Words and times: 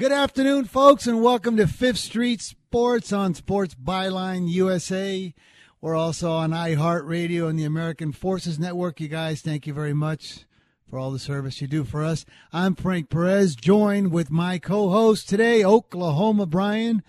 Good 0.00 0.12
afternoon, 0.12 0.64
folks, 0.64 1.06
and 1.06 1.22
welcome 1.22 1.58
to 1.58 1.66
Fifth 1.66 1.98
Street 1.98 2.40
Sports 2.40 3.12
on 3.12 3.34
Sports 3.34 3.74
Byline 3.74 4.48
USA. 4.48 5.34
We're 5.82 5.94
also 5.94 6.30
on 6.30 6.52
iHeartRadio 6.52 7.50
and 7.50 7.58
the 7.58 7.66
American 7.66 8.12
Forces 8.12 8.58
Network. 8.58 8.98
You 8.98 9.08
guys, 9.08 9.42
thank 9.42 9.66
you 9.66 9.74
very 9.74 9.92
much 9.92 10.46
for 10.88 10.98
all 10.98 11.10
the 11.10 11.18
service 11.18 11.60
you 11.60 11.66
do 11.66 11.84
for 11.84 12.02
us. 12.02 12.24
I'm 12.50 12.76
Frank 12.76 13.10
Perez, 13.10 13.54
joined 13.54 14.10
with 14.10 14.30
my 14.30 14.56
co-host 14.58 15.28
today, 15.28 15.62
Oklahoma 15.62 16.46
Brian. 16.46 17.02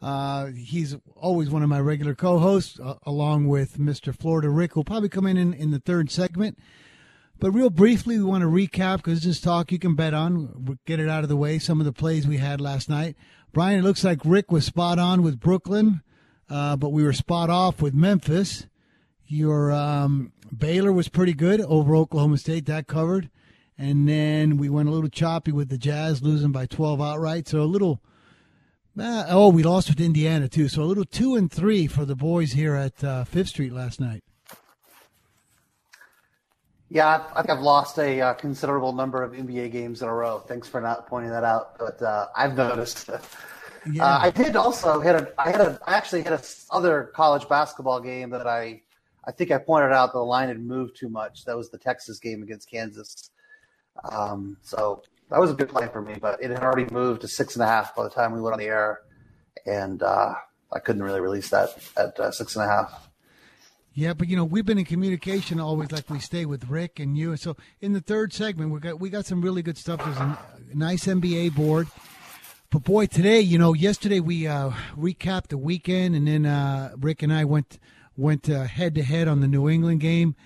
Uh, 0.00 0.46
he's 0.46 0.96
always 1.14 1.48
one 1.48 1.62
of 1.62 1.68
my 1.68 1.78
regular 1.78 2.16
co-hosts, 2.16 2.80
uh, 2.80 2.94
along 3.06 3.46
with 3.46 3.78
Mr. 3.78 4.12
Florida 4.12 4.50
Rick, 4.50 4.72
who'll 4.72 4.82
probably 4.82 5.08
come 5.08 5.28
in, 5.28 5.36
in 5.36 5.54
in 5.54 5.70
the 5.70 5.78
third 5.78 6.10
segment. 6.10 6.58
But 7.42 7.50
real 7.50 7.68
briefly, 7.68 8.16
we 8.16 8.24
want 8.24 8.40
to 8.42 8.48
recap 8.48 8.98
because 8.98 9.22
this 9.22 9.40
talk 9.40 9.70
you 9.70 9.78
can 9.78 9.94
bet 9.94 10.14
on. 10.14 10.78
get 10.86 10.98
it 11.00 11.10
out 11.10 11.24
of 11.24 11.28
the 11.28 11.36
way. 11.36 11.58
Some 11.58 11.78
of 11.80 11.84
the 11.84 11.92
plays 11.92 12.26
we 12.26 12.38
had 12.38 12.60
last 12.60 12.88
night. 12.88 13.16
Brian, 13.52 13.80
it 13.80 13.82
looks 13.82 14.02
like 14.02 14.20
Rick 14.24 14.50
was 14.50 14.64
spot 14.64 14.98
on 14.98 15.22
with 15.22 15.38
Brooklyn 15.38 16.02
uh, 16.52 16.76
but 16.76 16.90
we 16.90 17.02
were 17.02 17.14
spot 17.14 17.48
off 17.48 17.80
with 17.80 17.94
Memphis. 17.94 18.66
Your 19.26 19.72
um, 19.72 20.32
Baylor 20.54 20.92
was 20.92 21.08
pretty 21.08 21.32
good 21.32 21.62
over 21.62 21.96
Oklahoma 21.96 22.36
State. 22.36 22.66
That 22.66 22.86
covered. 22.86 23.30
And 23.78 24.06
then 24.06 24.58
we 24.58 24.68
went 24.68 24.90
a 24.90 24.92
little 24.92 25.08
choppy 25.08 25.50
with 25.50 25.70
the 25.70 25.78
Jazz 25.78 26.22
losing 26.22 26.52
by 26.52 26.66
12 26.66 27.00
outright. 27.00 27.48
So 27.48 27.62
a 27.62 27.64
little. 27.64 28.02
Uh, 28.98 29.24
oh, 29.28 29.48
we 29.48 29.62
lost 29.62 29.88
with 29.88 30.00
Indiana 30.00 30.46
too. 30.46 30.68
So 30.68 30.82
a 30.82 30.84
little 30.84 31.06
two 31.06 31.34
and 31.34 31.50
three 31.50 31.86
for 31.86 32.04
the 32.04 32.14
boys 32.14 32.52
here 32.52 32.74
at 32.74 33.02
uh, 33.02 33.24
Fifth 33.24 33.48
Street 33.48 33.72
last 33.72 33.98
night. 33.98 34.22
Yeah, 36.92 37.24
I 37.34 37.40
think 37.40 37.56
I've 37.56 37.62
lost 37.62 37.98
a 37.98 38.20
uh, 38.20 38.34
considerable 38.34 38.92
number 38.92 39.22
of 39.22 39.32
NBA 39.32 39.72
games 39.72 40.02
in 40.02 40.08
a 40.08 40.14
row. 40.14 40.40
Thanks 40.40 40.68
for 40.68 40.78
not 40.78 41.06
pointing 41.06 41.30
that 41.30 41.42
out, 41.42 41.78
but 41.78 42.02
uh, 42.02 42.28
I've 42.36 42.56
noticed. 42.56 43.10
Yeah. 43.92 44.04
Uh, 44.04 44.18
I 44.22 44.30
did 44.30 44.54
also 44.54 45.00
hit 45.00 45.16
a. 45.16 45.32
I 45.36 45.50
had 45.50 45.60
a. 45.60 45.80
I 45.84 45.96
actually 45.96 46.22
hit 46.22 46.32
a 46.32 46.40
other 46.70 47.10
college 47.16 47.48
basketball 47.48 47.98
game 47.98 48.30
that 48.30 48.46
I. 48.46 48.80
I 49.24 49.32
think 49.32 49.50
I 49.50 49.58
pointed 49.58 49.90
out 49.90 50.12
the 50.12 50.20
line 50.20 50.46
had 50.46 50.60
moved 50.60 50.96
too 50.96 51.08
much. 51.08 51.44
That 51.46 51.56
was 51.56 51.68
the 51.68 51.78
Texas 51.78 52.20
game 52.20 52.44
against 52.44 52.70
Kansas. 52.70 53.32
Um, 54.04 54.56
so 54.62 55.02
that 55.30 55.40
was 55.40 55.50
a 55.50 55.54
good 55.54 55.72
line 55.72 55.88
for 55.88 56.00
me, 56.00 56.14
but 56.20 56.40
it 56.40 56.50
had 56.50 56.62
already 56.62 56.88
moved 56.94 57.22
to 57.22 57.28
six 57.28 57.56
and 57.56 57.64
a 57.64 57.66
half 57.66 57.96
by 57.96 58.04
the 58.04 58.10
time 58.10 58.32
we 58.32 58.40
went 58.40 58.52
on 58.52 58.60
the 58.60 58.66
air, 58.66 59.00
and 59.66 60.00
uh, 60.00 60.34
I 60.72 60.78
couldn't 60.78 61.02
really 61.02 61.20
release 61.20 61.50
that 61.50 61.70
at 61.96 62.20
uh, 62.20 62.30
six 62.30 62.54
and 62.54 62.64
a 62.64 62.68
half. 62.68 63.10
Yeah, 63.94 64.14
but 64.14 64.28
you 64.28 64.36
know 64.36 64.44
we've 64.44 64.64
been 64.64 64.78
in 64.78 64.84
communication 64.84 65.60
always, 65.60 65.92
like 65.92 66.08
we 66.08 66.18
stay 66.18 66.46
with 66.46 66.68
Rick 66.68 66.98
and 66.98 67.16
you. 67.16 67.36
So 67.36 67.56
in 67.80 67.92
the 67.92 68.00
third 68.00 68.32
segment, 68.32 68.70
we 68.70 68.80
got 68.80 68.98
we 68.98 69.10
got 69.10 69.26
some 69.26 69.42
really 69.42 69.62
good 69.62 69.76
stuff. 69.76 70.02
There's 70.02 70.16
a 70.16 70.38
nice 70.72 71.06
NBA 71.06 71.54
board. 71.54 71.88
But 72.70 72.84
boy, 72.84 73.04
today, 73.04 73.40
you 73.40 73.58
know, 73.58 73.74
yesterday 73.74 74.18
we 74.18 74.46
uh, 74.46 74.70
recapped 74.96 75.48
the 75.48 75.58
weekend, 75.58 76.14
and 76.14 76.26
then 76.26 76.46
uh, 76.46 76.92
Rick 76.98 77.22
and 77.22 77.30
I 77.32 77.44
went 77.44 77.78
went 78.16 78.46
head 78.46 78.94
to 78.94 79.02
head 79.02 79.28
on 79.28 79.40
the 79.40 79.48
New 79.48 79.68
England 79.68 80.00
game, 80.00 80.36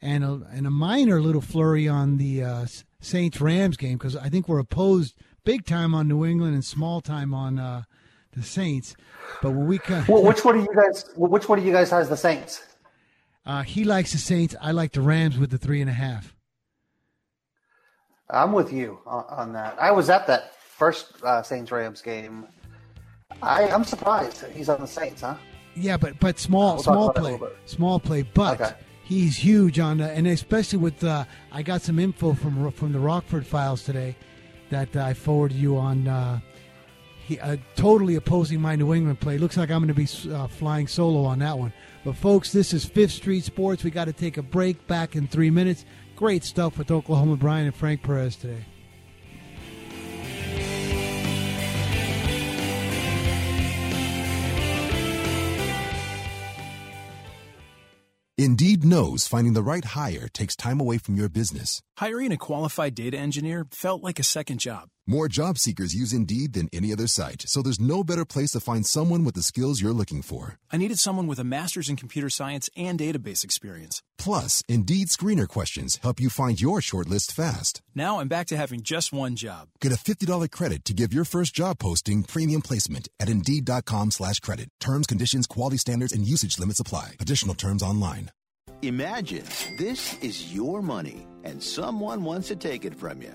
and 0.00 0.24
a, 0.24 0.40
and 0.50 0.66
a 0.66 0.70
minor 0.70 1.20
little 1.20 1.42
flurry 1.42 1.86
on 1.86 2.16
the 2.16 2.42
uh, 2.42 2.66
Saints 3.00 3.38
Rams 3.38 3.76
game 3.76 3.98
because 3.98 4.16
I 4.16 4.30
think 4.30 4.48
we're 4.48 4.58
opposed 4.58 5.14
big 5.44 5.66
time 5.66 5.94
on 5.94 6.08
New 6.08 6.24
England 6.24 6.54
and 6.54 6.64
small 6.64 7.02
time 7.02 7.34
on 7.34 7.58
uh, 7.58 7.82
the 8.32 8.42
Saints. 8.42 8.96
But 9.42 9.50
when 9.50 9.66
we 9.66 9.78
well, 10.08 10.22
which 10.22 10.42
one 10.42 10.58
of 10.58 10.62
you 10.62 10.74
guys? 10.74 11.10
Which 11.16 11.48
one 11.48 11.58
of 11.58 11.66
you 11.66 11.72
guys 11.72 11.90
has 11.90 12.08
the 12.08 12.16
Saints? 12.16 12.62
Uh, 13.46 13.62
he 13.62 13.84
likes 13.84 14.12
the 14.12 14.18
Saints. 14.18 14.54
I 14.60 14.72
like 14.72 14.92
the 14.92 15.02
Rams 15.02 15.38
with 15.38 15.50
the 15.50 15.58
three 15.58 15.80
and 15.80 15.90
a 15.90 15.94
half. 15.94 16.34
I'm 18.30 18.52
with 18.52 18.72
you 18.72 18.98
on, 19.06 19.24
on 19.28 19.52
that. 19.52 19.76
I 19.78 19.90
was 19.90 20.08
at 20.08 20.26
that 20.28 20.54
first 20.56 21.22
uh, 21.22 21.42
Saints 21.42 21.70
Rams 21.70 22.00
game. 22.00 22.46
I, 23.42 23.68
I'm 23.68 23.84
surprised 23.84 24.44
he's 24.54 24.68
on 24.68 24.80
the 24.80 24.86
Saints, 24.86 25.20
huh? 25.20 25.36
Yeah, 25.76 25.96
but 25.96 26.18
but 26.20 26.38
small 26.38 26.74
we'll 26.74 26.82
small 26.84 27.12
play, 27.12 27.38
small 27.66 27.98
play, 27.98 28.22
but 28.22 28.60
okay. 28.60 28.74
he's 29.02 29.36
huge 29.36 29.80
on 29.80 29.98
the, 29.98 30.10
and 30.10 30.26
especially 30.26 30.78
with 30.78 31.02
uh, 31.02 31.24
I 31.50 31.62
got 31.62 31.82
some 31.82 31.98
info 31.98 32.32
from 32.32 32.70
from 32.72 32.92
the 32.92 33.00
Rockford 33.00 33.44
files 33.44 33.82
today 33.82 34.16
that 34.70 34.94
I 34.96 35.14
forwarded 35.14 35.56
you 35.56 35.76
on. 35.76 36.06
Uh, 36.06 36.40
he 37.26 37.40
uh, 37.40 37.56
totally 37.74 38.16
opposing 38.16 38.60
my 38.60 38.76
New 38.76 38.94
England 38.94 39.18
play. 39.20 39.38
Looks 39.38 39.56
like 39.56 39.70
I'm 39.70 39.84
going 39.84 39.88
to 39.88 39.94
be 39.94 40.32
uh, 40.32 40.46
flying 40.46 40.86
solo 40.86 41.24
on 41.24 41.38
that 41.40 41.58
one. 41.58 41.72
But 42.04 42.16
folks, 42.16 42.52
this 42.52 42.74
is 42.74 42.84
Fifth 42.84 43.12
Street 43.12 43.44
Sports. 43.44 43.82
We 43.82 43.90
got 43.90 44.04
to 44.04 44.12
take 44.12 44.36
a 44.36 44.42
break. 44.42 44.86
Back 44.86 45.16
in 45.16 45.26
three 45.26 45.50
minutes. 45.50 45.86
Great 46.16 46.44
stuff 46.44 46.76
with 46.76 46.90
Oklahoma 46.90 47.36
Brian 47.36 47.66
and 47.66 47.74
Frank 47.74 48.02
Perez 48.02 48.36
today. 48.36 48.64
Indeed 58.36 58.84
knows 58.84 59.26
finding 59.26 59.54
the 59.54 59.62
right 59.62 59.84
hire 59.84 60.28
takes 60.28 60.54
time 60.54 60.80
away 60.80 60.98
from 60.98 61.14
your 61.14 61.28
business. 61.28 61.80
Hiring 61.96 62.32
a 62.32 62.36
qualified 62.36 62.94
data 62.94 63.16
engineer 63.16 63.66
felt 63.70 64.02
like 64.02 64.18
a 64.18 64.24
second 64.24 64.58
job. 64.58 64.88
More 65.06 65.28
job 65.28 65.58
seekers 65.58 65.94
use 65.94 66.14
Indeed 66.14 66.54
than 66.54 66.70
any 66.72 66.90
other 66.90 67.06
site, 67.06 67.42
so 67.46 67.60
there's 67.60 67.78
no 67.78 68.02
better 68.02 68.24
place 68.24 68.52
to 68.52 68.60
find 68.60 68.86
someone 68.86 69.22
with 69.22 69.34
the 69.34 69.42
skills 69.42 69.78
you're 69.78 69.92
looking 69.92 70.22
for. 70.22 70.56
I 70.72 70.78
needed 70.78 70.98
someone 70.98 71.26
with 71.26 71.38
a 71.38 71.44
master's 71.44 71.90
in 71.90 71.96
computer 71.96 72.30
science 72.30 72.70
and 72.74 72.98
database 72.98 73.44
experience. 73.44 74.02
Plus, 74.16 74.62
Indeed 74.66 75.08
screener 75.08 75.46
questions 75.46 75.98
help 76.02 76.20
you 76.20 76.30
find 76.30 76.58
your 76.58 76.80
shortlist 76.80 77.32
fast. 77.32 77.82
Now 77.94 78.18
I'm 78.18 78.28
back 78.28 78.46
to 78.46 78.56
having 78.56 78.80
just 78.80 79.12
one 79.12 79.36
job. 79.36 79.68
Get 79.78 79.92
a 79.92 79.96
$50 79.96 80.50
credit 80.50 80.86
to 80.86 80.94
give 80.94 81.12
your 81.12 81.26
first 81.26 81.54
job 81.54 81.78
posting 81.78 82.22
premium 82.22 82.62
placement 82.62 83.06
at 83.20 83.28
Indeed.com 83.28 84.10
slash 84.10 84.40
credit. 84.40 84.70
Terms, 84.80 85.06
conditions, 85.06 85.46
quality 85.46 85.76
standards, 85.76 86.14
and 86.14 86.26
usage 86.26 86.58
limits 86.58 86.80
apply. 86.80 87.16
Additional 87.20 87.54
terms 87.54 87.82
online. 87.82 88.30
Imagine 88.80 89.44
this 89.78 90.16
is 90.22 90.54
your 90.54 90.80
money 90.80 91.26
and 91.44 91.62
someone 91.62 92.24
wants 92.24 92.48
to 92.48 92.56
take 92.56 92.86
it 92.86 92.94
from 92.94 93.20
you. 93.20 93.34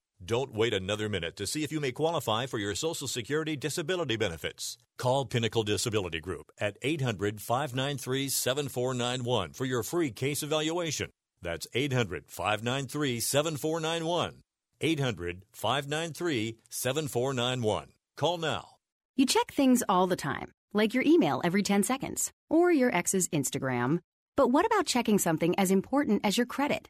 Don't 0.23 0.53
wait 0.53 0.71
another 0.71 1.09
minute 1.09 1.35
to 1.37 1.47
see 1.47 1.63
if 1.63 1.71
you 1.71 1.79
may 1.79 1.91
qualify 1.91 2.45
for 2.45 2.59
your 2.59 2.75
Social 2.75 3.07
Security 3.07 3.55
disability 3.55 4.17
benefits. 4.17 4.77
Call 4.99 5.25
Pinnacle 5.25 5.63
Disability 5.63 6.19
Group 6.19 6.51
at 6.59 6.77
800 6.83 7.41
593 7.41 8.29
7491 8.29 9.53
for 9.53 9.65
your 9.65 9.81
free 9.81 10.11
case 10.11 10.43
evaluation. 10.43 11.09
That's 11.41 11.65
800 11.73 12.25
593 12.27 13.19
7491. 13.19 14.43
800 14.79 15.45
593 15.53 16.57
7491. 16.69 17.87
Call 18.15 18.37
now. 18.37 18.67
You 19.15 19.25
check 19.25 19.51
things 19.51 19.81
all 19.89 20.05
the 20.05 20.15
time, 20.15 20.51
like 20.71 20.93
your 20.93 21.03
email 21.03 21.41
every 21.43 21.63
10 21.63 21.81
seconds 21.81 22.31
or 22.47 22.71
your 22.71 22.93
ex's 22.95 23.27
Instagram. 23.29 23.99
But 24.35 24.49
what 24.49 24.67
about 24.67 24.85
checking 24.85 25.17
something 25.17 25.57
as 25.57 25.71
important 25.71 26.21
as 26.23 26.37
your 26.37 26.45
credit? 26.45 26.89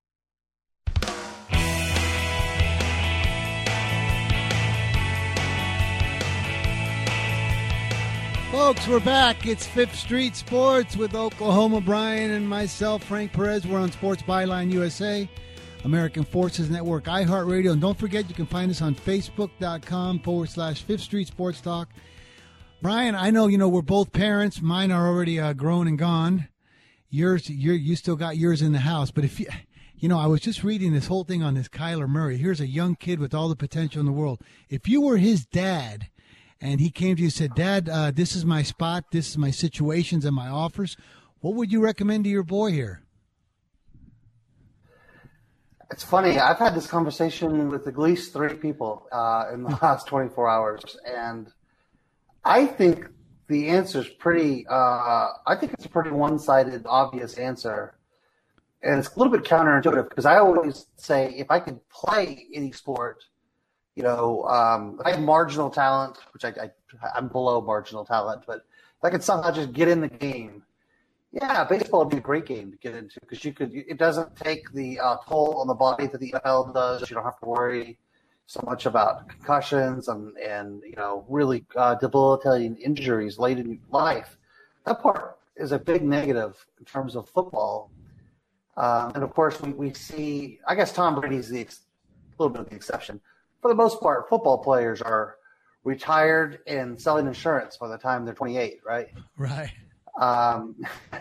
Folks, 8.51 8.85
we're 8.85 8.99
back. 8.99 9.47
It's 9.47 9.65
Fifth 9.65 9.95
Street 9.95 10.35
Sports 10.35 10.97
with 10.97 11.15
Oklahoma 11.15 11.79
Brian 11.79 12.31
and 12.31 12.47
myself, 12.47 13.01
Frank 13.01 13.31
Perez. 13.31 13.65
We're 13.65 13.79
on 13.79 13.93
Sports 13.93 14.23
Byline 14.23 14.69
USA, 14.73 15.29
American 15.85 16.25
Forces 16.25 16.69
Network, 16.69 17.05
iHeartRadio. 17.05 17.71
And 17.71 17.79
don't 17.79 17.97
forget, 17.97 18.27
you 18.27 18.35
can 18.35 18.45
find 18.45 18.69
us 18.69 18.81
on 18.81 18.93
Facebook.com 18.93 20.19
forward 20.19 20.49
slash 20.49 20.81
Fifth 20.81 20.99
Street 20.99 21.27
Sports 21.27 21.61
Talk. 21.61 21.91
Brian, 22.81 23.15
I 23.15 23.29
know, 23.29 23.47
you 23.47 23.57
know, 23.57 23.69
we're 23.69 23.81
both 23.83 24.11
parents. 24.11 24.61
Mine 24.61 24.91
are 24.91 25.07
already 25.07 25.39
uh, 25.39 25.53
grown 25.53 25.87
and 25.87 25.97
gone. 25.97 26.49
Yours, 27.09 27.49
you 27.49 27.71
you 27.71 27.95
still 27.95 28.17
got 28.17 28.35
yours 28.35 28.61
in 28.61 28.73
the 28.73 28.79
house. 28.79 29.11
But 29.11 29.23
if 29.23 29.39
you, 29.39 29.47
you 29.95 30.09
know, 30.09 30.19
I 30.19 30.27
was 30.27 30.41
just 30.41 30.61
reading 30.61 30.91
this 30.91 31.07
whole 31.07 31.23
thing 31.23 31.41
on 31.41 31.53
this 31.53 31.69
Kyler 31.69 32.09
Murray. 32.09 32.35
Here's 32.35 32.59
a 32.59 32.67
young 32.67 32.95
kid 32.95 33.19
with 33.19 33.33
all 33.33 33.47
the 33.47 33.55
potential 33.55 34.01
in 34.01 34.05
the 34.05 34.11
world. 34.11 34.41
If 34.69 34.89
you 34.89 34.99
were 34.99 35.17
his 35.17 35.45
dad, 35.45 36.09
and 36.61 36.79
he 36.79 36.91
came 36.91 37.15
to 37.15 37.21
you 37.21 37.25
and 37.25 37.33
said, 37.33 37.55
Dad, 37.55 37.89
uh, 37.89 38.11
this 38.11 38.35
is 38.35 38.45
my 38.45 38.61
spot, 38.61 39.05
this 39.11 39.29
is 39.29 39.37
my 39.37 39.51
situations 39.51 40.23
and 40.25 40.35
my 40.35 40.47
offers, 40.47 40.95
what 41.39 41.55
would 41.55 41.71
you 41.71 41.83
recommend 41.83 42.23
to 42.25 42.29
your 42.29 42.43
boy 42.43 42.71
here? 42.71 43.01
It's 45.89 46.03
funny. 46.03 46.39
I've 46.39 46.59
had 46.59 46.73
this 46.73 46.87
conversation 46.87 47.69
with 47.69 47.85
at 47.87 47.97
least 47.97 48.31
three 48.31 48.53
people 48.53 49.07
uh, 49.11 49.47
in 49.53 49.63
the 49.63 49.69
last 49.81 50.07
24 50.07 50.47
hours, 50.47 50.97
and 51.05 51.51
I 52.45 52.65
think 52.65 53.07
the 53.47 53.67
answer 53.67 53.99
is 53.99 54.07
pretty. 54.07 54.65
Uh, 54.67 54.73
I 55.45 55.55
think 55.59 55.73
it's 55.73 55.85
a 55.85 55.89
pretty 55.89 56.11
one-sided, 56.11 56.85
obvious 56.85 57.37
answer, 57.37 57.97
and 58.81 58.99
it's 58.99 59.13
a 59.13 59.19
little 59.19 59.33
bit 59.33 59.43
counterintuitive 59.43 60.07
because 60.07 60.25
I 60.25 60.37
always 60.37 60.85
say 60.95 61.33
if 61.35 61.51
I 61.51 61.59
could 61.59 61.79
play 61.89 62.45
any 62.53 62.71
sport, 62.71 63.25
you 63.95 64.03
know, 64.03 64.43
um, 64.45 64.99
I 65.03 65.11
have 65.11 65.21
marginal 65.21 65.69
talent, 65.69 66.17
which 66.33 66.45
I, 66.45 66.49
I 66.49 66.71
I'm 67.15 67.27
below 67.27 67.61
marginal 67.61 68.05
talent, 68.05 68.43
but 68.47 68.57
if 68.57 69.03
I 69.03 69.09
could 69.09 69.23
somehow 69.23 69.51
just 69.51 69.73
get 69.73 69.87
in 69.87 69.99
the 69.99 70.07
game, 70.07 70.63
yeah, 71.31 71.63
baseball 71.63 72.01
would 72.01 72.09
be 72.09 72.17
a 72.17 72.21
great 72.21 72.45
game 72.45 72.71
to 72.71 72.77
get 72.77 72.95
into 72.95 73.19
because 73.21 73.43
you 73.43 73.53
could. 73.53 73.71
It 73.73 73.97
doesn't 73.97 74.35
take 74.35 74.71
the 74.73 74.99
uh, 74.99 75.17
toll 75.27 75.57
on 75.59 75.67
the 75.67 75.73
body 75.73 76.07
that 76.07 76.19
the 76.19 76.31
NFL 76.31 76.73
does. 76.73 77.09
You 77.09 77.15
don't 77.15 77.23
have 77.23 77.39
to 77.39 77.45
worry 77.45 77.97
so 78.47 78.61
much 78.65 78.85
about 78.85 79.29
concussions 79.29 80.07
and 80.09 80.37
and 80.37 80.81
you 80.83 80.95
know 80.95 81.25
really 81.29 81.65
uh, 81.75 81.95
debilitating 81.95 82.75
injuries 82.77 83.39
late 83.39 83.59
in 83.59 83.79
life. 83.91 84.37
That 84.85 85.01
part 85.01 85.37
is 85.55 85.71
a 85.71 85.79
big 85.79 86.03
negative 86.03 86.65
in 86.79 86.85
terms 86.85 87.15
of 87.15 87.29
football. 87.29 87.91
Um, 88.77 89.11
and 89.15 89.23
of 89.23 89.33
course, 89.33 89.61
we, 89.61 89.71
we 89.73 89.93
see. 89.93 90.59
I 90.67 90.75
guess 90.75 90.93
Tom 90.93 91.19
Brady's 91.19 91.49
the 91.49 91.61
ex- 91.61 91.81
little 92.37 92.51
bit 92.51 92.61
of 92.61 92.69
the 92.69 92.75
exception 92.75 93.21
for 93.61 93.69
the 93.69 93.75
most 93.75 94.01
part, 94.01 94.27
football 94.29 94.57
players 94.57 95.01
are 95.01 95.37
retired 95.83 96.59
and 96.67 96.99
selling 96.99 97.27
insurance 97.27 97.77
by 97.77 97.87
the 97.87 97.97
time 97.97 98.25
they're 98.25 98.33
28, 98.33 98.79
right? 98.85 99.07
Right. 99.37 99.71
Um, 100.19 100.75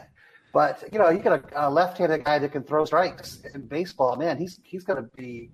but 0.53 0.85
you 0.93 0.99
know, 0.99 1.11
you 1.11 1.19
get 1.19 1.33
a, 1.33 1.69
a, 1.69 1.71
left-handed 1.71 2.25
guy 2.25 2.39
that 2.39 2.53
can 2.53 2.63
throw 2.63 2.85
strikes 2.85 3.43
in 3.55 3.63
baseball. 3.63 4.17
Man, 4.17 4.39
he's 4.39 4.61
he's 4.65 4.85
going 4.85 5.03
to 5.03 5.09
be 5.17 5.51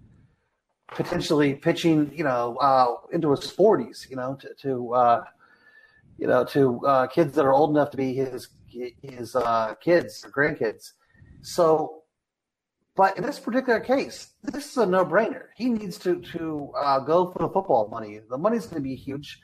potentially 0.89 1.55
pitching, 1.55 2.13
you 2.15 2.25
know, 2.25 2.57
uh, 2.57 2.95
into 3.13 3.31
his 3.31 3.41
40s. 3.41 4.09
You 4.09 4.17
know, 4.17 4.37
to, 4.41 4.55
to 4.63 4.95
uh, 4.95 5.25
you 6.19 6.27
know 6.27 6.45
to 6.45 6.87
uh, 6.87 7.07
kids 7.09 7.35
that 7.35 7.45
are 7.45 7.53
old 7.53 7.71
enough 7.71 7.91
to 7.91 7.97
be 7.97 8.15
his 8.15 8.49
his 9.03 9.35
uh, 9.35 9.75
kids 9.81 10.25
or 10.25 10.31
grandkids. 10.31 10.93
So 11.43 11.96
but 12.97 13.17
in 13.19 13.25
this 13.25 13.39
particular 13.39 13.79
case, 13.79 14.31
this 14.43 14.71
is 14.71 14.77
a 14.79 14.87
no-brainer. 14.87 15.45
He 15.55 15.69
needs 15.69 15.99
to 15.99 16.21
to 16.33 16.73
uh, 16.77 17.01
go 17.01 17.31
for 17.31 17.41
the 17.41 17.49
football 17.49 17.89
money. 17.89 18.21
The 18.29 18.39
money's 18.39 18.65
going 18.65 18.83
to 18.83 18.89
be 18.89 18.97
huge. 18.97 19.41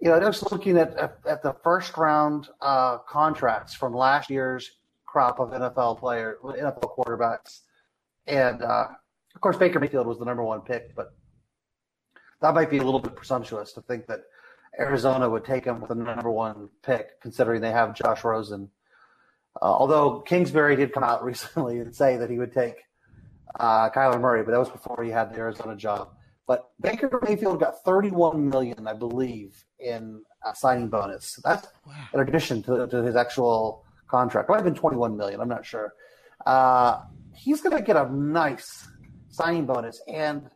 You 0.00 0.10
know, 0.10 0.20
just 0.20 0.50
looking 0.50 0.76
at 0.76 0.98
at 1.26 1.42
the 1.42 1.54
first 1.62 1.96
round 1.96 2.48
uh, 2.60 2.98
contracts 2.98 3.72
from 3.72 3.94
last 3.94 4.28
year's 4.28 4.70
crop 5.06 5.38
of 5.38 5.50
NFL 5.50 6.00
player, 6.00 6.38
NFL 6.42 6.96
quarterbacks, 6.96 7.60
and 8.26 8.62
uh, 8.62 8.88
of 9.34 9.40
course 9.40 9.56
Baker 9.56 9.78
Mayfield 9.78 10.06
was 10.06 10.18
the 10.18 10.24
number 10.24 10.42
one 10.42 10.60
pick, 10.60 10.94
but 10.94 11.14
that 12.42 12.52
might 12.52 12.68
be 12.68 12.78
a 12.78 12.82
little 12.82 13.00
bit 13.00 13.14
presumptuous 13.16 13.72
to 13.72 13.80
think 13.82 14.06
that 14.08 14.20
Arizona 14.78 15.30
would 15.30 15.44
take 15.44 15.64
him 15.64 15.80
with 15.80 15.88
the 15.88 15.94
number 15.94 16.30
one 16.30 16.68
pick, 16.82 17.20
considering 17.20 17.60
they 17.60 17.70
have 17.70 17.94
Josh 17.94 18.24
Rosen 18.24 18.70
uh, 19.62 19.64
although 19.64 20.20
Kingsbury 20.20 20.76
did 20.76 20.92
come 20.92 21.04
out 21.04 21.24
recently 21.30 21.78
and 21.80 21.94
say 21.94 22.16
that 22.16 22.30
he 22.30 22.38
would 22.38 22.52
take 22.52 22.76
uh, 23.58 23.90
Kyler 23.90 24.20
Murray, 24.20 24.42
but 24.42 24.52
that 24.52 24.58
was 24.58 24.68
before 24.68 25.02
he 25.02 25.10
had 25.10 25.32
the 25.32 25.38
Arizona 25.38 25.76
job. 25.76 26.10
But 26.46 26.70
Baker 26.80 27.10
Mayfield 27.22 27.58
got 27.58 27.82
31 27.84 28.48
million, 28.48 28.86
I 28.86 28.92
believe, 28.92 29.64
in 29.80 30.22
a 30.44 30.54
signing 30.54 30.88
bonus. 30.88 31.40
That's 31.42 31.66
wow. 31.84 31.94
in 32.14 32.20
addition 32.20 32.62
to, 32.64 32.86
to, 32.86 33.02
his 33.02 33.16
actual 33.16 33.84
contract. 34.08 34.48
It 34.48 34.52
might 34.52 34.58
have 34.58 34.64
been 34.64 34.74
21 34.74 35.16
million. 35.16 35.40
I'm 35.40 35.48
not 35.48 35.66
sure. 35.66 35.92
Uh, 36.44 37.00
he's 37.34 37.60
going 37.60 37.76
to 37.76 37.82
get 37.82 37.96
a 37.96 38.14
nice 38.14 38.86
signing 39.28 39.66
bonus, 39.66 40.00
and 40.06 40.48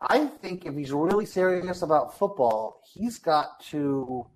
I 0.00 0.26
think 0.26 0.64
if 0.64 0.74
he's 0.74 0.92
really 0.92 1.26
serious 1.26 1.82
about 1.82 2.18
football, 2.18 2.80
he's 2.92 3.18
got 3.18 3.60
to 3.70 4.26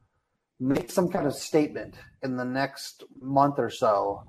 make 0.61 0.91
some 0.91 1.09
kind 1.09 1.27
of 1.27 1.35
statement 1.35 1.95
in 2.23 2.37
the 2.37 2.45
next 2.45 3.05
month 3.21 3.59
or 3.59 3.71
so, 3.71 4.25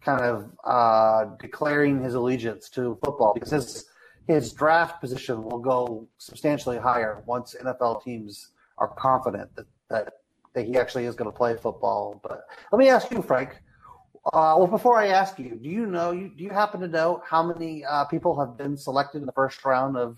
kind 0.00 0.22
of 0.22 0.50
uh, 0.64 1.24
declaring 1.40 2.02
his 2.02 2.14
allegiance 2.14 2.68
to 2.70 2.98
football 3.04 3.32
because 3.34 3.50
his 3.50 3.86
his 4.26 4.52
draft 4.52 5.00
position 5.00 5.42
will 5.42 5.58
go 5.58 6.08
substantially 6.16 6.78
higher 6.78 7.22
once 7.26 7.54
NFL 7.62 8.02
teams 8.02 8.52
are 8.78 8.88
confident 8.88 9.54
that 9.54 9.66
that, 9.90 10.12
that 10.54 10.64
he 10.66 10.78
actually 10.78 11.04
is 11.04 11.14
going 11.14 11.30
to 11.30 11.36
play 11.36 11.56
football. 11.56 12.20
But 12.22 12.46
let 12.72 12.78
me 12.78 12.88
ask 12.88 13.10
you, 13.10 13.22
Frank. 13.22 13.50
Uh, 14.32 14.56
well, 14.56 14.66
before 14.66 14.96
I 14.96 15.08
ask 15.08 15.38
you, 15.38 15.58
do 15.62 15.68
you 15.68 15.84
know? 15.84 16.12
You, 16.12 16.30
do 16.34 16.42
you 16.42 16.48
happen 16.48 16.80
to 16.80 16.88
know 16.88 17.22
how 17.26 17.42
many 17.42 17.84
uh, 17.84 18.06
people 18.06 18.38
have 18.38 18.56
been 18.56 18.74
selected 18.74 19.18
in 19.18 19.26
the 19.26 19.32
first 19.32 19.62
round 19.66 19.98
of 19.98 20.16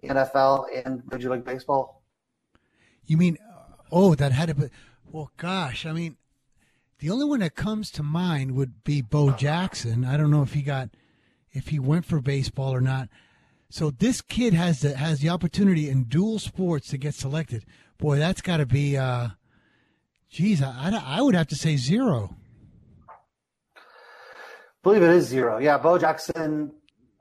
the 0.00 0.08
NFL 0.08 0.66
and 0.84 1.02
Major 1.10 1.30
League 1.30 1.44
Baseball? 1.44 2.02
You 3.06 3.16
mean, 3.16 3.38
oh, 3.92 4.14
that 4.16 4.32
had 4.32 4.48
to 4.48 4.54
be. 4.54 4.68
Well, 5.10 5.30
gosh, 5.36 5.86
I 5.86 5.92
mean, 5.92 6.16
the 6.98 7.10
only 7.10 7.26
one 7.26 7.40
that 7.40 7.54
comes 7.54 7.90
to 7.92 8.02
mind 8.02 8.56
would 8.56 8.82
be 8.82 9.02
Bo 9.02 9.32
Jackson. 9.32 10.04
I 10.04 10.16
don't 10.16 10.30
know 10.30 10.42
if 10.42 10.54
he 10.54 10.62
got, 10.62 10.90
if 11.52 11.68
he 11.68 11.78
went 11.78 12.06
for 12.06 12.20
baseball 12.20 12.74
or 12.74 12.80
not. 12.80 13.08
So 13.68 13.90
this 13.90 14.20
kid 14.20 14.54
has 14.54 14.80
the 14.80 14.96
has 14.96 15.20
the 15.20 15.28
opportunity 15.28 15.88
in 15.88 16.04
dual 16.04 16.38
sports 16.38 16.88
to 16.88 16.98
get 16.98 17.14
selected. 17.14 17.64
Boy, 17.98 18.18
that's 18.18 18.40
got 18.40 18.56
to 18.56 18.66
be. 18.66 18.96
uh 18.96 19.28
Geez, 20.32 20.62
I, 20.62 20.98
I 21.04 21.20
would 21.20 21.34
have 21.34 21.48
to 21.48 21.54
say 21.54 21.76
zero. 21.76 22.34
I 23.76 23.80
believe 24.82 25.02
it 25.02 25.10
is 25.10 25.26
zero. 25.26 25.58
Yeah, 25.58 25.76
Bo 25.76 25.98
Jackson, 25.98 26.72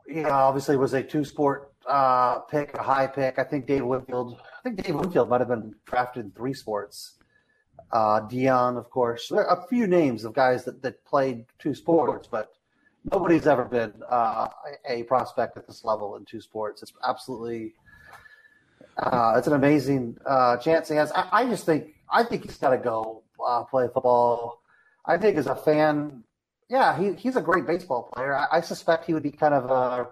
yeah, 0.07 0.29
obviously 0.29 0.77
was 0.77 0.93
a 0.93 1.03
two 1.03 1.25
sport 1.25 1.73
uh, 1.85 2.39
pick, 2.39 2.73
a 2.73 2.81
high 2.81 3.07
pick. 3.07 3.37
I 3.37 3.43
think 3.43 3.67
Dave 3.67 3.83
Winfield. 3.85 4.39
I 4.61 4.69
think 4.69 4.83
Dave 4.83 4.93
Winfield 4.93 5.27
might 5.27 5.41
have 5.41 5.47
been 5.47 5.73
drafted 5.85 6.25
in 6.25 6.31
three 6.31 6.53
sports. 6.53 7.13
Uh, 7.91 8.21
Deion, 8.21 8.77
of 8.77 8.91
course. 8.91 9.29
There 9.29 9.43
are 9.43 9.63
a 9.63 9.67
few 9.67 9.87
names 9.87 10.23
of 10.23 10.33
guys 10.33 10.65
that, 10.65 10.83
that 10.83 11.03
played 11.03 11.45
two 11.57 11.73
sports, 11.73 12.27
but 12.27 12.53
nobody's 13.11 13.47
ever 13.47 13.65
been 13.65 13.91
uh, 14.07 14.49
a 14.87 15.01
prospect 15.03 15.57
at 15.57 15.65
this 15.65 15.83
level 15.83 16.15
in 16.15 16.25
two 16.25 16.41
sports. 16.41 16.83
It's 16.83 16.93
absolutely, 17.03 17.73
uh, 18.97 19.33
it's 19.35 19.47
an 19.47 19.53
amazing 19.53 20.17
uh, 20.27 20.57
chance 20.57 20.89
he 20.89 20.95
has. 20.95 21.11
I, 21.13 21.27
I, 21.31 21.45
just 21.45 21.65
think, 21.65 21.95
I 22.07 22.23
think 22.23 22.43
he's 22.43 22.57
got 22.57 22.69
to 22.69 22.77
go 22.77 23.23
uh, 23.43 23.63
play 23.63 23.87
football. 23.91 24.61
I 25.07 25.17
think 25.17 25.37
as 25.37 25.47
a 25.47 25.55
fan, 25.55 26.23
yeah, 26.69 26.95
he, 26.99 27.13
he's 27.13 27.35
a 27.35 27.41
great 27.41 27.65
baseball 27.65 28.11
player. 28.13 28.35
I, 28.35 28.45
I 28.51 28.61
suspect 28.61 29.07
he 29.07 29.15
would 29.15 29.23
be 29.23 29.31
kind 29.31 29.55
of 29.55 29.71
a 29.71 30.07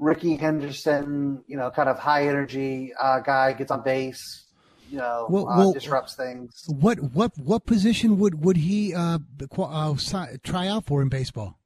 Rickey 0.00 0.36
Henderson, 0.36 1.44
you 1.46 1.58
know, 1.58 1.70
kind 1.70 1.88
of 1.88 1.98
high 1.98 2.26
energy 2.26 2.92
uh, 2.98 3.20
guy, 3.20 3.52
gets 3.52 3.70
on 3.70 3.82
base, 3.82 4.46
you 4.90 4.96
know, 4.96 5.26
well, 5.28 5.46
uh, 5.46 5.58
well, 5.58 5.72
disrupts 5.74 6.16
things. 6.16 6.64
What 6.66 6.98
what 7.12 7.38
what 7.38 7.66
position 7.66 8.18
would 8.18 8.42
would 8.42 8.56
he 8.56 8.94
uh, 8.94 9.18
uh, 9.58 9.96
try 10.42 10.66
out 10.68 10.86
for 10.86 11.02
in 11.02 11.10
baseball? 11.10 11.58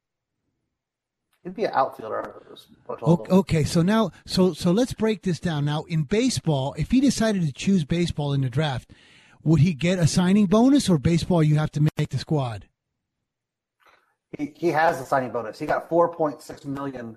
He'd 1.45 1.55
be 1.55 1.65
an 1.65 1.71
outfielder. 1.75 2.43
Okay, 2.89 3.33
okay, 3.33 3.65
so 3.65 3.83
now 3.83 4.11
so 4.27 4.53
so 4.53 4.73
let's 4.73 4.95
break 4.95 5.23
this 5.23 5.39
down. 5.39 5.65
Now 5.65 5.85
in 5.85 6.03
baseball, 6.03 6.75
if 6.77 6.91
he 6.91 7.01
decided 7.01 7.43
to 7.43 7.53
choose 7.53 7.85
baseball 7.85 8.33
in 8.33 8.41
the 8.41 8.51
draft, 8.51 8.91
would 9.45 9.61
he 9.61 9.75
get 9.75 10.01
a 10.01 10.09
signing 10.09 10.47
bonus 10.47 10.89
or 10.89 10.99
baseball 10.99 11.43
you 11.43 11.55
have 11.57 11.71
to 11.73 11.89
make 11.97 12.09
the 12.09 12.19
squad? 12.19 12.67
He 14.37 14.53
he 14.57 14.69
has 14.69 15.01
a 15.01 15.07
signing 15.07 15.31
bonus. 15.31 15.61
He 15.61 15.67
got 15.67 15.89
four 15.89 16.13
point 16.13 16.43
six 16.43 16.65
million 16.65 17.17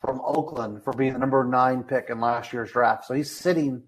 from 0.00 0.20
Oakland 0.24 0.84
for 0.84 0.92
being 0.92 1.14
the 1.14 1.18
number 1.18 1.42
nine 1.44 1.82
pick 1.82 2.10
in 2.10 2.20
last 2.20 2.52
year's 2.52 2.72
draft. 2.72 3.06
So 3.06 3.14
he's 3.14 3.30
sitting 3.30 3.82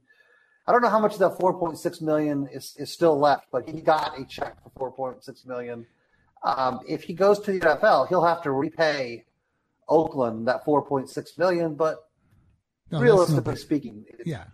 I 0.68 0.72
don't 0.72 0.82
know 0.82 0.90
how 0.90 1.00
much 1.00 1.14
of 1.14 1.20
that 1.20 1.38
4.6 1.38 2.02
million 2.02 2.46
is, 2.52 2.74
is 2.76 2.92
still 2.92 3.18
left, 3.18 3.46
but 3.50 3.66
he 3.66 3.80
got 3.80 4.20
a 4.20 4.24
check 4.26 4.54
for 4.76 4.92
4.6 4.92 5.46
million. 5.46 5.86
Um, 6.42 6.80
if 6.86 7.04
he 7.04 7.14
goes 7.14 7.40
to 7.40 7.52
the 7.52 7.60
NFL, 7.60 8.08
he'll 8.10 8.24
have 8.24 8.42
to 8.42 8.50
repay 8.52 9.24
Oakland 9.88 10.46
that 10.46 10.66
4.6 10.66 11.38
million. 11.38 11.74
But 11.74 11.96
no, 12.90 13.00
realistically 13.00 13.52
no 13.52 13.54
speaking, 13.54 14.04
yeah, 14.26 14.44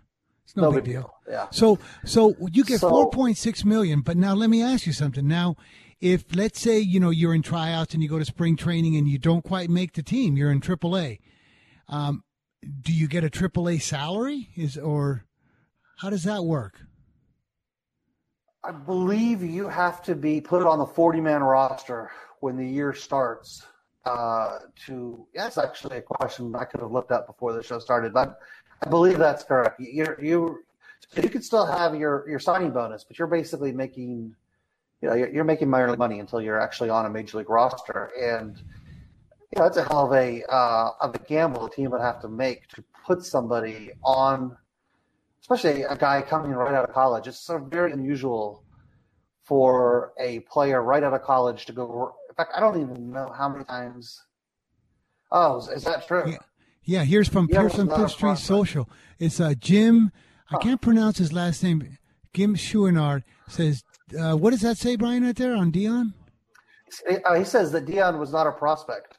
it's 0.45 0.55
no, 0.55 0.63
no 0.63 0.71
big, 0.71 0.85
big 0.85 0.93
deal. 0.93 1.01
deal. 1.01 1.33
Yeah. 1.33 1.47
So 1.51 1.79
so 2.05 2.33
you 2.49 2.63
get 2.63 2.79
so, 2.79 2.89
4.6 2.89 3.65
million, 3.65 3.99
but 3.99 4.15
now 4.15 4.33
let 4.35 4.49
me 4.49 4.63
ask 4.63 4.87
you 4.87 4.93
something. 4.93 5.27
Now, 5.27 5.57
if 5.99 6.33
let's 6.33 6.61
say 6.61 6.79
you 6.79 7.01
know 7.01 7.09
you're 7.09 7.35
in 7.35 7.41
tryouts 7.41 7.93
and 7.93 8.01
you 8.01 8.07
go 8.07 8.19
to 8.19 8.25
spring 8.25 8.55
training 8.55 8.95
and 8.95 9.09
you 9.09 9.17
don't 9.17 9.43
quite 9.43 9.69
make 9.69 9.91
the 9.93 10.03
team, 10.03 10.37
you're 10.37 10.51
in 10.51 10.61
AAA. 10.61 11.19
Um, 11.87 12.23
do 12.81 12.93
you 12.93 13.07
get 13.07 13.23
a 13.23 13.29
AAA 13.29 13.81
salary? 13.81 14.49
Is 14.55 14.77
or 14.77 15.25
how 15.97 16.09
does 16.09 16.23
that 16.23 16.43
work? 16.43 16.79
I 18.63 18.71
believe 18.71 19.43
you 19.43 19.67
have 19.67 20.01
to 20.03 20.15
be 20.15 20.41
put 20.41 20.65
on 20.65 20.79
the 20.79 20.85
40 20.85 21.21
man 21.21 21.43
roster 21.43 22.09
when 22.39 22.57
the 22.57 22.67
year 22.67 22.93
starts. 22.93 23.65
Uh, 24.05 24.59
to 24.85 25.25
that's 25.33 25.57
actually 25.57 25.97
a 25.97 26.01
question 26.01 26.55
I 26.55 26.65
could 26.65 26.79
have 26.79 26.91
looked 26.91 27.11
up 27.11 27.25
before 27.25 27.53
the 27.53 27.63
show 27.63 27.79
started, 27.79 28.13
but 28.13 28.39
I 28.83 28.89
believe 28.89 29.17
that's 29.17 29.43
correct. 29.43 29.79
You 29.79 30.15
you 30.21 30.59
you 31.15 31.29
could 31.29 31.43
still 31.43 31.65
have 31.65 31.95
your 31.95 32.27
your 32.29 32.39
signing 32.39 32.69
bonus, 32.71 33.03
but 33.03 33.17
you're 33.17 33.27
basically 33.27 33.71
making 33.71 34.35
you 35.01 35.09
know 35.09 35.15
you're, 35.15 35.29
you're 35.29 35.43
making 35.43 35.71
minor 35.71 35.89
league 35.89 35.97
money 35.97 36.19
until 36.19 36.39
you're 36.39 36.61
actually 36.61 36.91
on 36.91 37.07
a 37.07 37.09
major 37.09 37.39
league 37.39 37.49
roster, 37.49 38.11
and 38.19 38.61
you 39.55 39.61
know 39.61 39.67
that's 39.67 39.77
a 39.77 39.83
hell 39.83 40.05
of 40.05 40.13
a 40.13 40.43
uh, 40.49 40.89
of 41.01 41.15
a 41.15 41.19
gamble 41.19 41.65
a 41.65 41.69
team 41.69 41.91
would 41.91 42.01
have 42.01 42.21
to 42.21 42.27
make 42.27 42.67
to 42.69 42.83
put 43.05 43.23
somebody 43.23 43.91
on 44.03 44.57
especially 45.41 45.83
a 45.83 45.95
guy 45.95 46.23
coming 46.23 46.51
right 46.51 46.73
out 46.73 46.89
of 46.89 46.93
college. 46.93 47.27
It's 47.27 47.39
sort 47.39 47.61
of 47.61 47.67
very 47.69 47.91
unusual 47.91 48.63
for 49.43 50.11
a 50.19 50.39
player 50.39 50.81
right 50.81 51.03
out 51.03 51.13
of 51.13 51.21
college 51.21 51.67
to 51.67 51.73
go. 51.73 52.15
In 52.29 52.35
fact, 52.35 52.51
I 52.55 52.59
don't 52.59 52.81
even 52.81 53.11
know 53.11 53.31
how 53.37 53.49
many 53.49 53.63
times. 53.63 54.23
Oh, 55.31 55.57
is, 55.57 55.67
is 55.69 55.83
that 55.83 56.07
true? 56.07 56.23
Yeah. 56.27 56.37
Yeah, 56.87 57.03
here's 57.03 57.27
from 57.27 57.47
yeah, 57.49 57.61
Pearson 57.61 57.89
Fifth 57.89 58.11
Street 58.11 58.37
Social. 58.37 58.87
It's 59.17 59.39
uh, 59.39 59.55
Jim. 59.59 60.11
Huh. 60.45 60.57
I 60.57 60.63
can't 60.63 60.81
pronounce 60.81 61.17
his 61.17 61.33
last 61.33 61.63
name. 61.63 61.97
Jim 62.31 62.55
Schuinard 62.55 63.23
says, 63.47 63.83
uh, 64.19 64.35
"What 64.35 64.51
does 64.51 64.61
that 64.61 64.77
say, 64.77 64.95
Brian? 64.95 65.23
Right 65.23 65.35
there 65.35 65.55
on 65.55 65.71
Deion?" 65.71 66.13
Uh, 67.25 67.33
he 67.33 67.43
says 67.43 67.71
that 67.71 67.87
Deion 67.87 68.19
was 68.19 68.31
not 68.31 68.45
a 68.45 68.51
prospect. 68.51 69.17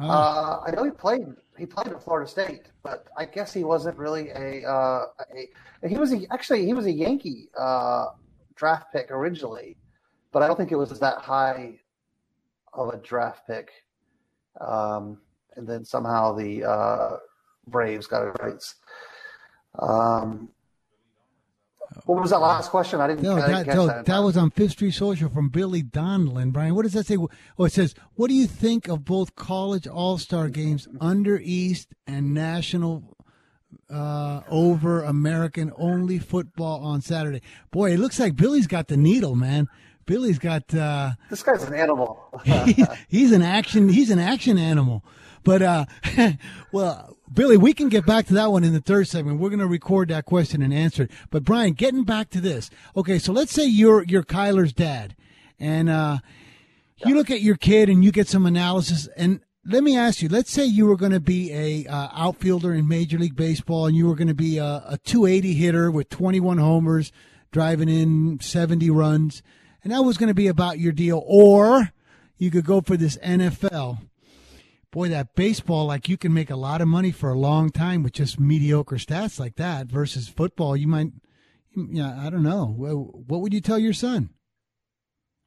Uh, 0.00 0.60
I 0.66 0.70
know 0.70 0.84
he 0.84 0.90
played 0.90 1.26
he 1.56 1.66
played 1.66 1.88
at 1.88 2.02
Florida 2.02 2.28
State, 2.28 2.70
but 2.82 3.08
I 3.16 3.24
guess 3.24 3.52
he 3.52 3.64
wasn't 3.64 3.98
really 3.98 4.30
a, 4.30 4.64
uh, 4.64 5.06
a 5.82 5.88
he 5.88 5.96
was 5.96 6.12
a, 6.12 6.20
actually 6.32 6.64
he 6.64 6.72
was 6.72 6.86
a 6.86 6.92
Yankee 6.92 7.48
uh, 7.58 8.06
draft 8.54 8.92
pick 8.92 9.10
originally, 9.10 9.76
but 10.32 10.42
I 10.42 10.46
don't 10.46 10.56
think 10.56 10.70
it 10.70 10.76
was 10.76 10.96
that 11.00 11.18
high 11.18 11.80
of 12.72 12.94
a 12.94 12.98
draft 12.98 13.46
pick. 13.46 13.70
Um, 14.60 15.20
and 15.56 15.66
then 15.66 15.84
somehow 15.84 16.32
the 16.32 16.64
uh, 16.64 17.16
Braves 17.66 18.06
got 18.06 18.26
it 18.26 18.36
right. 18.40 18.62
Um, 19.80 20.48
what 22.04 22.20
was 22.20 22.30
that 22.30 22.38
last 22.38 22.70
question? 22.70 23.00
I 23.00 23.08
didn't. 23.08 23.22
No, 23.22 23.36
I 23.36 23.40
didn't 23.40 23.66
that, 23.66 23.76
no, 23.76 23.86
that, 23.86 24.06
that 24.06 24.18
was 24.18 24.36
on 24.36 24.50
Fifth 24.50 24.72
Street 24.72 24.92
Social 24.92 25.28
from 25.28 25.48
Billy 25.48 25.82
Donlin. 25.82 26.52
Brian, 26.52 26.74
what 26.74 26.82
does 26.82 26.92
that 26.94 27.06
say? 27.06 27.16
Oh, 27.16 27.64
it 27.64 27.72
says, 27.72 27.94
"What 28.14 28.28
do 28.28 28.34
you 28.34 28.46
think 28.46 28.88
of 28.88 29.04
both 29.04 29.34
college 29.34 29.86
All 29.86 30.18
Star 30.18 30.48
games 30.48 30.88
under 31.00 31.38
East 31.42 31.94
and 32.06 32.32
national 32.32 33.16
uh, 33.90 34.42
over 34.48 35.02
American 35.02 35.72
only 35.76 36.18
football 36.18 36.82
on 36.84 37.00
Saturday?" 37.00 37.42
Boy, 37.70 37.92
it 37.92 37.98
looks 37.98 38.18
like 38.18 38.36
Billy's 38.36 38.66
got 38.66 38.88
the 38.88 38.96
needle, 38.96 39.34
man. 39.34 39.68
Billy's 40.06 40.38
got. 40.38 40.74
Uh, 40.74 41.12
this 41.28 41.42
guy's 41.42 41.62
an 41.64 41.74
animal. 41.74 42.18
he, 42.44 42.84
he's 43.08 43.32
an 43.32 43.42
action. 43.42 43.88
He's 43.88 44.10
an 44.10 44.18
action 44.18 44.56
animal. 44.56 45.04
But 45.44 45.62
uh, 45.62 45.84
well, 46.72 47.17
Billy, 47.32 47.56
we 47.56 47.72
can 47.72 47.88
get 47.88 48.06
back 48.06 48.26
to 48.26 48.34
that 48.34 48.50
one 48.52 48.64
in 48.64 48.72
the 48.72 48.80
third 48.80 49.08
segment. 49.08 49.38
We're 49.38 49.50
going 49.50 49.58
to 49.58 49.66
record 49.66 50.08
that 50.08 50.24
question 50.24 50.62
and 50.62 50.72
answer 50.72 51.04
it. 51.04 51.10
But 51.30 51.44
Brian, 51.44 51.74
getting 51.74 52.04
back 52.04 52.30
to 52.30 52.40
this. 52.40 52.70
Okay, 52.96 53.18
so 53.18 53.32
let's 53.32 53.52
say 53.52 53.66
you're 53.66 54.02
you're 54.04 54.22
Kyler's 54.22 54.72
dad, 54.72 55.14
and 55.58 55.90
uh, 55.90 56.18
you 57.04 57.14
look 57.14 57.30
at 57.30 57.42
your 57.42 57.56
kid 57.56 57.88
and 57.88 58.04
you 58.04 58.12
get 58.12 58.28
some 58.28 58.46
analysis. 58.46 59.08
And 59.16 59.40
let 59.64 59.82
me 59.82 59.96
ask 59.96 60.22
you: 60.22 60.28
Let's 60.28 60.50
say 60.50 60.64
you 60.64 60.86
were 60.86 60.96
going 60.96 61.12
to 61.12 61.20
be 61.20 61.52
a 61.52 61.90
uh, 61.90 62.08
outfielder 62.14 62.72
in 62.72 62.88
Major 62.88 63.18
League 63.18 63.36
Baseball, 63.36 63.86
and 63.86 63.96
you 63.96 64.06
were 64.06 64.16
going 64.16 64.28
to 64.28 64.34
be 64.34 64.58
a, 64.58 64.82
a 64.86 64.98
280 65.04 65.54
hitter 65.54 65.90
with 65.90 66.08
21 66.08 66.58
homers, 66.58 67.12
driving 67.52 67.88
in 67.88 68.40
70 68.40 68.88
runs, 68.90 69.42
and 69.84 69.92
that 69.92 70.02
was 70.02 70.16
going 70.16 70.28
to 70.28 70.34
be 70.34 70.48
about 70.48 70.78
your 70.78 70.92
deal. 70.92 71.22
Or 71.26 71.92
you 72.38 72.50
could 72.50 72.64
go 72.64 72.80
for 72.80 72.96
this 72.96 73.18
NFL 73.18 73.98
boy, 74.90 75.08
that 75.08 75.34
baseball, 75.34 75.86
like 75.86 76.08
you 76.08 76.16
can 76.16 76.32
make 76.32 76.50
a 76.50 76.56
lot 76.56 76.80
of 76.80 76.88
money 76.88 77.10
for 77.10 77.30
a 77.30 77.38
long 77.38 77.70
time 77.70 78.02
with 78.02 78.12
just 78.12 78.40
mediocre 78.40 78.96
stats 78.96 79.38
like 79.38 79.56
that 79.56 79.86
versus 79.86 80.28
football. 80.28 80.76
You 80.76 80.88
might, 80.88 81.08
yeah, 81.76 82.18
I 82.20 82.30
don't 82.30 82.42
know. 82.42 82.66
What 82.66 83.40
would 83.40 83.52
you 83.52 83.60
tell 83.60 83.78
your 83.78 83.92
son? 83.92 84.30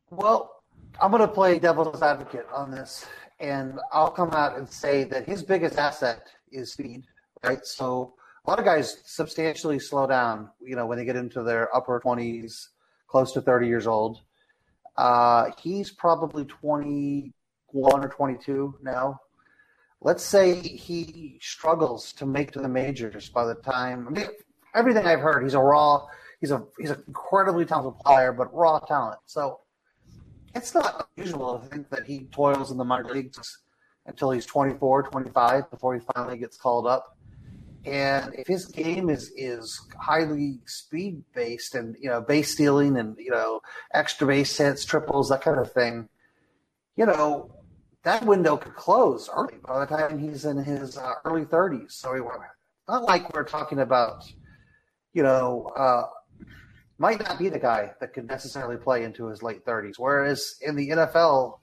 Well, 0.10 0.62
I'm 1.02 1.12
going 1.12 1.22
to 1.22 1.28
play 1.28 1.58
devil's 1.58 2.02
advocate 2.02 2.46
on 2.54 2.70
this, 2.70 3.06
and 3.40 3.80
I'll 3.92 4.12
come 4.12 4.32
out 4.32 4.58
and 4.58 4.70
say 4.70 5.06
that 5.06 5.26
his 5.26 5.42
biggest 5.42 5.78
asset 5.78 6.28
is 6.52 6.74
speed, 6.74 7.06
right? 7.44 7.66
So 7.66 8.14
a 8.46 8.50
lot 8.50 8.60
of 8.60 8.66
guys 8.66 8.98
substantially 9.06 9.80
slow 9.80 10.06
down. 10.06 10.50
You 10.60 10.76
know, 10.76 10.86
when 10.86 10.98
they 10.98 11.06
get 11.06 11.16
into 11.16 11.44
their 11.44 11.76
upper 11.76 12.00
twenties, 12.00 12.70
close 13.08 13.32
to 13.34 13.42
thirty 13.42 13.68
years 13.68 13.88
old. 13.88 14.22
Uh, 14.98 15.52
he's 15.62 15.90
probably 15.90 16.46
twenty 16.46 17.34
one 17.68 18.04
or 18.04 18.10
twenty 18.10 18.38
two 18.38 18.76
now. 18.84 19.20
Let's 20.03 20.25
say 20.25 20.55
he 20.55 21.38
struggles 21.41 22.12
to 22.13 22.25
make 22.25 22.51
to 22.53 22.60
the 22.60 22.67
majors 22.67 23.29
by 23.29 23.46
the 23.46 23.55
time. 23.55 24.08
I 24.08 24.12
mean, 24.12 24.27
everything 24.74 25.05
I've 25.05 25.20
heard, 25.20 25.43
he's 25.43 25.53
a 25.53 25.60
raw. 25.60 26.05
He's 26.39 26.50
a 26.50 26.63
he's 26.79 26.89
an 26.89 27.03
incredibly 27.08 27.65
talented 27.65 28.00
player, 28.03 28.34
but 28.34 28.51
raw 28.53 28.79
talent. 28.79 29.20
So 29.27 29.60
it's 30.55 30.74
not 30.74 31.08
unusual 31.15 31.60
to 31.60 31.67
think 31.67 31.89
that 31.91 32.08
he 32.08 32.22
toils 32.31 32.72
in 32.72 32.77
the 32.77 32.84
minor 32.84 33.13
leagues 33.13 33.60
until 34.08 34.31
he's 34.31 34.48
24, 34.48 35.03
25 35.03 35.70
before 35.70 35.93
he 35.93 36.01
finally 36.13 36.39
gets 36.39 36.58
called 36.58 36.88
up. 36.88 37.15
And 37.86 38.34
if 38.34 38.48
his 38.48 38.65
game 38.65 39.10
is 39.10 39.31
is 39.36 39.81
highly 40.00 40.60
speed 40.65 41.24
based 41.36 41.75
and 41.75 41.96
you 42.00 42.10
know 42.10 42.22
base 42.22 42.51
stealing 42.53 42.98
and 42.98 43.15
you 43.20 43.29
know 43.29 43.62
extra 43.93 44.25
base 44.25 44.58
hits, 44.58 44.84
triples, 44.84 45.29
that 45.29 45.41
kind 45.41 45.60
of 45.60 45.72
thing, 45.72 46.10
you 46.96 47.05
know 47.05 47.51
that 48.03 48.25
window 48.25 48.58
could 48.58 48.75
close 48.75 49.29
early 49.34 49.55
by 49.65 49.79
the 49.79 49.86
time 49.86 50.17
he's 50.17 50.46
in 50.46 50.58
his 50.58 50.98
uh, 50.98 51.13
early 51.25 51.46
30s. 51.46 51.91
So 51.91 52.13
we 52.13 52.22
not 52.88 53.03
like 53.03 53.34
we're 53.34 53.43
talking 53.43 53.79
about, 53.79 54.24
you 55.13 55.24
know, 55.24 55.72
uh, 55.75 56.03
might 56.98 57.20
not 57.20 57.38
be 57.38 57.50
the 57.50 57.60
guy 57.60 57.91
that 58.00 58.13
could 58.13 58.27
necessarily 58.27 58.77
play 58.77 59.03
into 59.03 59.27
his 59.27 59.43
late 59.43 59.65
30s. 59.65 59.93
Whereas 59.98 60.55
in 60.62 60.75
the 60.75 60.89
NFL, 60.89 61.60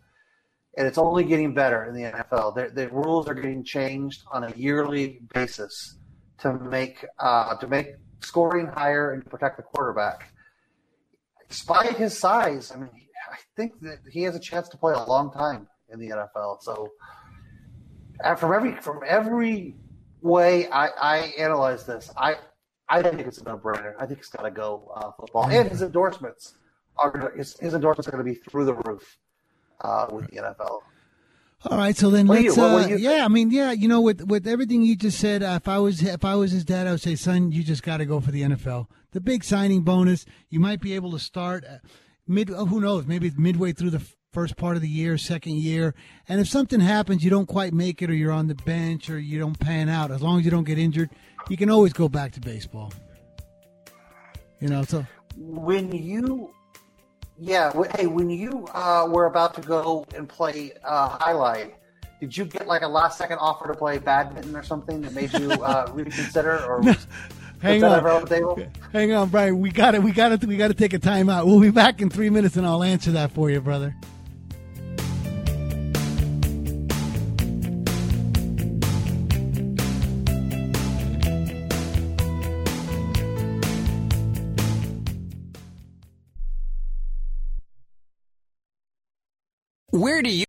and 0.77 0.87
it's 0.87 0.99
only 0.99 1.25
getting 1.25 1.55
better 1.55 1.85
in 1.85 1.95
the 1.95 2.11
NFL, 2.11 2.55
the, 2.55 2.71
the 2.73 2.89
rules 2.91 3.29
are 3.29 3.35
getting 3.35 3.65
changed 3.65 4.23
on 4.31 4.45
a 4.45 4.53
yearly 4.57 5.21
basis 5.35 5.97
to 6.39 6.53
make 6.55 7.05
uh, 7.19 7.57
to 7.57 7.67
make 7.67 7.95
scoring 8.21 8.67
higher 8.67 9.13
and 9.13 9.27
protect 9.27 9.57
the 9.57 9.63
quarterback. 9.65 10.33
Despite 11.49 11.97
his 11.97 12.17
size, 12.17 12.71
I 12.73 12.79
mean, 12.79 12.91
I 13.33 13.39
think 13.57 13.81
that 13.81 13.99
he 14.11 14.23
has 14.23 14.37
a 14.37 14.41
chance 14.41 14.69
to 14.69 14.77
play 14.77 14.95
a 14.95 15.03
long 15.03 15.33
time 15.33 15.67
in 15.93 15.99
the 15.99 16.09
NFL. 16.09 16.63
So, 16.63 16.93
uh, 18.23 18.35
from 18.35 18.53
every 18.53 18.75
from 18.77 19.01
every 19.07 19.77
way 20.21 20.69
I, 20.69 20.89
I 20.89 21.19
analyze 21.39 21.87
this, 21.87 22.11
I 22.17 22.37
I 22.89 23.03
think 23.03 23.21
it's 23.21 23.39
a 23.39 23.45
no-brainer. 23.45 23.95
I 23.99 24.07
think 24.07 24.21
it's 24.21 24.29
got 24.29 24.43
to 24.43 24.51
go 24.51 24.91
uh, 24.95 25.11
football, 25.19 25.49
and 25.51 25.69
his 25.69 25.83
endorsements 25.83 26.55
are 26.97 27.33
his, 27.37 27.59
his 27.59 27.75
endorsements 27.75 28.09
are 28.09 28.13
going 28.13 28.25
to 28.25 28.31
be 28.31 28.39
through 28.39 28.65
the 28.65 28.75
roof 28.75 29.19
uh, 29.81 30.07
with 30.11 30.29
the 30.29 30.37
NFL. 30.37 30.81
All 31.65 31.77
right, 31.77 31.97
so 31.97 32.09
then 32.09 32.29
what 32.29 32.41
let's. 32.41 32.57
You, 32.57 32.63
uh, 32.63 32.87
yeah, 32.87 33.25
I 33.25 33.29
mean, 33.29 33.51
yeah, 33.51 33.73
you 33.73 33.89
know, 33.89 34.01
with 34.01 34.23
with 34.23 34.47
everything 34.47 34.83
you 34.83 34.95
just 34.95 35.19
said, 35.19 35.43
uh, 35.43 35.59
if 35.61 35.67
I 35.67 35.79
was 35.79 36.03
if 36.03 36.25
I 36.25 36.37
was 36.37 36.53
his 36.53 36.65
dad, 36.65 36.87
I 36.87 36.93
would 36.93 37.01
say, 37.01 37.17
son, 37.17 37.51
you 37.51 37.65
just 37.65 37.83
got 37.83 37.97
to 37.97 38.07
go 38.07 38.21
for 38.21 38.31
the 38.31 38.43
NFL. 38.43 38.87
The 39.11 39.21
big 39.21 39.43
signing 39.43 39.83
bonus, 39.83 40.25
you 40.51 40.61
might 40.61 40.81
be 40.81 40.95
able 40.95 41.11
to 41.11 41.19
start 41.19 41.65
uh, 41.65 41.79
mid. 42.29 42.51
Oh, 42.51 42.67
who 42.67 42.81
knows? 42.81 43.07
Maybe 43.07 43.33
midway 43.37 43.73
through 43.73 43.91
the 43.91 44.03
first 44.33 44.57
part 44.57 44.77
of 44.77 44.83
the 44.83 44.89
year, 44.89 45.17
second 45.17 45.55
year, 45.55 45.95
and 46.29 46.41
if 46.41 46.49
something 46.49 46.81
happens, 46.81 47.25
you 47.25 47.31
don't 47.31 47.47
quite 47.47 47.73
make 47.73 48.03
it, 48.03 48.11
or 48.11 48.15
you're 48.15 48.33
on 48.33 48.47
the 48.47 48.55
bench, 48.55 49.09
or 49.09 49.19
you 49.19 49.39
don't 49.39 49.59
pan 49.59 49.89
out. 49.89 50.11
As 50.11 50.23
long 50.23 50.39
as 50.39 50.45
you 50.45 50.51
don't 50.51 50.65
get 50.65 50.79
injured, 50.79 51.11
you 51.49 51.57
can 51.57 51.71
always 51.71 51.93
go 51.93 52.09
back 52.09 52.33
to 52.33 52.41
baseball. 52.41 52.93
You 54.61 54.69
know, 54.69 54.83
so 54.83 55.07
when 55.37 55.93
you, 55.93 56.53
yeah, 57.39 57.73
hey, 57.97 58.07
when 58.07 58.29
you 58.29 58.67
uh, 58.75 59.07
were 59.09 59.27
about 59.27 59.55
to 59.55 59.61
go 59.61 60.05
and 60.15 60.29
play 60.29 60.73
uh, 60.85 61.19
jai 61.19 61.33
alai, 61.33 61.73
did 62.21 62.37
you 62.37 62.45
get 62.45 62.67
like 62.67 62.83
a 62.83 62.89
last 62.89 63.17
second 63.17 63.39
offer 63.39 63.69
to 63.69 63.75
play 63.75 63.99
badminton 63.99 64.57
or 64.57 64.63
something 64.63 65.01
that 65.03 65.15
made 65.15 65.33
you 65.33 65.53
uh, 65.53 65.91
reconsider 65.95 66.65
or? 66.65 66.83
No. 66.83 66.95
Hang 67.61 67.83
on. 67.83 68.27
Hang 68.93 69.13
on, 69.13 69.29
Brian. 69.31 69.59
We 69.59 69.71
got 69.71 69.95
it. 69.95 70.03
We 70.03 70.13
got 70.13 70.31
it. 70.31 70.45
We 70.45 70.57
got 70.57 70.69
to 70.69 70.75
take 70.75 70.93
a 70.93 70.99
timeout. 70.99 71.47
We'll 71.47 71.59
be 71.61 71.71
back 71.71 72.01
in 72.01 72.09
three 72.09 72.31
minutes, 72.31 72.57
and 72.57 72.65
I'll 72.65 72.85
answer 72.85 73.11
that 73.13 73.33
for 73.33 73.51
you, 73.51 73.61
brother. 73.61 73.97
Where 89.99 90.23
do 90.23 90.31
you 90.31 90.45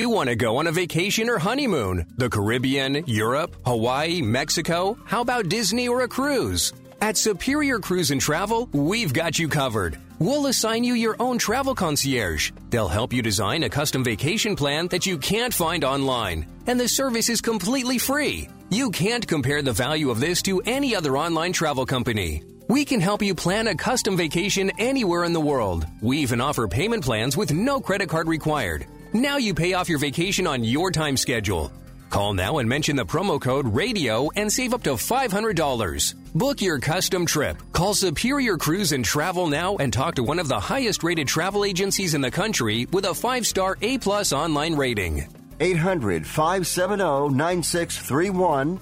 you 0.00 0.10
want 0.10 0.30
to 0.30 0.34
go 0.34 0.56
on 0.56 0.66
a 0.66 0.72
vacation 0.72 1.30
or 1.30 1.38
honeymoon? 1.38 2.12
The 2.16 2.28
Caribbean, 2.28 3.04
Europe, 3.06 3.54
Hawaii, 3.64 4.20
Mexico? 4.20 4.98
How 5.04 5.20
about 5.20 5.48
Disney 5.48 5.86
or 5.86 6.00
a 6.00 6.08
cruise? 6.08 6.72
At 7.00 7.16
Superior 7.16 7.78
Cruise 7.78 8.10
and 8.10 8.20
Travel, 8.20 8.68
we've 8.72 9.12
got 9.12 9.38
you 9.38 9.46
covered. 9.46 10.00
We'll 10.18 10.46
assign 10.46 10.82
you 10.82 10.94
your 10.94 11.14
own 11.20 11.38
travel 11.38 11.76
concierge. 11.76 12.50
They'll 12.70 12.88
help 12.88 13.12
you 13.12 13.22
design 13.22 13.62
a 13.62 13.70
custom 13.70 14.02
vacation 14.02 14.56
plan 14.56 14.88
that 14.88 15.06
you 15.06 15.18
can't 15.18 15.54
find 15.54 15.84
online. 15.84 16.48
And 16.66 16.80
the 16.80 16.88
service 16.88 17.28
is 17.28 17.40
completely 17.40 17.98
free. 17.98 18.48
You 18.70 18.90
can't 18.90 19.24
compare 19.24 19.62
the 19.62 19.72
value 19.72 20.10
of 20.10 20.18
this 20.18 20.42
to 20.42 20.60
any 20.66 20.96
other 20.96 21.16
online 21.16 21.52
travel 21.52 21.86
company. 21.86 22.42
We 22.68 22.84
can 22.84 23.00
help 23.00 23.22
you 23.22 23.32
plan 23.32 23.68
a 23.68 23.76
custom 23.76 24.16
vacation 24.16 24.72
anywhere 24.78 25.22
in 25.22 25.32
the 25.32 25.40
world. 25.40 25.86
We 26.00 26.18
even 26.18 26.40
offer 26.40 26.66
payment 26.66 27.04
plans 27.04 27.36
with 27.36 27.52
no 27.52 27.80
credit 27.80 28.08
card 28.08 28.26
required. 28.26 28.86
Now 29.12 29.36
you 29.36 29.54
pay 29.54 29.74
off 29.74 29.88
your 29.88 30.00
vacation 30.00 30.48
on 30.48 30.64
your 30.64 30.90
time 30.90 31.16
schedule. 31.16 31.70
Call 32.10 32.34
now 32.34 32.58
and 32.58 32.68
mention 32.68 32.96
the 32.96 33.06
promo 33.06 33.40
code 33.40 33.72
RADIO 33.72 34.30
and 34.34 34.52
save 34.52 34.74
up 34.74 34.82
to 34.82 34.94
$500. 34.94 36.14
Book 36.34 36.60
your 36.60 36.80
custom 36.80 37.24
trip. 37.24 37.56
Call 37.72 37.94
Superior 37.94 38.56
Cruise 38.56 38.90
and 38.90 39.04
Travel 39.04 39.46
now 39.46 39.76
and 39.76 39.92
talk 39.92 40.16
to 40.16 40.24
one 40.24 40.40
of 40.40 40.48
the 40.48 40.58
highest 40.58 41.04
rated 41.04 41.28
travel 41.28 41.64
agencies 41.64 42.14
in 42.14 42.20
the 42.20 42.30
country 42.32 42.88
with 42.92 43.04
a 43.04 43.10
5-star 43.10 43.78
A+ 43.80 43.96
online 44.32 44.74
rating. 44.74 45.24
800 45.60 46.26
570 46.26 47.28
9631. 47.28 48.80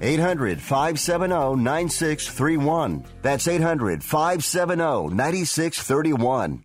800 0.00 0.60
570 0.60 1.56
9631. 1.56 3.04
800 3.04 3.04
570 3.04 3.08
9631. 3.10 3.14
That's 3.22 3.48
800 3.48 4.04
570 4.04 5.08
9631. 5.14 6.64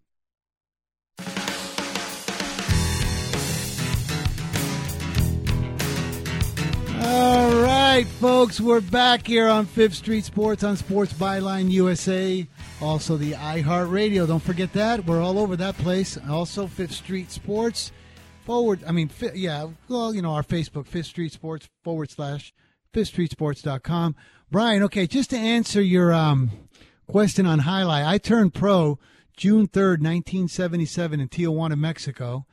All 7.03 7.51
right, 7.63 8.05
folks, 8.19 8.61
we're 8.61 8.79
back 8.79 9.25
here 9.25 9.47
on 9.47 9.65
Fifth 9.65 9.95
Street 9.95 10.23
Sports 10.23 10.63
on 10.63 10.77
Sports 10.77 11.13
Byline 11.13 11.69
USA. 11.71 12.47
Also, 12.79 13.17
the 13.17 13.31
iHeartRadio. 13.31 14.27
Don't 14.27 14.39
forget 14.39 14.71
that. 14.73 15.05
We're 15.05 15.21
all 15.21 15.39
over 15.39 15.55
that 15.55 15.77
place. 15.77 16.17
Also, 16.29 16.67
Fifth 16.67 16.93
Street 16.93 17.31
Sports 17.31 17.91
forward. 18.45 18.83
I 18.87 18.91
mean, 18.91 19.09
yeah, 19.33 19.67
well, 19.89 20.13
you 20.13 20.21
know, 20.21 20.31
our 20.31 20.43
Facebook, 20.43 20.85
Fifth 20.85 21.07
Street 21.07 21.31
Sports 21.31 21.67
forward 21.83 22.11
slash 22.11 22.53
fifthstreetsports.com. 22.93 24.15
Brian, 24.51 24.83
okay, 24.83 25.07
just 25.07 25.31
to 25.31 25.37
answer 25.37 25.81
your 25.81 26.13
um, 26.13 26.51
question 27.07 27.45
on 27.45 27.61
jai 27.61 27.81
alai, 27.81 28.05
I 28.05 28.19
turned 28.19 28.53
pro 28.53 28.99
June 29.41 29.67
3rd, 29.67 30.03
1977 30.03 31.19
in 31.19 31.27
Tijuana, 31.27 31.75
Mexico 31.75 32.45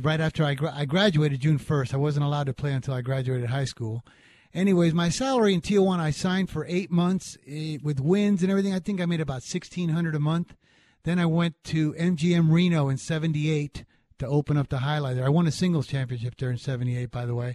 right 0.00 0.22
after 0.22 0.42
I, 0.42 0.54
gra- 0.54 0.72
I 0.74 0.86
graduated 0.86 1.40
June 1.40 1.58
1st. 1.58 1.92
I 1.92 1.98
wasn't 1.98 2.24
allowed 2.24 2.46
to 2.46 2.54
play 2.54 2.72
until 2.72 2.94
I 2.94 3.02
graduated 3.02 3.50
high 3.50 3.66
school. 3.66 4.06
Anyways, 4.54 4.94
my 4.94 5.10
salary 5.10 5.52
in 5.52 5.60
Tijuana, 5.60 5.98
I 5.98 6.12
signed 6.12 6.48
for 6.48 6.64
eight 6.64 6.90
months 6.90 7.36
eh, 7.46 7.76
with 7.82 8.00
wins 8.00 8.40
and 8.40 8.50
everything. 8.50 8.72
I 8.72 8.78
think 8.78 9.02
I 9.02 9.04
made 9.04 9.20
about 9.20 9.42
1600 9.42 10.14
a 10.14 10.18
month. 10.18 10.54
Then 11.02 11.18
I 11.18 11.26
went 11.26 11.62
to 11.64 11.92
MGM 11.92 12.50
Reno 12.50 12.88
in 12.88 12.96
78 12.96 13.84
to 14.18 14.26
open 14.26 14.56
up 14.56 14.70
the 14.70 14.78
jai 14.78 15.00
alai 15.00 15.14
there. 15.14 15.26
I 15.26 15.28
won 15.28 15.46
a 15.46 15.52
singles 15.52 15.88
championship 15.88 16.38
there 16.38 16.50
in 16.50 16.56
78, 16.56 17.10
by 17.10 17.26
the 17.26 17.34
way. 17.34 17.54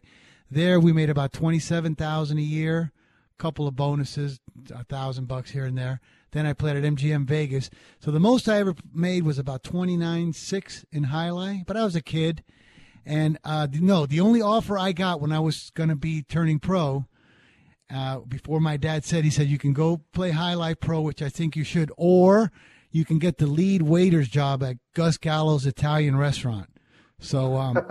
There 0.52 0.80
we 0.80 0.94
made 0.94 1.10
about 1.10 1.34
27,000 1.34 2.38
a 2.38 2.42
year, 2.42 2.92
a 3.34 3.42
couple 3.42 3.68
of 3.68 3.76
bonuses, 3.76 4.40
a 4.70 4.84
thousand 4.84 5.28
bucks 5.28 5.50
here 5.50 5.66
and 5.66 5.76
there. 5.76 6.02
Then 6.32 6.46
I 6.46 6.54
played 6.54 6.78
at 6.78 6.84
MGM 6.84 7.26
Vegas. 7.26 7.70
So 8.00 8.12
the 8.12 8.20
most 8.20 8.48
I 8.48 8.60
ever 8.60 8.76
made 8.94 9.24
was 9.24 9.40
about 9.40 9.64
29.6 9.64 10.86
in 10.92 11.06
jai 11.06 11.28
alai, 11.30 11.66
but 11.66 11.78
I 11.78 11.84
was 11.84 11.96
a 11.96 12.02
kid. 12.02 12.44
And 13.06 13.38
uh, 13.44 13.68
no, 13.72 14.06
the 14.06 14.20
only 14.20 14.42
offer 14.42 14.78
I 14.78 14.92
got 14.92 15.22
when 15.22 15.32
I 15.32 15.40
was 15.40 15.72
going 15.74 15.90
to 15.90 15.96
be 15.96 16.22
turning 16.22 16.60
pro, 16.60 17.06
uh, 17.94 18.20
before 18.20 18.60
my 18.60 18.78
dad 18.78 19.04
said, 19.04 19.24
he 19.24 19.32
said, 19.32 19.48
you 19.48 19.58
can 19.58 19.74
go 19.74 20.02
play 20.14 20.32
jai 20.32 20.54
alai 20.54 20.80
pro, 20.80 21.02
which 21.02 21.22
I 21.22 21.30
think 21.30 21.56
you 21.56 21.64
should, 21.64 21.92
or 21.98 22.52
you 22.92 23.06
can 23.06 23.20
get 23.20 23.38
the 23.38 23.48
lead 23.48 23.82
waiter's 23.84 24.28
job 24.28 24.64
at 24.64 24.78
Gus 24.94 25.18
Gallo's 25.18 25.66
Italian 25.66 26.18
restaurant. 26.18 26.70
So, 27.20 27.58
um, 27.58 27.76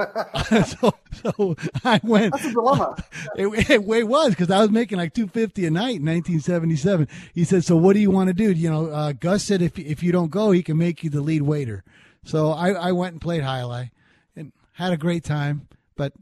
so, 0.67 0.95
so 1.13 1.57
I 1.85 2.01
went. 2.03 2.33
That's 2.33 2.47
a 2.47 2.53
dilemma. 2.53 2.97
It, 3.37 3.71
it, 3.71 3.71
it 3.71 4.09
was 4.09 4.31
because 4.31 4.51
I 4.51 4.61
was 4.61 4.71
making 4.71 4.99
like 4.99 5.15
two 5.15 5.29
fifty 5.29 5.67
a 5.67 5.71
night 5.71 5.97
in 5.97 6.07
1977. 6.07 7.09
He 7.35 7.45
said, 7.45 7.65
"So 7.65 7.77
what 7.77 7.93
do 7.93 8.01
you 8.01 8.11
want 8.11 8.29
to 8.29 8.35
do?" 8.35 8.51
You 8.51 8.71
know, 8.71 8.87
uh, 8.87 9.13
Gus 9.13 9.45
said, 9.45 9.63
"If 9.63 9.79
if 9.79 10.03
you 10.03 10.13
don't 10.13 10.31
go, 10.31 10.51
he 10.51 10.63
can 10.63 10.77
make 10.77 11.05
you 11.05 11.11
the 11.11 11.21
lead 11.21 11.43
waiter." 11.43 11.85
So 12.25 12.51
I, 12.51 12.71
I 12.71 12.93
went 12.93 13.13
and 13.13 13.21
played 13.21 13.43
jai 13.43 13.61
alai 13.61 13.91
and 14.35 14.53
had 14.73 14.93
a 14.93 14.97
great 14.97 15.25
time. 15.25 15.69
But 15.95 16.15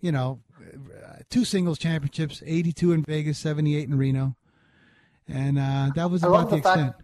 you 0.00 0.12
know, 0.12 0.40
two 1.30 1.44
singles 1.44 1.78
championships: 1.78 2.42
82 2.46 2.92
in 2.92 3.02
Vegas, 3.02 3.38
78 3.38 3.88
in 3.88 3.98
Reno, 3.98 4.36
and 5.28 5.58
uh, 5.58 5.90
that 5.94 6.10
was 6.10 6.22
I 6.22 6.28
about 6.28 6.50
the 6.50 6.56
the 6.56 6.56
extent. 6.58 6.94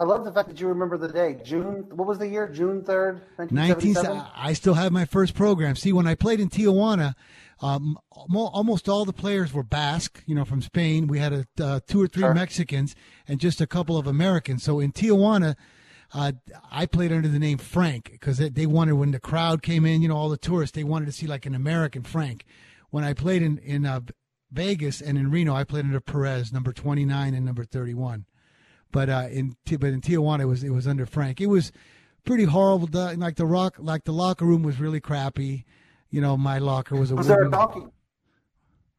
I 0.00 0.04
love 0.04 0.24
the 0.24 0.32
fact 0.32 0.48
that 0.48 0.58
you 0.58 0.66
remember 0.66 0.96
the 0.96 1.08
day. 1.08 1.38
June. 1.44 1.84
What 1.90 2.08
was 2.08 2.18
the 2.18 2.26
year? 2.26 2.48
June 2.48 2.82
third, 2.82 3.20
19, 3.38 3.58
1977. 3.58 4.26
I 4.34 4.54
still 4.54 4.72
have 4.72 4.92
my 4.92 5.04
first 5.04 5.34
program. 5.34 5.76
See, 5.76 5.92
when 5.92 6.06
I 6.06 6.14
played 6.14 6.40
in 6.40 6.48
Tijuana, 6.48 7.14
um, 7.60 7.98
almost 8.10 8.88
all 8.88 9.04
the 9.04 9.12
players 9.12 9.52
were 9.52 9.62
Basque, 9.62 10.22
you 10.24 10.34
know, 10.34 10.46
from 10.46 10.62
Spain. 10.62 11.06
We 11.06 11.18
had 11.18 11.34
a, 11.34 11.46
uh, 11.62 11.80
two 11.86 12.00
or 12.00 12.06
three 12.06 12.22
Sure. 12.22 12.32
Mexicans 12.32 12.96
and 13.28 13.38
just 13.38 13.60
a 13.60 13.66
couple 13.66 13.98
of 13.98 14.06
Americans. 14.06 14.62
So 14.62 14.80
in 14.80 14.90
Tijuana, 14.92 15.54
uh, 16.14 16.32
I 16.70 16.86
played 16.86 17.12
under 17.12 17.28
the 17.28 17.38
name 17.38 17.58
Frank 17.58 18.08
because 18.10 18.38
they, 18.38 18.48
they 18.48 18.64
wanted 18.64 18.94
when 18.94 19.10
the 19.10 19.20
crowd 19.20 19.60
came 19.60 19.84
in, 19.84 20.00
you 20.00 20.08
know, 20.08 20.16
all 20.16 20.30
the 20.30 20.38
tourists, 20.38 20.74
they 20.74 20.82
wanted 20.82 21.06
to 21.06 21.12
see 21.12 21.26
like 21.26 21.44
an 21.44 21.54
American 21.54 22.04
Frank. 22.04 22.46
When 22.88 23.04
I 23.04 23.12
played 23.12 23.42
in 23.42 23.58
in 23.58 23.84
uh, 23.84 24.00
Vegas 24.50 25.02
and 25.02 25.18
in 25.18 25.30
Reno, 25.30 25.54
I 25.54 25.64
played 25.64 25.84
under 25.84 26.00
Perez, 26.00 26.54
number 26.54 26.72
29 26.72 27.34
and 27.34 27.44
number 27.44 27.64
31 27.64 28.24
but 28.92 29.08
uh, 29.08 29.28
in 29.30 29.56
but 29.64 29.84
in 29.84 30.00
Tijuana 30.00 30.40
it 30.40 30.46
was 30.46 30.64
it 30.64 30.70
was 30.70 30.86
under 30.86 31.06
Frank. 31.06 31.40
It 31.40 31.46
was 31.46 31.72
pretty 32.24 32.44
horrible. 32.44 32.88
Like 32.92 33.36
the 33.36 33.46
rock, 33.46 33.76
like 33.78 34.04
the 34.04 34.12
locker 34.12 34.44
room 34.44 34.62
was 34.62 34.80
really 34.80 35.00
crappy. 35.00 35.64
You 36.10 36.20
know, 36.20 36.36
my 36.36 36.58
locker 36.58 36.96
was 36.96 37.10
a 37.10 37.16
Was 37.16 37.28
there 37.28 37.44
a 37.44 37.50
donkey? 37.50 37.86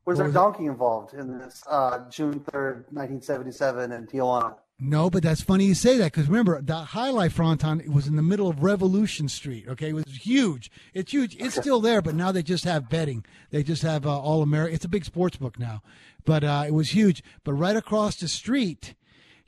Was 0.06 0.18
there 0.18 0.28
a 0.28 0.30
it? 0.30 0.34
donkey 0.34 0.66
involved 0.66 1.14
in 1.14 1.38
this 1.38 1.64
uh, 1.70 2.10
June 2.10 2.40
third, 2.40 2.86
nineteen 2.92 3.22
seventy-seven, 3.22 3.92
in 3.92 4.08
Tijuana? 4.08 4.56
No, 4.84 5.12
but 5.12 5.22
that's 5.22 5.42
funny 5.42 5.66
you 5.66 5.76
say 5.76 5.98
that 5.98 6.12
because 6.12 6.28
remember 6.28 6.60
the 6.60 6.86
jai 6.86 7.10
alai 7.10 7.32
fronton 7.32 7.82
it 7.82 7.94
was 7.94 8.08
in 8.08 8.16
the 8.16 8.24
middle 8.24 8.50
of 8.50 8.64
Revolution 8.64 9.30
Street. 9.30 9.68
Okay, 9.68 9.90
it 9.90 9.94
was 9.94 10.06
huge. 10.08 10.72
It's 10.96 11.12
huge. 11.12 11.36
It's 11.40 11.56
still 11.56 11.82
there, 11.82 12.02
but 12.02 12.16
now 12.16 12.32
they 12.32 12.42
just 12.42 12.64
have 12.64 12.90
betting. 12.90 13.24
They 13.52 13.62
just 13.62 13.84
have 13.84 14.08
uh, 14.08 14.20
all 14.20 14.42
America. 14.42 14.74
It's 14.74 14.86
a 14.86 14.90
big 14.90 15.06
sports 15.06 15.38
book 15.38 15.60
now, 15.60 15.84
but 16.26 16.44
uh, 16.44 16.64
it 16.66 16.74
was 16.74 16.96
huge. 16.96 17.24
But 17.44 17.54
right 17.54 17.76
across 17.76 18.16
the 18.16 18.28
street, 18.28 18.96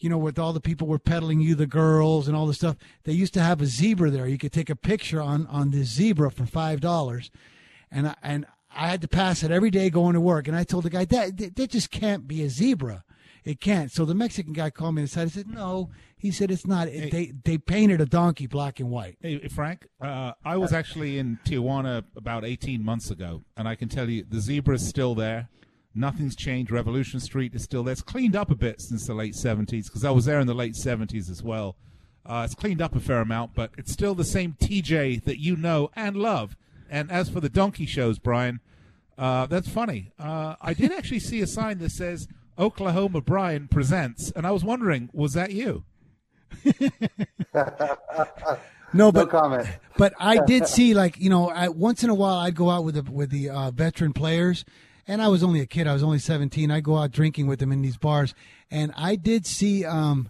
you 0.04 0.10
know, 0.10 0.18
with 0.18 0.38
all 0.38 0.52
the 0.52 0.60
people 0.60 0.86
were 0.86 1.00
peddling 1.00 1.40
you 1.40 1.56
the 1.56 1.66
girls 1.66 2.28
and 2.28 2.36
all 2.36 2.46
the 2.46 2.54
stuff, 2.54 2.76
they 3.06 3.14
used 3.14 3.34
to 3.36 3.42
have 3.42 3.62
a 3.62 3.66
zebra 3.66 4.12
there. 4.12 4.28
You 4.28 4.38
could 4.38 4.52
take 4.52 4.70
a 4.70 4.76
picture 4.76 5.22
on 5.22 5.48
on 5.48 5.72
this 5.72 5.88
zebra 5.88 6.30
for 6.30 6.46
five 6.46 6.82
dollars, 6.82 7.32
and 7.90 8.10
I, 8.10 8.16
and 8.22 8.46
I 8.76 8.90
had 8.90 9.02
to 9.02 9.08
pass 9.08 9.44
it 9.44 9.52
every 9.52 9.70
day 9.70 9.90
going 9.90 10.14
to 10.14 10.20
work. 10.20 10.50
And 10.50 10.58
I 10.58 10.66
told 10.66 10.84
the 10.84 10.90
guy 10.90 11.06
that 11.06 11.56
that, 11.56 11.70
just 11.70 11.90
can't 11.90 12.28
be 12.28 12.44
a 12.44 12.50
zebra. 12.50 13.06
It 13.46 13.62
can't. 13.62 13.92
So 13.92 14.04
the 14.04 14.14
Mexican 14.14 14.52
guy 14.52 14.70
called 14.72 14.96
me 14.96 15.04
aside. 15.04 15.26
He 15.26 15.30
said, 15.30 15.48
"No." 15.48 15.90
He 16.18 16.32
said, 16.32 16.52
"It's 16.52 16.68
not. 16.68 16.90
It, 16.90 17.10
they 17.10 17.32
they 17.46 17.58
painted 17.58 18.02
a 18.02 18.06
donkey 18.06 18.48
black 18.48 18.82
and 18.82 18.90
white." 18.90 19.18
Hey, 19.22 19.48
Frank, 19.48 19.88
uh, 20.02 20.34
I 20.44 20.58
was 20.58 20.74
actually 20.74 21.18
in 21.18 21.40
Tijuana 21.46 22.04
about 22.18 22.44
18 22.44 22.84
months 22.84 23.10
ago, 23.10 23.44
and 23.56 23.70
I 23.70 23.76
can 23.76 23.88
tell 23.88 24.10
you 24.10 24.26
the 24.28 24.42
zebra 24.42 24.76
is 24.76 24.86
still 24.86 25.16
there. 25.16 25.48
Nothing's 25.96 26.36
changed. 26.36 26.72
Revolution 26.72 27.20
Street 27.20 27.54
is 27.54 27.64
still 27.64 27.84
there. 27.84 27.92
It's 27.92 28.02
cleaned 28.02 28.36
up 28.36 28.50
a 28.50 28.56
bit 28.56 28.82
since 28.82 29.06
the 29.06 29.14
late 29.14 29.36
70s 29.36 29.86
because 29.86 30.04
I 30.04 30.12
was 30.12 30.26
there 30.26 30.40
in 30.40 30.48
the 30.48 30.54
late 30.54 30.74
70s 30.74 31.30
as 31.30 31.44
well. 31.44 31.76
Uh, 32.26 32.44
it's 32.46 32.56
cleaned 32.56 32.82
up 32.82 32.96
a 32.96 33.00
fair 33.00 33.20
amount, 33.20 33.54
but 33.54 33.72
it's 33.78 33.92
still 33.92 34.16
the 34.16 34.24
same 34.24 34.56
TJ 34.60 35.24
that 35.26 35.40
you 35.40 35.56
know 35.56 35.92
and 35.96 36.16
love. 36.16 36.56
And 36.90 37.12
as 37.12 37.30
for 37.30 37.42
the 37.42 37.50
donkey 37.50 37.86
shows, 37.86 38.18
Brian, 38.18 38.60
uh, 39.18 39.46
that's 39.46 39.68
funny. 39.68 40.12
Uh, 40.18 40.56
I 40.62 40.74
did 40.74 40.92
actually 40.98 41.20
see 41.20 41.42
a 41.42 41.48
sign 41.48 41.80
that 41.80 41.92
says 41.92 42.28
Oklahoma 42.58 43.22
Brian 43.22 43.68
presents, 43.68 44.32
and 44.32 44.48
I 44.48 44.52
was 44.52 44.64
wondering, 44.64 45.10
was 45.14 45.34
that 45.34 45.52
you? 45.52 45.84
No, 48.94 49.12
but 49.12 49.30
comment. 49.30 49.68
But 49.98 50.14
I 50.20 50.44
did 50.46 50.68
see 50.68 50.94
like 50.96 51.20
you 51.20 51.30
know, 51.30 51.50
I, 51.50 51.68
once 51.68 52.04
in 52.04 52.10
a 52.10 52.16
while 52.16 52.36
I'd 52.36 52.56
go 52.56 52.70
out 52.70 52.84
with 52.84 52.96
the 52.96 53.12
with 53.12 53.30
the 53.30 53.50
uh, 53.50 53.72
veteran 53.72 54.14
players, 54.14 54.66
and 55.08 55.22
I 55.22 55.28
was 55.28 55.44
only 55.44 55.60
a 55.60 55.66
kid. 55.66 55.88
I 55.88 55.94
was 55.94 56.04
only 56.04 56.20
seventeen. 56.20 56.72
I 56.72 56.80
go 56.80 56.98
out 56.98 57.12
drinking 57.12 57.48
with 57.48 57.60
them 57.60 57.72
in 57.72 57.82
these 57.82 57.98
bars, 57.98 58.34
and 58.72 58.92
I 58.96 59.16
did 59.16 59.46
see 59.46 59.86
um, 59.86 60.30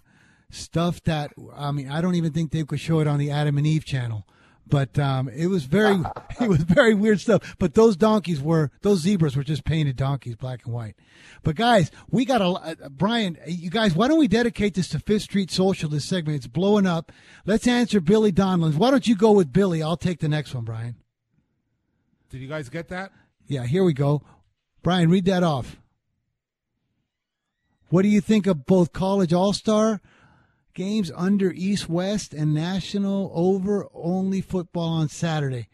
stuff 0.50 1.02
that 1.04 1.32
I 1.54 1.72
mean 1.72 1.88
I 1.90 2.00
don't 2.00 2.14
even 2.14 2.32
think 2.32 2.50
they 2.50 2.64
could 2.64 2.80
show 2.80 3.00
it 3.00 3.06
on 3.06 3.18
the 3.18 3.30
Adam 3.30 3.58
and 3.58 3.66
Eve 3.66 3.84
channel. 3.84 4.26
But 4.66 4.98
um, 4.98 5.28
it 5.28 5.48
was 5.48 5.64
very, 5.64 6.00
it 6.40 6.48
was 6.48 6.62
very 6.62 6.94
weird 6.94 7.20
stuff. 7.20 7.56
But 7.58 7.74
those 7.74 7.96
donkeys 7.96 8.40
were, 8.40 8.70
those 8.82 9.00
zebras 9.00 9.36
were 9.36 9.44
just 9.44 9.64
painted 9.64 9.96
donkeys, 9.96 10.36
black 10.36 10.64
and 10.64 10.72
white. 10.72 10.96
But 11.42 11.56
guys, 11.56 11.90
we 12.10 12.24
got 12.24 12.40
a, 12.40 12.46
uh, 12.46 12.88
Brian, 12.88 13.36
you 13.46 13.70
guys, 13.70 13.94
why 13.94 14.08
don't 14.08 14.18
we 14.18 14.28
dedicate 14.28 14.74
this 14.74 14.88
to 14.88 14.98
Fifth 14.98 15.22
Street 15.22 15.50
Social? 15.50 15.90
This 15.90 16.08
segment, 16.08 16.36
it's 16.36 16.46
blowing 16.46 16.86
up. 16.86 17.12
Let's 17.44 17.66
answer 17.66 18.00
Billy 18.00 18.32
Donlands. 18.32 18.76
Why 18.76 18.90
don't 18.90 19.06
you 19.06 19.16
go 19.16 19.32
with 19.32 19.52
Billy? 19.52 19.82
I'll 19.82 19.96
take 19.96 20.20
the 20.20 20.28
next 20.28 20.54
one, 20.54 20.64
Brian. 20.64 20.96
Did 22.30 22.40
you 22.40 22.48
guys 22.48 22.68
get 22.68 22.88
that? 22.88 23.12
Yeah, 23.46 23.66
here 23.66 23.84
we 23.84 23.92
go. 23.92 24.22
Brian, 24.84 25.08
read 25.08 25.24
that 25.24 25.42
off. 25.42 25.78
What 27.88 28.02
do 28.02 28.08
you 28.08 28.20
think 28.20 28.46
of 28.46 28.66
both 28.66 28.92
college 28.92 29.32
all 29.32 29.54
star 29.54 30.02
games 30.74 31.10
under 31.16 31.50
East 31.52 31.88
West 31.88 32.34
and 32.34 32.52
national 32.52 33.32
over 33.34 33.88
only 33.94 34.42
football 34.42 34.90
on 34.90 35.08
Saturday? 35.08 35.68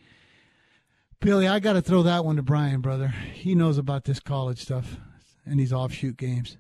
Billy, 1.19 1.49
I 1.49 1.59
got 1.59 1.73
to 1.73 1.83
throw 1.83 2.05
that 2.05 2.25
one 2.25 2.37
to 2.37 2.43
Brian, 2.43 2.81
brother. 2.81 3.09
He 3.09 3.57
knows 3.57 3.79
about 3.79 4.05
this 4.05 4.21
college 4.21 4.61
stuff 4.61 4.97
and 5.45 5.59
these 5.59 5.73
offshoot 5.73 6.17
games. 6.17 6.57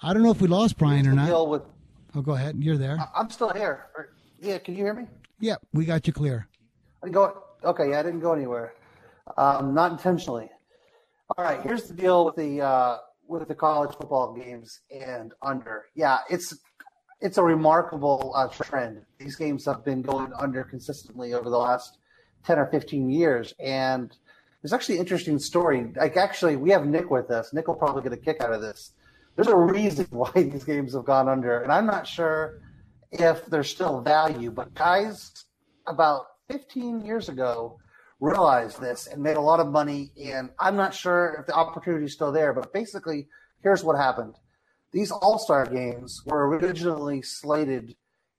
I 0.00 0.14
don't 0.14 0.22
know 0.22 0.30
if 0.30 0.40
we 0.40 0.46
lost 0.46 0.78
Brian 0.78 1.08
or 1.08 1.12
not. 1.12 1.48
With. 1.48 1.62
Oh, 2.14 2.22
go 2.22 2.34
ahead. 2.34 2.56
You're 2.60 2.78
there. 2.78 2.98
I'm 3.16 3.30
still 3.30 3.50
here. 3.52 3.86
Yeah, 4.40 4.58
can 4.58 4.74
you 4.74 4.84
hear 4.84 4.94
me? 4.94 5.06
Yeah, 5.40 5.56
we 5.72 5.86
got 5.86 6.06
you 6.06 6.12
clear. 6.12 6.46
I 7.02 7.08
go. 7.08 7.42
Okay, 7.64 7.90
yeah, 7.90 7.98
I 7.98 8.02
didn't 8.04 8.20
go 8.20 8.32
anywhere. 8.32 8.74
Um, 9.36 9.74
not 9.74 9.90
intentionally. 9.90 10.48
All 11.38 11.44
right, 11.44 11.62
here's 11.62 11.84
the 11.84 11.94
deal 11.94 12.26
with 12.26 12.36
the 12.36 12.60
uh, 12.60 12.98
with 13.26 13.48
the 13.48 13.54
college 13.54 13.96
football 13.96 14.34
games 14.34 14.80
and 14.90 15.32
under. 15.40 15.86
Yeah, 15.94 16.18
it's 16.28 16.58
it's 17.22 17.38
a 17.38 17.42
remarkable 17.42 18.32
uh, 18.36 18.48
trend. 18.48 19.00
These 19.18 19.36
games 19.36 19.64
have 19.64 19.82
been 19.82 20.02
going 20.02 20.30
under 20.38 20.62
consistently 20.62 21.32
over 21.32 21.48
the 21.48 21.56
last 21.56 21.96
ten 22.44 22.58
or 22.58 22.66
fifteen 22.66 23.08
years, 23.08 23.54
and 23.58 24.14
there's 24.60 24.74
actually 24.74 24.96
an 24.96 25.00
interesting 25.00 25.38
story. 25.38 25.90
Like, 25.96 26.18
actually, 26.18 26.56
we 26.56 26.68
have 26.70 26.86
Nick 26.86 27.10
with 27.10 27.30
us. 27.30 27.54
Nick 27.54 27.66
will 27.66 27.76
probably 27.76 28.02
get 28.02 28.12
a 28.12 28.18
kick 28.18 28.42
out 28.42 28.52
of 28.52 28.60
this. 28.60 28.92
There's 29.34 29.48
a 29.48 29.56
reason 29.56 30.06
why 30.10 30.32
these 30.34 30.64
games 30.64 30.92
have 30.92 31.06
gone 31.06 31.30
under, 31.30 31.62
and 31.62 31.72
I'm 31.72 31.86
not 31.86 32.06
sure 32.06 32.60
if 33.10 33.46
there's 33.46 33.70
still 33.70 34.02
value. 34.02 34.50
But 34.50 34.74
guys, 34.74 35.46
about 35.86 36.26
15 36.50 37.00
years 37.00 37.30
ago, 37.30 37.78
realized 38.22 38.80
this 38.80 39.08
and 39.08 39.20
made 39.20 39.36
a 39.36 39.40
lot 39.40 39.58
of 39.58 39.66
money. 39.66 40.12
And 40.24 40.50
I'm 40.60 40.76
not 40.76 40.94
sure 40.94 41.36
if 41.40 41.46
the 41.46 41.54
opportunity 41.54 42.04
is 42.06 42.12
still 42.12 42.30
there, 42.30 42.52
but 42.52 42.72
basically, 42.72 43.26
here's 43.62 43.82
what 43.82 43.96
happened. 43.96 44.36
These 44.92 45.10
All 45.10 45.38
Star 45.38 45.66
games 45.66 46.22
were 46.24 46.48
originally 46.48 47.20
slated 47.22 47.96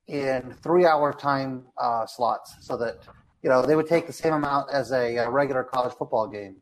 in 0.08 0.56
three 0.64 0.86
hour 0.86 1.12
time 1.12 1.66
uh, 1.78 2.06
slots 2.06 2.56
so 2.62 2.78
that 2.78 3.00
you 3.42 3.50
know 3.50 3.62
they 3.62 3.76
would 3.76 3.88
take 3.88 4.08
the 4.08 4.14
same 4.14 4.34
amount 4.34 4.72
as 4.72 4.92
a, 4.92 5.18
a 5.18 5.30
regular 5.30 5.64
college 5.64 5.94
football 5.94 6.28
game. 6.28 6.56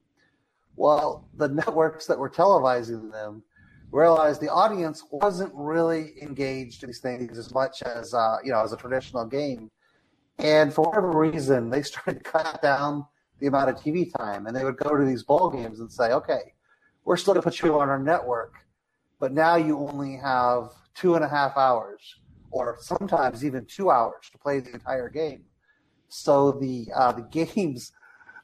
Well, 0.75 1.27
the 1.35 1.47
networks 1.47 2.07
that 2.07 2.17
were 2.17 2.29
televising 2.29 3.11
them 3.11 3.43
realized 3.91 4.41
the 4.41 4.51
audience 4.51 5.03
wasn't 5.11 5.51
really 5.53 6.13
engaged 6.21 6.81
in 6.83 6.89
these 6.89 6.99
things 6.99 7.37
as 7.37 7.53
much 7.53 7.83
as 7.83 8.15
uh, 8.15 8.37
you 8.43 8.51
know 8.51 8.63
as 8.63 8.73
a 8.73 8.77
traditional 8.77 9.25
game, 9.25 9.69
and 10.39 10.73
for 10.73 10.85
whatever 10.85 11.11
reason, 11.11 11.69
they 11.69 11.81
started 11.83 12.23
to 12.23 12.29
cut 12.29 12.61
down 12.61 13.05
the 13.39 13.47
amount 13.47 13.69
of 13.69 13.75
TV 13.75 14.11
time, 14.17 14.45
and 14.45 14.55
they 14.55 14.63
would 14.63 14.77
go 14.77 14.95
to 14.95 15.05
these 15.05 15.23
ball 15.23 15.49
games 15.49 15.79
and 15.79 15.91
say, 15.91 16.11
"Okay, 16.11 16.53
we're 17.05 17.17
still 17.17 17.33
going 17.33 17.43
to 17.43 17.49
put 17.49 17.61
you 17.61 17.79
on 17.79 17.89
our 17.89 17.99
network, 17.99 18.53
but 19.19 19.33
now 19.33 19.55
you 19.55 19.77
only 19.79 20.17
have 20.17 20.71
two 20.95 21.15
and 21.15 21.23
a 21.23 21.27
half 21.27 21.57
hours, 21.57 22.19
or 22.51 22.77
sometimes 22.79 23.43
even 23.45 23.65
two 23.65 23.89
hours 23.89 24.29
to 24.31 24.37
play 24.37 24.59
the 24.59 24.73
entire 24.73 25.09
game." 25.09 25.43
So 26.09 26.51
the 26.51 26.91
uh, 26.95 27.11
the 27.13 27.23
games 27.23 27.91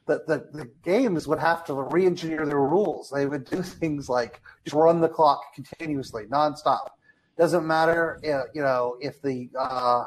the, 0.08 0.24
the, 0.26 0.58
the 0.58 0.70
games 0.82 1.28
would 1.28 1.38
have 1.38 1.64
to 1.66 1.74
re-engineer 1.74 2.46
their 2.46 2.60
rules. 2.60 3.10
They 3.10 3.26
would 3.26 3.44
do 3.44 3.62
things 3.62 4.08
like 4.08 4.40
just 4.64 4.74
run 4.74 5.00
the 5.00 5.08
clock 5.08 5.54
continuously, 5.54 6.24
nonstop. 6.24 6.88
Doesn't 7.36 7.64
matter, 7.64 8.18
uh, 8.24 8.50
you 8.52 8.62
know, 8.62 8.96
if 9.00 9.22
the 9.22 9.48
uh, 9.56 10.06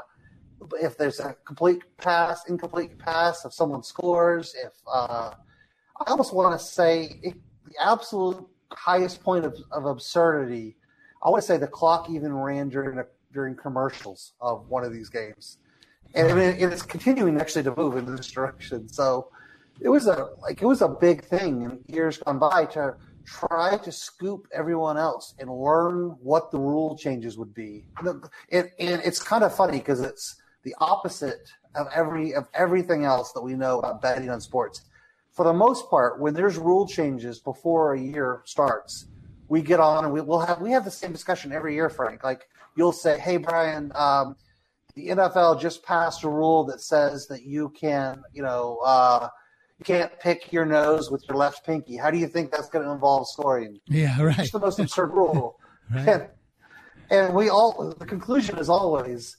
if 0.81 0.97
there's 0.97 1.19
a 1.19 1.35
complete 1.45 1.81
pass, 1.97 2.45
incomplete 2.47 2.97
pass, 2.97 3.45
if 3.45 3.53
someone 3.53 3.83
scores, 3.83 4.55
if 4.63 4.73
uh, 4.91 5.31
I 5.99 6.11
almost 6.11 6.33
want 6.33 6.59
to 6.59 6.65
say 6.65 7.19
it, 7.21 7.35
the 7.65 7.73
absolute 7.83 8.45
highest 8.71 9.23
point 9.23 9.45
of, 9.45 9.55
of 9.71 9.85
absurdity. 9.85 10.75
I 11.23 11.29
want 11.29 11.41
to 11.41 11.47
say 11.47 11.57
the 11.57 11.67
clock 11.67 12.09
even 12.09 12.33
ran 12.33 12.69
during 12.69 12.97
a, 12.97 13.05
during 13.33 13.55
commercials 13.55 14.33
of 14.41 14.67
one 14.69 14.83
of 14.83 14.91
these 14.91 15.09
games, 15.09 15.57
and 16.15 16.39
it's 16.39 16.81
continuing 16.81 17.39
actually 17.39 17.63
to 17.63 17.75
move 17.75 17.97
in 17.97 18.05
this 18.15 18.27
direction. 18.27 18.89
So 18.89 19.29
it 19.79 19.89
was 19.89 20.07
a 20.07 20.29
like 20.41 20.61
it 20.61 20.65
was 20.65 20.81
a 20.81 20.89
big 20.89 21.23
thing 21.23 21.61
in 21.61 21.79
years 21.87 22.17
gone 22.17 22.39
by 22.39 22.65
to 22.65 22.95
try 23.25 23.77
to 23.77 23.91
scoop 23.91 24.47
everyone 24.51 24.97
else 24.97 25.35
and 25.39 25.49
learn 25.49 26.15
what 26.21 26.51
the 26.51 26.57
rule 26.57 26.97
changes 26.97 27.37
would 27.37 27.53
be. 27.53 27.85
And, 27.99 28.23
and 28.51 29.01
it's 29.05 29.21
kind 29.21 29.43
of 29.43 29.55
funny 29.55 29.77
because 29.77 30.01
it's 30.01 30.40
the 30.63 30.75
opposite 30.79 31.49
of 31.75 31.87
every 31.93 32.33
of 32.33 32.47
everything 32.53 33.05
else 33.05 33.31
that 33.33 33.41
we 33.41 33.53
know 33.53 33.79
about 33.79 34.01
betting 34.01 34.29
on 34.29 34.41
sports. 34.41 34.81
For 35.31 35.45
the 35.45 35.53
most 35.53 35.89
part, 35.89 36.19
when 36.19 36.33
there's 36.33 36.57
rule 36.57 36.87
changes 36.87 37.39
before 37.39 37.93
a 37.93 37.99
year 37.99 38.41
starts, 38.45 39.07
we 39.47 39.61
get 39.61 39.79
on 39.79 40.03
and 40.03 40.13
we 40.13 40.21
will 40.21 40.39
have 40.39 40.61
we 40.61 40.71
have 40.71 40.85
the 40.85 40.91
same 40.91 41.11
discussion 41.11 41.51
every 41.51 41.73
year, 41.73 41.89
Frank. 41.89 42.23
Like 42.23 42.47
you'll 42.75 42.91
say, 42.91 43.19
"Hey, 43.19 43.37
Brian." 43.37 43.91
Um, 43.95 44.35
the 44.95 45.07
NFL 45.07 45.61
just 45.61 45.83
passed 45.83 46.23
a 46.23 46.29
rule 46.29 46.65
that 46.65 46.81
says 46.81 47.27
that 47.27 47.43
you 47.43 47.69
can, 47.69 48.21
you 48.33 48.43
know, 48.43 48.79
uh, 48.83 49.29
you 49.79 49.85
can't 49.85 50.11
pick 50.19 50.51
your 50.51 50.65
nose 50.65 51.09
with 51.09 51.23
your 51.27 51.37
left 51.37 51.65
pinky. 51.65 51.97
How 51.97 52.11
do 52.11 52.17
you 52.17 52.27
think 52.27 52.51
that's 52.51 52.69
going 52.69 52.85
to 52.85 52.91
involve 52.91 53.27
scoring? 53.27 53.79
Yeah, 53.87 54.21
right. 54.21 54.37
It's 54.39 54.51
the 54.51 54.59
most 54.59 54.79
absurd 54.79 55.11
rule. 55.13 55.57
right. 55.95 56.07
and, 56.07 56.27
and 57.09 57.33
we 57.33 57.49
all, 57.49 57.95
the 57.97 58.05
conclusion 58.05 58.57
is 58.57 58.69
always 58.69 59.37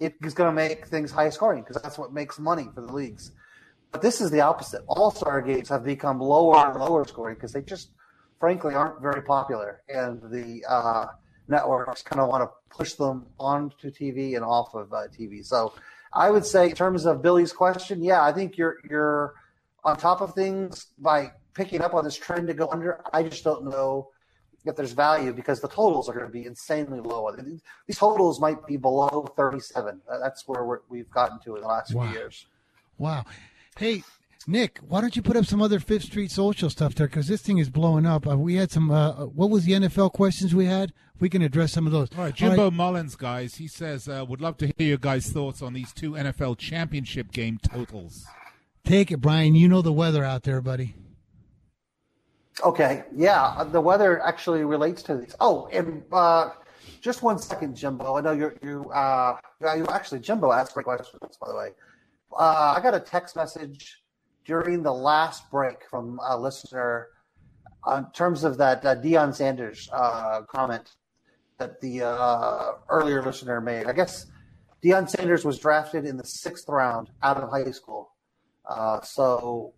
it 0.00 0.14
is 0.22 0.34
going 0.34 0.48
to 0.48 0.54
make 0.54 0.86
things 0.86 1.10
high 1.10 1.28
scoring 1.28 1.62
because 1.62 1.80
that's 1.80 1.98
what 1.98 2.12
makes 2.12 2.38
money 2.38 2.68
for 2.74 2.80
the 2.80 2.92
leagues. 2.92 3.32
But 3.92 4.02
this 4.02 4.20
is 4.20 4.30
the 4.30 4.40
opposite. 4.40 4.82
All 4.88 5.10
star 5.10 5.42
games 5.42 5.68
have 5.68 5.84
become 5.84 6.20
lower 6.20 6.56
and 6.56 6.80
lower 6.80 7.04
scoring 7.04 7.34
because 7.34 7.52
they 7.52 7.62
just, 7.62 7.90
frankly, 8.38 8.74
aren't 8.74 9.02
very 9.02 9.22
popular. 9.22 9.82
And 9.88 10.22
the 10.22 10.64
uh, 10.68 11.06
networks 11.48 12.02
kind 12.02 12.20
of 12.20 12.28
want 12.28 12.42
to 12.44 12.74
push 12.74 12.94
them 12.94 13.26
onto 13.38 13.90
TV 13.90 14.36
and 14.36 14.44
off 14.44 14.74
of 14.74 14.92
uh, 14.92 15.08
TV. 15.08 15.44
So 15.44 15.74
I 16.12 16.30
would 16.30 16.46
say, 16.46 16.70
in 16.70 16.74
terms 16.74 17.04
of 17.04 17.20
Billy's 17.20 17.52
question, 17.52 18.02
yeah, 18.02 18.22
I 18.22 18.32
think 18.32 18.56
you're 18.56 18.78
you're 18.88 19.34
on 19.84 19.96
top 19.96 20.20
of 20.20 20.34
things 20.34 20.86
by 20.98 21.32
picking 21.54 21.82
up 21.82 21.94
on 21.94 22.04
this 22.04 22.16
trend 22.16 22.46
to 22.48 22.54
go 22.54 22.68
under. 22.72 23.02
I 23.12 23.22
just 23.24 23.44
don't 23.44 23.64
know 23.64 24.10
if 24.64 24.76
there's 24.76 24.92
value 24.92 25.32
because 25.32 25.60
the 25.60 25.68
totals 25.68 26.08
are 26.08 26.12
going 26.12 26.26
to 26.26 26.32
be 26.32 26.44
insanely 26.44 27.00
low. 27.00 27.34
These 27.86 27.98
totals 27.98 28.40
might 28.40 28.66
be 28.66 28.76
below 28.76 29.32
37. 29.36 30.00
That's 30.20 30.46
where 30.46 30.80
we 30.88 30.98
have 30.98 31.10
gotten 31.10 31.40
to 31.40 31.56
in 31.56 31.62
the 31.62 31.68
last 31.68 31.94
wow. 31.94 32.04
few 32.04 32.18
years. 32.18 32.46
Wow. 32.98 33.24
Hey, 33.76 34.02
Nick, 34.46 34.78
why 34.86 35.00
don't 35.00 35.16
you 35.16 35.22
put 35.22 35.36
up 35.36 35.46
some 35.46 35.62
other 35.62 35.80
Fifth 35.80 36.04
Street 36.04 36.30
social 36.30 36.70
stuff 36.70 36.94
there? 36.94 37.06
Because 37.06 37.28
this 37.28 37.42
thing 37.42 37.58
is 37.58 37.70
blowing 37.70 38.06
up. 38.06 38.26
Uh, 38.26 38.36
we 38.36 38.56
had 38.56 38.70
some. 38.70 38.90
Uh, 38.90 39.26
what 39.26 39.50
was 39.50 39.64
the 39.64 39.72
NFL 39.72 40.12
questions 40.12 40.54
we 40.54 40.66
had? 40.66 40.92
We 41.18 41.28
can 41.28 41.42
address 41.42 41.72
some 41.72 41.86
of 41.86 41.92
those. 41.92 42.08
All 42.16 42.24
right, 42.24 42.34
Jimbo 42.34 42.56
All 42.56 42.64
right. 42.64 42.72
Mullins, 42.72 43.16
guys. 43.16 43.56
He 43.56 43.68
says 43.68 44.08
uh, 44.08 44.24
would 44.28 44.40
love 44.40 44.56
to 44.58 44.66
hear 44.66 44.88
your 44.88 44.98
guys' 44.98 45.30
thoughts 45.30 45.60
on 45.62 45.74
these 45.74 45.92
two 45.92 46.12
NFL 46.12 46.58
championship 46.58 47.32
game 47.32 47.58
totals. 47.58 48.26
Take 48.84 49.10
it, 49.10 49.18
Brian. 49.18 49.54
You 49.54 49.68
know 49.68 49.82
the 49.82 49.92
weather 49.92 50.24
out 50.24 50.44
there, 50.44 50.60
buddy. 50.60 50.94
Okay. 52.64 53.04
Yeah, 53.14 53.42
uh, 53.42 53.64
the 53.64 53.80
weather 53.80 54.20
actually 54.22 54.64
relates 54.64 55.02
to 55.04 55.16
these. 55.16 55.34
Oh, 55.40 55.68
and 55.72 56.02
uh, 56.12 56.50
just 57.00 57.22
one 57.22 57.38
second, 57.38 57.76
Jimbo. 57.76 58.16
I 58.16 58.20
know 58.20 58.32
you're 58.32 58.54
you. 58.62 58.90
Uh, 58.90 59.36
you 59.60 59.86
actually, 59.86 60.20
Jimbo 60.20 60.52
asked 60.52 60.74
great 60.74 60.84
questions, 60.84 61.38
by 61.40 61.48
the 61.48 61.56
way. 61.56 61.68
Uh, 62.32 62.74
I 62.76 62.80
got 62.82 62.94
a 62.94 63.00
text 63.00 63.36
message 63.36 64.02
during 64.44 64.82
the 64.82 64.92
last 64.92 65.50
break 65.50 65.84
from 65.88 66.20
a 66.26 66.36
listener 66.38 67.08
in 67.96 68.06
terms 68.12 68.44
of 68.44 68.58
that 68.58 68.84
uh, 68.84 68.96
Deion 68.96 69.34
Sanders 69.34 69.88
uh, 69.92 70.42
comment 70.42 70.92
that 71.58 71.80
the 71.80 72.02
uh, 72.02 72.72
earlier 72.88 73.22
listener 73.22 73.60
made. 73.60 73.86
I 73.86 73.92
guess 73.92 74.26
Deion 74.82 75.08
Sanders 75.08 75.44
was 75.44 75.58
drafted 75.58 76.04
in 76.04 76.16
the 76.16 76.24
sixth 76.24 76.68
round 76.68 77.10
out 77.22 77.36
of 77.36 77.50
high 77.50 77.70
school. 77.70 78.12
Uh, 78.66 79.00
so 79.02 79.74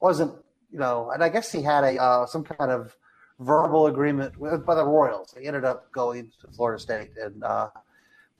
wasn't 0.00 0.32
you 0.74 0.80
know, 0.80 1.12
and 1.14 1.22
I 1.22 1.28
guess 1.28 1.52
he 1.52 1.62
had 1.62 1.84
a 1.84 2.02
uh, 2.02 2.26
some 2.26 2.42
kind 2.42 2.72
of 2.72 2.96
verbal 3.38 3.86
agreement 3.86 4.36
with 4.36 4.66
by 4.66 4.74
the 4.74 4.84
Royals. 4.84 5.32
He 5.38 5.46
ended 5.46 5.64
up 5.64 5.92
going 5.92 6.32
to 6.40 6.48
Florida 6.48 6.82
State 6.82 7.10
and 7.16 7.44
uh, 7.44 7.68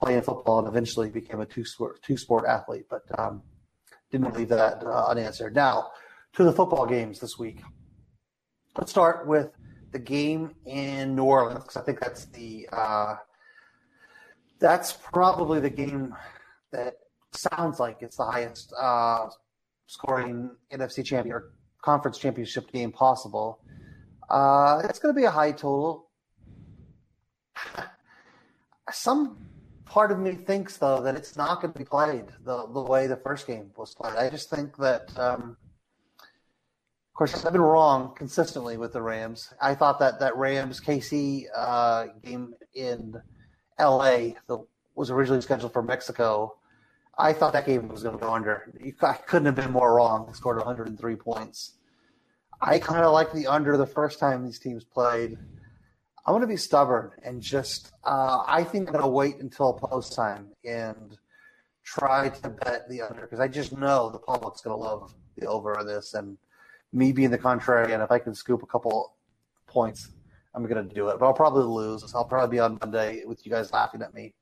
playing 0.03 0.23
football, 0.23 0.59
and 0.59 0.67
eventually 0.67 1.11
became 1.11 1.41
a 1.41 1.47
two 1.47 1.65
sport 1.65 2.03
two 2.03 2.17
sport 2.17 2.45
athlete. 2.45 2.87
But 2.91 3.03
um, 3.17 3.41
didn't 4.11 4.35
leave 4.35 4.49
that 4.49 4.83
uh, 4.83 5.07
unanswered. 5.07 5.55
Now 5.55 5.93
to 6.33 6.43
the 6.43 6.53
football 6.53 6.87
games 6.87 7.21
this 7.21 7.39
week. 7.39 7.63
Let's 8.77 8.91
start 8.91 9.29
with 9.29 9.53
the 9.93 10.01
game 10.01 10.57
in 10.67 11.15
New 11.15 11.23
Orleans 11.23 11.63
because 11.63 11.77
I 11.77 11.83
think 11.83 12.01
that's 12.01 12.25
the 12.25 12.69
uh, 12.73 13.15
that's 14.59 14.93
probably 14.93 15.61
the 15.61 15.71
game 15.71 16.17
that 16.73 16.95
sounds 17.31 17.79
like 17.79 17.99
it's 18.01 18.17
the 18.17 18.25
highest 18.25 18.75
uh, 18.77 19.29
scoring 19.87 20.51
NFC 20.73 21.05
champion 21.05 21.41
conference 21.85 22.19
championship 22.19 22.73
game 22.73 22.91
possible. 22.91 23.61
Uh, 24.31 24.81
it's 24.85 24.99
going 24.99 25.15
to 25.15 25.21
be 25.21 25.27
a 25.27 25.31
high 25.31 25.53
total. 25.53 26.09
Some 28.91 29.37
part 29.85 30.11
of 30.11 30.19
me 30.19 30.33
thinks, 30.33 30.79
though, 30.79 31.03
that 31.03 31.15
it's 31.15 31.37
not 31.37 31.61
going 31.61 31.73
to 31.75 31.79
be 31.79 31.85
played 31.85 32.25
the, 32.45 32.67
the 32.73 32.81
way 32.81 33.07
the 33.07 33.17
first 33.17 33.47
game 33.47 33.71
was 33.77 33.95
played. 33.95 34.17
I 34.17 34.31
just 34.31 34.49
think 34.49 34.77
that, 34.79 35.17
um, 35.19 35.57
of 36.21 37.15
course, 37.15 37.45
I've 37.45 37.53
been 37.53 37.61
wrong 37.61 38.15
consistently 38.17 38.79
with 38.79 38.95
the 38.95 39.03
Rams. 39.03 39.53
I 39.61 39.75
thought 39.75 39.99
that 39.99 40.21
that 40.21 40.37
Rams 40.37 40.81
KC 40.81 41.45
uh, 41.55 42.07
game 42.25 42.55
in 42.75 43.15
LA 43.79 44.31
was 44.95 45.11
originally 45.11 45.43
scheduled 45.43 45.73
for 45.73 45.83
Mexico 45.83 46.57
I 47.19 47.33
thought 47.33 47.53
that 47.53 47.67
game 47.67 47.89
was 47.89 48.03
going 48.03 48.19
to 48.19 48.25
go 48.25 48.33
under. 48.33 48.73
I 49.03 49.13
couldn't 49.15 49.47
have 49.47 49.55
been 49.55 49.71
more 49.71 49.95
wrong. 49.95 50.27
They 50.27 50.33
scored 50.33 50.57
103 50.57 51.17
points. 51.17 51.75
I 52.61 52.79
kind 52.79 53.05
of 53.05 53.13
like 53.13 53.33
the 53.33 53.47
under 53.47 53.77
the 53.77 53.87
first 53.87 54.19
time 54.19 54.45
these 54.45 54.59
teams 54.59 54.85
played. 54.85 55.37
I'm 56.27 56.33
going 56.33 56.41
to 56.41 56.47
be 56.47 56.57
stubborn 56.57 57.11
and 57.23 57.43
just, 57.43 57.93
uh, 58.05 58.43
I 58.47 58.65
think 58.65 58.89
I'm 58.89 58.95
going 58.95 59.05
to 59.05 59.11
wait 59.11 59.37
until 59.41 59.75
post 59.75 60.15
time 60.15 60.49
and 60.65 61.17
try 61.85 62.31
to 62.31 62.49
bet 62.49 62.89
the 62.89 63.03
under 63.03 63.23
because 63.23 63.41
I 63.41 63.49
just 63.49 63.77
know 63.77 64.09
the 64.09 64.19
public's 64.19 64.63
going 64.63 64.77
to 64.77 64.83
love 64.83 65.15
the 65.37 65.47
over 65.47 65.73
of 65.73 65.87
this, 65.87 66.15
and 66.15 66.39
me 66.93 67.13
being 67.13 67.31
the 67.31 67.39
contrary, 67.39 67.93
and 67.93 68.03
if 68.03 68.11
I 68.11 68.19
can 68.19 68.35
scoop 68.35 68.63
a 68.63 68.67
couple 68.67 69.15
points, 69.67 70.11
I'm 70.55 70.65
going 70.67 70.89
to 70.89 70.95
do 70.95 71.09
it. 71.09 71.19
But 71.19 71.27
I'll 71.27 71.35
probably 71.35 71.65
lose. 71.65 72.15
I'll 72.15 72.25
probably 72.25 72.57
be 72.57 72.61
on 72.61 72.79
Monday 72.81 73.25
with 73.27 73.45
you 73.45 73.53
guys 73.53 73.73
laughing 73.73 74.01
at 74.03 74.15
me. 74.15 74.35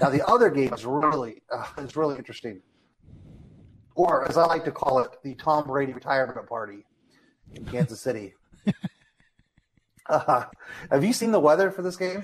Now 0.00 0.10
the 0.10 0.26
other 0.26 0.50
game 0.50 0.72
is 0.74 0.84
really 0.84 1.42
uh, 1.50 1.66
is 1.78 1.96
really 1.96 2.16
interesting, 2.16 2.60
or 3.94 4.28
as 4.28 4.36
I 4.36 4.44
like 4.44 4.64
to 4.64 4.72
call 4.72 5.00
it, 5.00 5.10
the 5.22 5.34
Tom 5.34 5.66
Brady 5.66 5.92
retirement 5.92 6.46
party 6.46 6.84
in 7.54 7.64
Kansas 7.64 8.00
City. 8.00 8.34
uh, 10.08 10.44
have 10.90 11.04
you 11.04 11.12
seen 11.12 11.32
the 11.32 11.40
weather 11.40 11.70
for 11.70 11.82
this 11.82 11.96
game? 11.96 12.22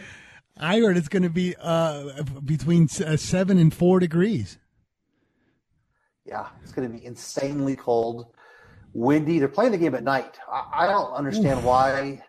I 0.61 0.81
heard 0.81 0.97
it's 0.97 1.09
going 1.09 1.23
to 1.23 1.31
be 1.31 1.55
uh, 1.61 2.23
between 2.45 2.89
uh, 3.05 3.17
seven 3.17 3.59
and 3.59 3.73
four 3.73 4.01
degrees. 4.01 4.59
Yeah, 6.25 6.49
it's 6.63 6.73
going 6.73 6.91
to 6.91 6.99
be 6.99 7.05
insanely 7.05 7.77
cold, 7.77 8.27
windy. 8.93 9.39
They're 9.39 9.49
playing 9.49 9.73
the 9.73 9.79
game 9.79 9.95
at 9.95 10.03
night. 10.03 10.39
I, 10.51 10.85
I 10.85 10.87
don't 10.87 11.13
understand 11.13 11.65
why 11.65 12.23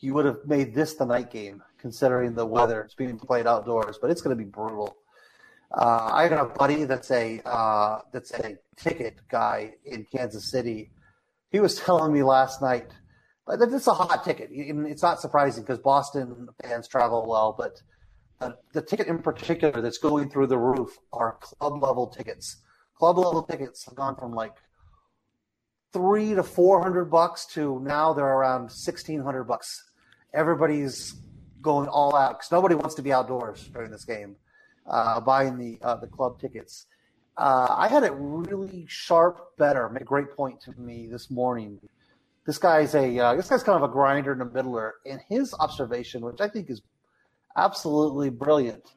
you 0.00 0.12
would 0.14 0.26
have 0.26 0.44
made 0.44 0.74
this 0.74 0.94
the 0.94 1.06
night 1.06 1.30
game, 1.30 1.62
considering 1.82 2.34
the 2.34 2.46
weather. 2.46 2.80
It's 2.80 2.94
being 2.94 3.18
played 3.18 3.46
outdoors, 3.46 3.98
but 4.00 4.10
it's 4.10 4.22
going 4.22 4.36
to 4.36 4.42
be 4.42 4.48
brutal. 4.48 4.96
Uh, 5.74 6.10
I 6.12 6.28
got 6.28 6.46
a 6.46 6.48
buddy 6.48 6.84
that's 6.84 7.10
a 7.10 7.40
uh, 7.44 7.98
that's 8.12 8.30
a 8.32 8.56
ticket 8.76 9.16
guy 9.28 9.74
in 9.84 10.06
Kansas 10.14 10.50
City. 10.50 10.92
He 11.50 11.60
was 11.60 11.76
telling 11.76 12.12
me 12.12 12.22
last 12.22 12.62
night 12.62 12.90
that 13.46 13.72
it's 13.72 13.86
a 13.86 13.94
hot 13.94 14.24
ticket. 14.24 14.48
It's 14.52 15.02
not 15.02 15.20
surprising 15.20 15.64
because 15.64 15.78
Boston 15.78 16.48
fans 16.62 16.88
travel 16.88 17.26
well, 17.28 17.54
but 17.58 17.82
the, 18.38 18.56
the 18.74 18.82
ticket 18.82 19.06
in 19.08 19.18
particular 19.18 19.82
that's 19.82 19.98
going 19.98 20.30
through 20.30 20.48
the 20.48 20.58
roof 20.58 20.90
are 21.12 21.38
club 21.40 21.82
level 21.82 22.06
tickets. 22.06 22.62
Club 22.98 23.18
level 23.18 23.42
tickets 23.42 23.84
have 23.86 23.94
gone 23.94 24.16
from 24.16 24.32
like 24.32 24.56
three 25.92 26.34
to 26.34 26.42
four 26.42 26.82
hundred 26.82 27.06
bucks 27.06 27.46
to 27.54 27.80
now 27.80 28.12
they're 28.12 28.24
around 28.24 28.70
sixteen 28.70 29.20
hundred 29.22 29.44
bucks. 29.44 29.68
Everybody's 30.34 31.14
going 31.62 31.88
all 31.88 32.14
out 32.14 32.38
because 32.38 32.52
nobody 32.52 32.74
wants 32.74 32.94
to 32.96 33.02
be 33.02 33.12
outdoors 33.12 33.70
during 33.72 33.90
this 33.90 34.04
game, 34.04 34.36
uh, 34.86 35.20
buying 35.20 35.56
the 35.56 35.78
uh, 35.82 35.96
the 35.96 36.06
club 36.06 36.40
tickets. 36.40 36.86
Uh, 37.36 37.74
I 37.78 37.88
had 37.88 38.02
it 38.02 38.12
really 38.14 38.84
sharp 38.88 39.56
bettor 39.56 39.88
made 39.88 40.02
a 40.02 40.04
great 40.04 40.36
point 40.36 40.60
to 40.62 40.72
me 40.78 41.08
this 41.10 41.30
morning 41.30 41.80
this 42.46 42.58
guy's 42.58 42.94
a 42.94 43.18
uh, 43.18 43.34
this 43.34 43.48
guy's 43.48 43.62
kind 43.62 43.82
of 43.82 43.88
a 43.88 43.92
grinder 43.92 44.32
and 44.32 44.42
a 44.42 44.46
middler. 44.46 44.94
And 45.06 45.20
his 45.28 45.54
observation, 45.58 46.22
which 46.22 46.40
I 46.40 46.48
think 46.48 46.70
is 46.70 46.82
absolutely 47.56 48.30
brilliant, 48.30 48.92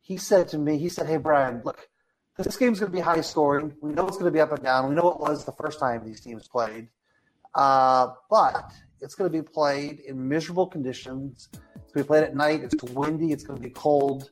he 0.00 0.16
said 0.16 0.48
to 0.48 0.58
me, 0.58 0.78
he 0.78 0.88
said, 0.88 1.06
"Hey 1.06 1.16
Brian, 1.16 1.62
look, 1.64 1.88
this 2.36 2.56
game's 2.56 2.80
going 2.80 2.92
to 2.92 2.96
be 2.96 3.02
high 3.02 3.20
scoring. 3.20 3.74
We 3.80 3.92
know 3.92 4.06
it's 4.06 4.18
going 4.18 4.30
to 4.30 4.36
be 4.36 4.40
up 4.40 4.52
and 4.52 4.62
down. 4.62 4.88
We 4.88 4.94
know 4.94 5.10
it 5.12 5.20
was 5.20 5.44
the 5.44 5.52
first 5.52 5.78
time 5.78 6.04
these 6.04 6.20
teams 6.20 6.46
played, 6.46 6.88
uh, 7.54 8.08
but 8.28 8.72
it's 9.00 9.14
going 9.14 9.30
to 9.30 9.42
be 9.42 9.46
played 9.46 10.00
in 10.00 10.28
miserable 10.28 10.66
conditions. 10.66 11.48
To 11.94 12.02
be 12.02 12.06
played 12.06 12.24
at 12.24 12.34
night. 12.34 12.62
It's 12.62 12.82
windy. 12.82 13.32
It's 13.32 13.44
going 13.44 13.60
to 13.60 13.62
be 13.62 13.72
cold." 13.72 14.30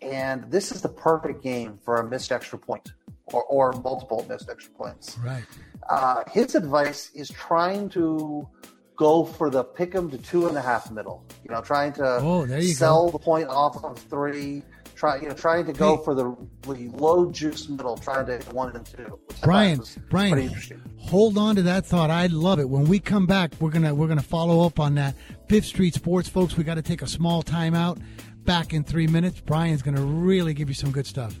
And 0.00 0.50
this 0.50 0.72
is 0.72 0.82
the 0.82 0.88
perfect 0.88 1.42
game 1.42 1.78
for 1.84 1.96
a 1.96 2.08
missed 2.08 2.32
extra 2.32 2.58
point 2.58 2.92
or, 3.26 3.42
or 3.44 3.72
multiple 3.72 4.24
missed 4.28 4.48
extra 4.50 4.72
points. 4.72 5.18
Right. 5.18 5.44
Uh, 5.88 6.24
his 6.30 6.54
advice 6.54 7.10
is 7.14 7.28
trying 7.30 7.88
to 7.90 8.48
go 8.96 9.24
for 9.24 9.50
the 9.50 9.64
pick 9.64 9.94
'em 9.94 10.10
to 10.10 10.18
two 10.18 10.46
and 10.46 10.56
a 10.56 10.62
half 10.62 10.90
middle. 10.90 11.24
You 11.42 11.54
know, 11.54 11.60
trying 11.60 11.92
to 11.94 12.18
oh, 12.20 12.46
sell 12.60 13.06
go. 13.06 13.12
the 13.12 13.18
point 13.18 13.48
off 13.48 13.82
of 13.84 13.98
three. 13.98 14.62
Try, 14.94 15.16
you 15.16 15.28
know, 15.28 15.34
trying 15.34 15.66
to 15.66 15.72
go 15.72 15.96
hey. 15.96 16.04
for 16.04 16.14
the, 16.14 16.36
the 16.62 16.88
low 16.96 17.30
juice 17.30 17.68
middle, 17.68 17.96
trying 17.96 18.26
to 18.26 18.38
one 18.50 18.74
and 18.76 18.86
two. 18.86 19.18
Brian, 19.42 19.82
Brian, 20.08 20.50
hold 20.98 21.36
on 21.36 21.56
to 21.56 21.62
that 21.62 21.84
thought. 21.84 22.10
I 22.10 22.26
love 22.26 22.60
it. 22.60 22.68
When 22.68 22.84
we 22.84 23.00
come 23.00 23.26
back, 23.26 23.52
we're 23.60 23.70
gonna 23.70 23.94
we're 23.94 24.08
gonna 24.08 24.22
follow 24.22 24.64
up 24.64 24.78
on 24.78 24.94
that. 24.94 25.16
Fifth 25.48 25.66
Street 25.66 25.94
Sports, 25.94 26.28
folks. 26.28 26.56
We 26.56 26.64
got 26.64 26.76
to 26.76 26.82
take 26.82 27.02
a 27.02 27.06
small 27.06 27.42
timeout. 27.42 28.00
Back 28.44 28.72
in 28.72 28.84
three 28.84 29.06
minutes. 29.06 29.40
Brian's 29.40 29.82
gonna 29.82 30.04
really 30.04 30.54
give 30.54 30.68
you 30.68 30.74
some 30.74 30.92
good 30.92 31.06
stuff. 31.06 31.38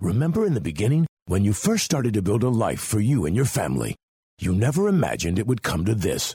Remember 0.00 0.44
in 0.44 0.54
the 0.54 0.60
beginning, 0.60 1.06
when 1.26 1.44
you 1.44 1.52
first 1.52 1.84
started 1.84 2.12
to 2.14 2.22
build 2.22 2.42
a 2.42 2.48
life 2.48 2.80
for 2.80 3.00
you 3.00 3.24
and 3.24 3.34
your 3.34 3.44
family, 3.44 3.94
you 4.40 4.52
never 4.52 4.88
imagined 4.88 5.38
it 5.38 5.46
would 5.46 5.62
come 5.62 5.84
to 5.84 5.94
this. 5.94 6.34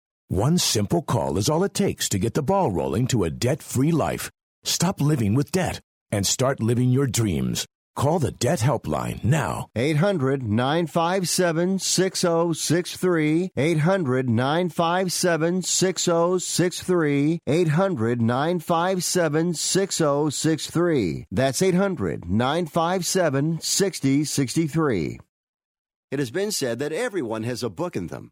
One 0.31 0.57
simple 0.57 1.01
call 1.01 1.37
is 1.37 1.49
all 1.49 1.65
it 1.65 1.73
takes 1.73 2.07
to 2.07 2.17
get 2.17 2.35
the 2.35 2.41
ball 2.41 2.71
rolling 2.71 3.05
to 3.07 3.25
a 3.25 3.29
debt 3.29 3.61
free 3.61 3.91
life. 3.91 4.31
Stop 4.63 5.01
living 5.01 5.35
with 5.35 5.51
debt 5.51 5.81
and 6.09 6.25
start 6.25 6.61
living 6.61 6.89
your 6.89 7.05
dreams. 7.05 7.65
Call 7.97 8.17
the 8.17 8.31
Debt 8.31 8.59
Helpline 8.59 9.21
now. 9.25 9.67
800 9.75 10.41
957 10.41 11.79
6063. 11.79 13.51
800 13.57 14.29
957 14.29 15.63
6063. 15.63 17.39
800 17.45 18.21
957 18.21 19.53
6063. 19.53 21.25
That's 21.29 21.61
800 21.61 22.29
957 22.29 23.59
6063. 23.59 25.19
It 26.09 26.19
has 26.19 26.31
been 26.31 26.51
said 26.53 26.79
that 26.79 26.93
everyone 26.93 27.43
has 27.43 27.63
a 27.63 27.69
book 27.69 27.97
in 27.97 28.07
them. 28.07 28.31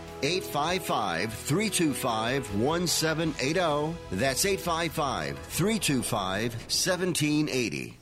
855 0.23 1.33
325 1.33 2.55
1780. 2.55 3.97
That's 4.11 4.45
855 4.45 5.39
325 5.39 6.53
1780. 6.53 7.97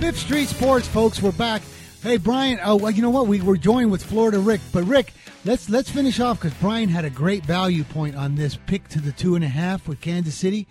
Fifth 0.00 0.18
Street 0.18 0.48
Sports, 0.48 0.88
folks, 0.88 1.22
we're 1.22 1.30
back. 1.32 1.62
Hey, 2.02 2.16
Brian. 2.16 2.58
Oh, 2.64 2.74
well, 2.74 2.90
you 2.90 3.02
know 3.02 3.10
what? 3.10 3.28
We 3.28 3.40
were 3.40 3.56
joined 3.56 3.92
with 3.92 4.02
Florida 4.02 4.40
Rick, 4.40 4.60
but 4.72 4.82
Rick, 4.82 5.12
let's 5.44 5.70
let's 5.70 5.88
finish 5.88 6.18
off 6.18 6.40
because 6.40 6.58
Brian 6.58 6.88
had 6.88 7.04
a 7.04 7.10
great 7.10 7.46
value 7.46 7.84
point 7.84 8.16
on 8.16 8.34
this 8.34 8.58
pick 8.66 8.88
to 8.88 9.00
the 9.00 9.12
two 9.12 9.36
and 9.36 9.44
a 9.44 9.48
half 9.48 9.86
with 9.86 10.00
Kansas 10.00 10.34
City. 10.34 10.66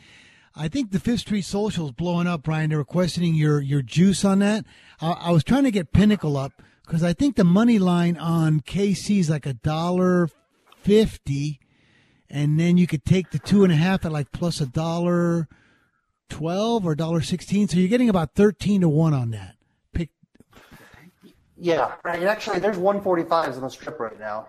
I 0.55 0.67
think 0.67 0.91
the 0.91 0.99
Fifth 0.99 1.21
Street 1.21 1.43
Social 1.43 1.85
is 1.85 1.91
blowing 1.91 2.27
up, 2.27 2.43
Brian. 2.43 2.69
They 2.69 2.75
were 2.75 2.83
questioning 2.83 3.35
your 3.35 3.61
your 3.61 3.81
juice 3.81 4.25
on 4.25 4.39
that. 4.39 4.65
I, 4.99 5.11
I 5.11 5.31
was 5.31 5.43
trying 5.43 5.63
to 5.63 5.71
get 5.71 5.93
Pinnacle 5.93 6.37
up 6.37 6.61
because 6.85 7.03
I 7.03 7.13
think 7.13 7.35
the 7.35 7.43
money 7.43 7.79
line 7.79 8.17
on 8.17 8.61
KC 8.61 9.19
is 9.19 9.29
like 9.29 9.45
a 9.45 9.53
dollar 9.53 10.29
fifty, 10.81 11.59
and 12.29 12.59
then 12.59 12.77
you 12.77 12.85
could 12.85 13.05
take 13.05 13.31
the 13.31 13.39
two 13.39 13.63
and 13.63 13.71
a 13.71 13.77
half 13.77 14.03
at 14.05 14.11
like 14.11 14.31
plus 14.31 14.59
a 14.59 14.65
dollar 14.65 15.47
twelve 16.29 16.85
or 16.85 16.95
dollar 16.95 17.21
sixteen. 17.21 17.67
So 17.67 17.77
you're 17.77 17.87
getting 17.87 18.09
about 18.09 18.35
thirteen 18.35 18.81
to 18.81 18.89
one 18.89 19.13
on 19.13 19.31
that. 19.31 19.55
Pick. 19.93 20.09
Yeah, 21.57 21.93
right. 22.03 22.23
Actually, 22.23 22.59
there's 22.59 22.77
145s 22.77 23.55
on 23.55 23.61
the 23.61 23.69
strip 23.69 23.99
right 23.99 24.19
now. 24.19 24.47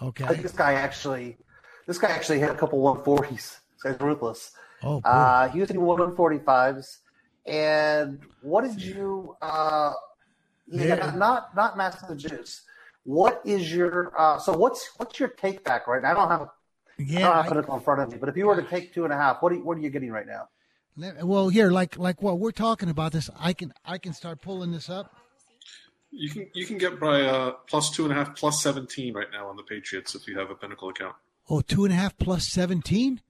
Okay. 0.00 0.32
This 0.36 0.52
guy 0.52 0.74
actually, 0.74 1.38
this 1.86 1.98
guy 1.98 2.08
actually 2.08 2.38
hit 2.38 2.50
a 2.50 2.54
couple 2.54 2.80
140s. 2.80 3.30
This 3.30 3.82
guy's 3.82 4.00
ruthless. 4.00 4.52
Oh, 4.86 5.00
boy. 5.00 5.08
Uh, 5.08 5.48
he 5.48 5.60
was 5.60 5.68
hitting 5.68 5.82
145s. 5.82 6.98
And 7.46 8.20
what 8.42 8.64
did 8.64 8.80
you? 8.82 9.36
Uh, 9.40 9.92
yeah, 10.68 10.84
Yeah. 10.96 11.10
not 11.14 11.54
not 11.54 11.76
massive 11.76 12.16
juice. 12.16 12.62
What 13.04 13.40
is 13.44 13.72
your? 13.72 14.12
Uh, 14.18 14.38
so 14.38 14.56
what's 14.56 14.90
what's 14.96 15.18
your 15.20 15.28
take 15.28 15.62
back 15.62 15.86
right 15.86 16.02
now? 16.02 16.10
I 16.10 16.14
don't 16.14 16.28
have. 16.30 16.40
A, 16.40 16.44
I 16.44 16.48
Yeah, 16.98 17.20
don't 17.44 17.54
have 17.56 17.70
I- 17.70 17.74
in 17.76 17.80
front 17.82 18.00
of 18.00 18.10
me, 18.12 18.18
but 18.18 18.28
if 18.28 18.36
you 18.36 18.46
were 18.46 18.56
to 18.56 18.68
take 18.68 18.92
two 18.94 19.04
and 19.04 19.12
a 19.12 19.16
half, 19.16 19.42
what 19.42 19.52
are 19.52 19.56
you, 19.56 19.64
what 19.64 19.76
are 19.78 19.80
you 19.80 19.90
getting 19.90 20.10
right 20.10 20.26
now? 20.26 20.48
Well, 21.22 21.50
here, 21.50 21.70
like 21.70 21.96
like 21.98 22.20
what 22.22 22.38
we're 22.40 22.50
talking 22.52 22.88
about 22.88 23.12
this, 23.12 23.28
I 23.38 23.52
can 23.52 23.72
I 23.84 23.98
can 23.98 24.12
start 24.12 24.40
pulling 24.42 24.72
this 24.72 24.88
up. 24.90 25.14
You 26.10 26.30
can 26.30 26.48
you 26.54 26.66
can 26.66 26.78
get 26.78 26.98
by 26.98 27.20
uh, 27.22 27.52
plus 27.68 27.90
two 27.90 28.04
and 28.04 28.12
a 28.12 28.16
half, 28.16 28.34
plus 28.34 28.60
seventeen 28.62 29.14
right 29.14 29.30
now 29.30 29.46
on 29.48 29.56
the 29.56 29.62
Patriots 29.62 30.14
if 30.16 30.26
you 30.26 30.36
have 30.38 30.50
a 30.50 30.54
Pinnacle 30.56 30.88
account. 30.88 31.14
Oh, 31.48 31.60
two 31.60 31.84
and 31.84 31.92
a 31.92 31.96
half 31.96 32.16
plus 32.18 32.48
seventeen. 32.48 33.20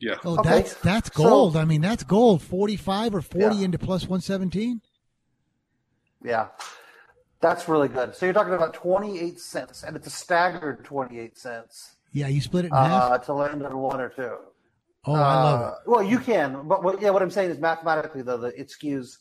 Yeah. 0.00 0.14
Oh, 0.24 0.40
that's 0.42 0.74
that's 0.74 1.10
gold. 1.10 1.56
I 1.56 1.64
mean, 1.64 1.80
that's 1.80 2.04
gold. 2.04 2.42
Forty-five 2.42 3.14
or 3.14 3.22
forty 3.22 3.64
into 3.64 3.78
plus 3.78 4.08
one 4.08 4.20
seventeen. 4.20 4.80
Yeah, 6.22 6.48
that's 7.40 7.68
really 7.68 7.88
good. 7.88 8.14
So 8.14 8.26
you're 8.26 8.32
talking 8.32 8.54
about 8.54 8.74
28 8.74 9.38
cents, 9.38 9.84
and 9.84 9.96
it's 9.96 10.06
a 10.06 10.10
staggered 10.10 10.84
28 10.84 11.38
cents 11.38 11.96
Yeah, 12.12 12.26
you 12.26 12.40
split 12.40 12.64
it 12.64 12.68
in 12.68 12.74
half. 12.74 13.12
uh, 13.12 13.18
to 13.18 13.32
land 13.32 13.64
on 13.64 13.76
one 13.78 14.00
or 14.00 14.08
two. 14.08 14.36
Oh, 15.04 15.14
I 15.14 15.34
love 15.42 15.60
it. 15.60 15.88
Well, 15.88 16.02
you 16.02 16.18
can, 16.18 16.66
but 16.66 16.82
what, 16.82 17.00
yeah, 17.00 17.10
what 17.10 17.22
I'm 17.22 17.30
saying 17.30 17.50
is 17.50 17.58
mathematically, 17.58 18.22
though, 18.22 18.36
the, 18.36 18.48
it 18.48 18.68
skews 18.68 19.18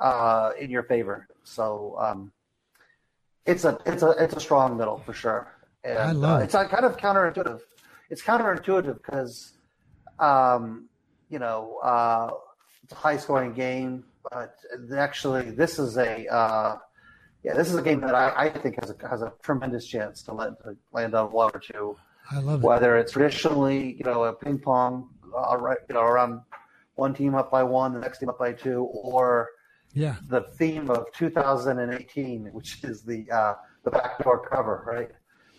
uh, 0.00 0.50
in 0.60 0.70
your 0.70 0.82
favor. 0.82 1.28
So 1.44 1.96
um, 1.98 2.32
it's 3.46 3.64
a 3.64 3.78
it's 3.86 4.02
a 4.02 4.10
it's 4.10 4.34
a 4.34 4.40
strong 4.40 4.76
middle 4.76 4.98
for 4.98 5.12
sure. 5.12 5.54
And, 5.84 5.98
I 5.98 6.12
love 6.12 6.38
uh, 6.38 6.42
it. 6.42 6.44
It's 6.44 6.54
uh, 6.54 6.68
kind 6.68 6.84
of 6.84 6.96
counterintuitive. 6.96 7.60
It's 8.10 8.22
counterintuitive 8.22 8.96
because 8.96 9.52
um, 10.22 10.88
you 11.28 11.38
know 11.38 11.78
uh, 11.82 12.30
it's 12.84 12.92
a 12.92 12.96
high 12.96 13.16
scoring 13.16 13.52
game, 13.52 14.04
but 14.30 14.54
actually 14.96 15.50
this 15.50 15.78
is 15.78 15.96
a 15.98 16.26
uh, 16.32 16.76
yeah 17.42 17.54
this 17.54 17.68
is 17.68 17.74
a 17.76 17.82
game 17.82 18.00
that 18.00 18.14
I, 18.14 18.26
I 18.44 18.48
think 18.50 18.76
has 18.82 18.90
a 18.90 19.08
has 19.08 19.22
a 19.22 19.32
tremendous 19.42 19.86
chance 19.86 20.22
to 20.24 20.32
land 20.32 20.56
to 20.64 20.76
land 20.92 21.14
on 21.14 21.32
one 21.32 21.50
or 21.54 21.60
two 21.60 21.96
I 22.30 22.38
love 22.38 22.62
it. 22.62 22.66
whether 22.66 22.96
it's 22.96 23.12
traditionally, 23.12 23.94
you 23.98 24.04
know, 24.04 24.24
a 24.24 24.32
ping 24.32 24.58
pong, 24.58 25.08
uh, 25.36 25.56
right, 25.58 25.78
you 25.88 25.94
know, 25.96 26.02
around 26.02 26.40
one 26.94 27.12
team 27.14 27.34
up 27.34 27.50
by 27.50 27.62
one, 27.64 27.92
the 27.94 28.00
next 28.00 28.18
team 28.20 28.28
up 28.28 28.38
by 28.38 28.52
two, 28.52 28.84
or 28.92 29.48
Yeah. 29.92 30.16
the 30.28 30.42
theme 30.58 30.88
of 30.90 31.06
2018, 31.14 32.46
which 32.52 32.84
is 32.84 33.02
the 33.02 33.20
uh, 33.30 33.54
the 33.84 33.90
backdoor 33.90 34.48
cover, 34.48 34.76
right? 34.86 35.10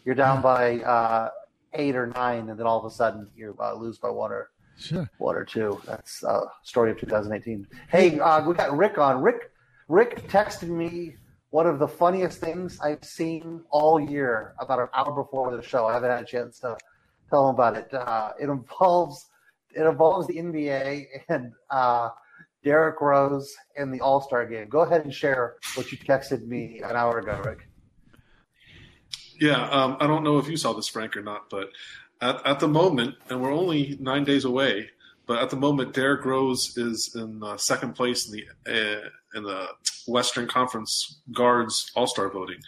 You're 0.05 0.15
down 0.15 0.41
by 0.41 0.79
uh, 0.95 1.29
eight 1.73 1.95
or 1.95 2.07
nine, 2.07 2.49
and 2.49 2.57
then 2.59 2.65
all 2.65 2.79
of 2.79 2.85
a 2.85 2.95
sudden 2.95 3.29
you 3.35 3.55
uh, 3.59 3.73
lose 3.75 3.97
by 3.99 4.09
one 4.09 4.31
or 4.31 4.49
Sure. 4.77 5.09
one 5.17 5.35
or 5.35 5.45
two. 5.45 5.81
That's 5.85 6.23
uh, 6.23 6.45
story 6.63 6.91
of 6.91 6.99
2018. 6.99 7.67
Hey, 7.89 8.19
uh, 8.19 8.45
we 8.45 8.53
got 8.55 8.75
Rick 8.75 8.97
on. 8.97 9.21
Rick, 9.21 9.51
Rick 9.87 10.27
texted 10.27 10.69
me 10.69 11.15
one 11.51 11.67
of 11.67 11.77
the 11.79 11.87
funniest 11.87 12.39
things 12.39 12.79
I've 12.79 13.03
seen 13.03 13.63
all 13.69 13.99
year 13.99 14.55
about 14.59 14.79
an 14.79 14.87
hour 14.93 15.11
before 15.11 15.55
the 15.55 15.61
show. 15.61 15.85
I 15.85 15.93
haven't 15.93 16.09
had 16.09 16.23
a 16.23 16.25
chance 16.25 16.59
to 16.59 16.75
tell 17.29 17.49
him 17.49 17.55
about 17.55 17.77
it. 17.77 17.93
Uh, 17.93 18.31
it 18.41 18.49
involves 18.49 19.29
it 19.75 19.85
involves 19.85 20.27
the 20.27 20.35
NBA 20.35 21.05
and 21.29 21.51
uh, 21.69 22.09
Derrick 22.63 23.01
Rose 23.01 23.53
and 23.77 23.93
the 23.93 24.01
All 24.01 24.21
Star 24.21 24.45
game. 24.45 24.69
Go 24.69 24.81
ahead 24.81 25.03
and 25.03 25.13
share 25.13 25.55
what 25.75 25.91
you 25.91 25.97
texted 25.97 26.47
me 26.47 26.81
an 26.83 26.95
hour 26.95 27.19
ago, 27.19 27.41
Rick. 27.45 27.67
Yeah, 29.39 29.67
um, 29.69 29.97
I 29.99 30.07
don't 30.07 30.23
know 30.23 30.37
if 30.37 30.47
you 30.47 30.57
saw 30.57 30.73
this, 30.73 30.87
Frank, 30.87 31.17
or 31.17 31.21
not, 31.21 31.49
but 31.49 31.69
at, 32.23 32.47
at 32.47 32.59
the 32.61 32.67
moment, 32.67 33.15
and 33.29 33.41
we're 33.41 33.53
only 33.53 33.97
nine 33.99 34.23
days 34.23 34.45
away, 34.45 34.89
but 35.27 35.39
at 35.39 35.49
the 35.49 35.57
moment, 35.57 35.93
Derrick 35.93 36.23
Rose 36.25 36.77
is 36.77 37.13
in 37.15 37.43
uh, 37.43 37.57
second 37.57 37.95
place 37.95 38.27
in 38.27 38.33
the 38.33 38.45
uh, 38.71 39.09
in 39.35 39.43
the 39.43 39.67
Western 40.07 40.47
Conference 40.47 41.19
guards 41.33 41.91
All 41.95 42.07
Star 42.07 42.29
voting. 42.29 42.59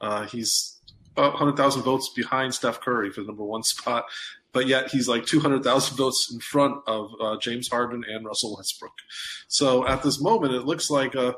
Uh, 0.00 0.26
he's 0.26 0.80
about 1.12 1.34
100,000 1.34 1.82
votes 1.82 2.10
behind 2.14 2.54
Steph 2.54 2.80
Curry 2.80 3.10
for 3.10 3.20
the 3.20 3.28
number 3.28 3.44
one 3.44 3.62
spot, 3.74 4.04
but 4.52 4.66
yet 4.66 4.90
he's 4.90 5.08
like 5.08 5.26
200,000 5.26 5.96
votes 5.96 6.30
in 6.32 6.40
front 6.40 6.82
of 6.88 7.10
uh, 7.20 7.36
James 7.38 7.68
Harden 7.68 8.02
and 8.08 8.26
Russell 8.26 8.56
Westbrook. 8.56 8.94
So 9.46 9.86
at 9.86 10.02
this 10.02 10.20
moment, 10.20 10.54
it 10.54 10.66
looks 10.66 10.90
like 10.90 11.14
uh, 11.14 11.34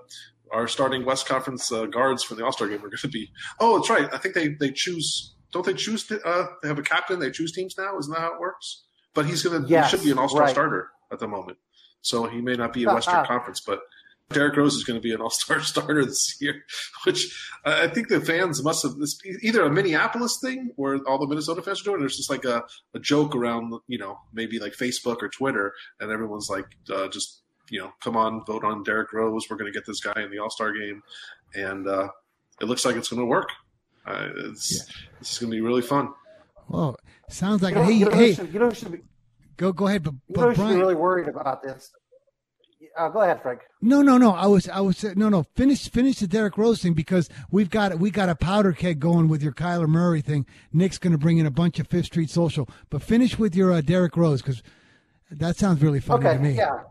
our 0.50 0.66
starting 0.66 1.04
West 1.04 1.28
Conference 1.28 1.70
uh, 1.70 1.84
guards 1.86 2.22
for 2.22 2.36
the 2.36 2.44
All 2.44 2.52
Star 2.52 2.68
game 2.68 2.78
are 2.78 2.88
going 2.88 2.96
to 2.96 3.08
be. 3.08 3.30
Oh, 3.60 3.76
that's 3.76 3.90
right. 3.90 4.08
I 4.12 4.18
think 4.18 4.34
they 4.34 4.48
they 4.48 4.70
choose. 4.70 5.34
Don't 5.56 5.64
they 5.64 5.72
choose? 5.72 6.12
Uh, 6.12 6.48
they 6.60 6.68
have 6.68 6.78
a 6.78 6.82
captain. 6.82 7.18
They 7.18 7.30
choose 7.30 7.50
teams 7.50 7.76
now. 7.78 7.96
Isn't 7.96 8.12
that 8.12 8.20
how 8.20 8.34
it 8.34 8.40
works? 8.40 8.82
But 9.14 9.24
he's 9.24 9.42
going 9.42 9.62
to. 9.62 9.66
Yes, 9.66 9.90
he 9.90 9.96
should 9.96 10.04
be 10.04 10.10
an 10.10 10.18
All 10.18 10.28
Star 10.28 10.42
right. 10.42 10.50
starter 10.50 10.90
at 11.10 11.18
the 11.18 11.26
moment. 11.26 11.56
So 12.02 12.26
he 12.26 12.42
may 12.42 12.56
not 12.56 12.74
be 12.74 12.82
in 12.82 12.92
Western 12.92 13.24
Conference, 13.24 13.62
but 13.66 13.80
Derrick 14.28 14.54
Rose 14.54 14.74
is 14.74 14.84
going 14.84 14.98
to 14.98 15.02
be 15.02 15.14
an 15.14 15.22
All 15.22 15.30
Star 15.30 15.60
starter 15.62 16.04
this 16.04 16.36
year. 16.42 16.62
Which 17.04 17.34
uh, 17.64 17.80
I 17.84 17.88
think 17.88 18.08
the 18.08 18.20
fans 18.20 18.62
must 18.62 18.82
have. 18.82 18.96
This 18.96 19.18
either 19.40 19.64
a 19.64 19.70
Minneapolis 19.70 20.38
thing 20.42 20.72
where 20.76 20.98
all 21.06 21.16
the 21.16 21.26
Minnesota 21.26 21.62
fans 21.62 21.80
are 21.80 21.84
doing, 21.84 22.02
or 22.02 22.04
it's 22.04 22.18
just 22.18 22.28
like 22.28 22.44
a, 22.44 22.62
a 22.92 22.98
joke 22.98 23.34
around, 23.34 23.72
you 23.86 23.96
know, 23.96 24.18
maybe 24.34 24.58
like 24.58 24.74
Facebook 24.74 25.22
or 25.22 25.30
Twitter, 25.30 25.72
and 26.00 26.10
everyone's 26.10 26.50
like 26.50 26.66
uh, 26.94 27.08
just 27.08 27.40
you 27.70 27.80
know, 27.80 27.94
come 28.02 28.14
on, 28.14 28.44
vote 28.44 28.62
on 28.62 28.82
Derrick 28.82 29.10
Rose. 29.14 29.46
We're 29.48 29.56
going 29.56 29.72
to 29.72 29.74
get 29.74 29.86
this 29.86 30.00
guy 30.00 30.22
in 30.22 30.30
the 30.30 30.38
All 30.38 30.50
Star 30.50 30.70
game, 30.74 31.02
and 31.54 31.88
uh, 31.88 32.08
it 32.60 32.66
looks 32.66 32.84
like 32.84 32.96
it's 32.96 33.08
going 33.08 33.20
to 33.20 33.26
work. 33.26 33.48
Uh, 34.06 34.28
it's 34.46 34.86
this 35.18 35.32
is 35.32 35.38
going 35.38 35.50
to 35.50 35.56
be 35.56 35.60
really 35.60 35.82
fun. 35.82 36.12
Well, 36.68 36.96
sounds 37.28 37.62
like 37.62 37.74
You 37.74 37.80
know, 37.80 37.86
hey 37.86 37.92
you 37.92 38.04
know 38.06 38.10
hey. 38.16 38.34
should- 38.34 38.52
you 38.52 38.58
know 38.60 38.70
should 38.70 38.92
be- 38.92 39.02
Go 39.56 39.72
go 39.72 39.86
ahead, 39.86 40.02
but, 40.02 40.12
You 40.28 40.34
but 40.34 40.40
know, 40.40 40.48
you 40.48 40.54
should 40.54 40.60
be 40.60 40.64
Brian. 40.66 40.78
really 40.80 40.94
worried 40.94 41.28
about 41.28 41.62
this. 41.62 41.90
Uh, 42.96 43.08
go 43.08 43.20
ahead, 43.22 43.42
Frank. 43.42 43.60
No, 43.82 44.00
no, 44.02 44.16
no. 44.16 44.32
I 44.32 44.46
was, 44.46 44.68
I 44.70 44.80
was, 44.80 45.02
no, 45.16 45.28
no. 45.28 45.44
Finish, 45.54 45.88
finish 45.90 46.18
the 46.18 46.26
Derrick 46.26 46.56
Rose 46.56 46.80
thing 46.82 46.94
because 46.94 47.28
we've 47.50 47.68
got, 47.68 47.98
we 47.98 48.10
got 48.10 48.28
a 48.30 48.34
powder 48.34 48.72
keg 48.72 49.00
going 49.00 49.28
with 49.28 49.42
your 49.42 49.52
Kyler 49.52 49.86
Murray 49.88 50.22
thing. 50.22 50.46
Nick's 50.72 50.96
going 50.96 51.12
to 51.12 51.18
bring 51.18 51.36
in 51.38 51.44
a 51.46 51.50
bunch 51.50 51.78
of 51.78 51.88
Fifth 51.88 52.06
Street 52.06 52.30
Social, 52.30 52.68
but 52.88 53.02
finish 53.02 53.38
with 53.38 53.54
your 53.54 53.72
uh, 53.72 53.80
Derrick 53.82 54.16
Rose 54.16 54.40
because 54.40 54.62
that 55.30 55.56
sounds 55.56 55.82
really 55.82 56.00
funny 56.00 56.26
okay, 56.26 56.36
to 56.38 56.42
me. 56.42 56.52
yeah. 56.52 56.82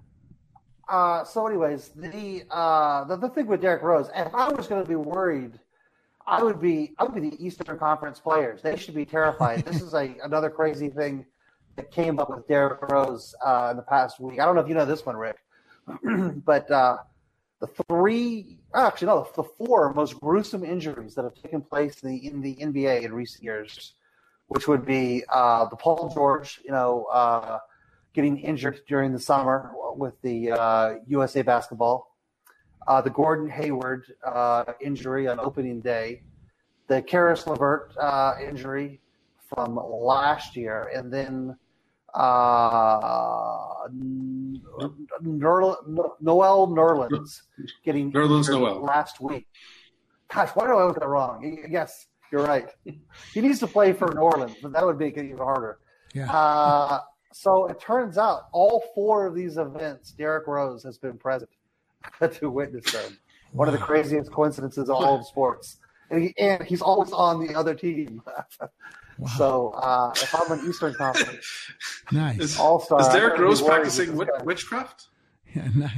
Uh, 0.88 1.24
so, 1.24 1.48
anyways, 1.48 1.90
the, 1.96 2.44
uh, 2.52 3.04
the 3.06 3.16
the 3.18 3.30
thing 3.30 3.48
with 3.48 3.62
Derrick 3.62 3.82
Rose, 3.82 4.08
if 4.16 4.34
I 4.36 4.50
was 4.50 4.68
going 4.68 4.84
to 4.84 4.88
be 4.88 4.96
worried, 4.96 5.60
I 6.28 6.42
would 6.44 6.60
be 6.60 6.94
I 6.98 7.04
would 7.04 7.14
be 7.14 7.30
the 7.30 7.46
Eastern 7.46 7.78
Conference 7.78 8.20
players. 8.20 8.62
They 8.62 8.76
should 8.78 8.96
be 8.96 9.06
terrified. 9.06 9.66
this 9.66 9.82
is 9.82 9.94
a 9.94 10.16
another 10.24 10.50
crazy 10.50 10.90
thing 10.90 11.26
that 11.76 11.92
came 11.92 12.20
up 12.20 12.30
with 12.30 12.48
Derrick 12.48 12.82
Rose 12.90 13.36
uh, 13.46 13.70
in 13.72 13.78
the 13.78 13.84
past 13.84 14.20
week. 14.20 14.40
I 14.40 14.46
don't 14.46 14.56
know 14.56 14.62
if 14.62 14.68
you 14.68 14.76
know 14.76 14.86
this 14.86 15.06
one, 15.06 15.18
Rick, 15.18 15.38
but 16.46 16.70
uh, 16.72 16.98
the 17.60 17.68
three, 17.90 18.60
actually 18.74 19.08
no, 19.08 19.28
the 19.36 19.44
four 19.44 19.94
most 19.94 20.20
gruesome 20.20 20.64
injuries 20.64 21.16
that 21.16 21.24
have 21.24 21.36
taken 21.36 21.62
place 21.62 22.02
in 22.02 22.10
the 22.10 22.26
in 22.26 22.42
the 22.42 22.56
NBA 22.56 23.04
in 23.04 23.14
recent 23.14 23.44
years 23.44 23.94
which 24.48 24.68
would 24.68 24.86
be 24.86 25.24
uh, 25.30 25.66
the 25.66 25.76
Paul 25.76 26.12
George, 26.14 26.62
you 26.64 26.72
know, 26.72 27.06
uh, 27.12 27.60
getting 28.14 28.38
injured 28.38 28.82
during 28.88 29.12
the 29.12 29.20
summer 29.20 29.72
with 29.96 30.14
the 30.22 31.02
USA 31.08 31.40
uh, 31.40 31.44
basketball, 31.44 32.15
uh, 32.88 33.02
the 33.02 33.10
Gordon 33.10 33.50
Hayward 33.50 34.06
uh, 34.26 34.66
injury 34.82 35.28
on 35.28 35.40
opening 35.40 35.82
day, 35.82 36.22
the 36.88 37.02
Caris 37.02 37.48
LeVert 37.48 37.94
injury 38.42 39.02
from 39.54 39.76
last 39.76 40.56
year, 40.56 40.90
and 40.94 41.12
then 41.12 41.58
uh, 42.14 43.88
Noel 45.22 45.78
Nerlens 46.68 47.42
getting 47.84 48.12
Nerlens 48.12 48.50
Noel 48.50 48.82
last 48.82 49.20
week. 49.20 49.48
Gosh, 50.34 50.50
why 50.54 50.66
do 50.68 50.74
I 50.74 50.86
look 50.86 51.00
that 51.00 51.08
wrong? 51.08 51.66
Yes, 51.70 52.08
you're 52.32 52.44
right. 52.44 52.70
He 53.34 53.42
needs 53.42 53.60
to 53.60 53.68
play 53.68 53.94
for 53.94 54.14
New 54.14 54.22
Orleans, 54.22 54.56
but 54.62 54.72
that 54.74 54.86
would 54.86 54.98
make 54.98 55.18
it 55.18 55.26
even 55.26 55.38
harder. 55.38 55.80
Yeah. 56.14 56.32
Uh, 56.32 57.02
so 57.34 57.68
it 57.68 57.80
turns 57.80 58.18
out 58.18 58.44
all 58.54 58.84
four 58.96 59.26
of 59.28 59.36
these 59.36 59.58
events, 59.58 60.12
Derrick 60.12 60.48
Rose 60.48 60.84
has 60.84 60.98
been 60.98 61.18
present 61.18 61.50
to 62.40 62.50
witness 62.50 62.92
them. 62.92 63.18
One 63.52 63.68
of 63.68 63.74
the 63.74 63.80
craziest 63.80 64.32
coincidences 64.32 64.90
of 64.90 64.96
all 64.96 65.20
of 65.20 65.26
sports. 65.26 65.78
And, 66.10 66.24
he, 66.24 66.34
and 66.38 66.64
he's 66.64 66.82
always 66.82 67.12
on 67.12 67.46
the 67.46 67.56
other 67.56 67.74
team. 67.74 68.22
Wow. 69.18 69.30
So 69.38 69.70
uh, 69.70 70.12
if 70.14 70.36
I'm 70.36 70.60
an 70.60 70.68
Eastern 70.68 70.94
Conference, 70.94 71.72
nice 72.12 72.60
All 72.60 72.82
Star. 72.82 73.00
Is 73.00 73.08
Derrick 73.08 73.40
Rose 73.40 73.62
practicing 73.62 74.14
witchcraft? 74.44 75.08
Yeah, 75.56 75.70
nice. 75.74 75.92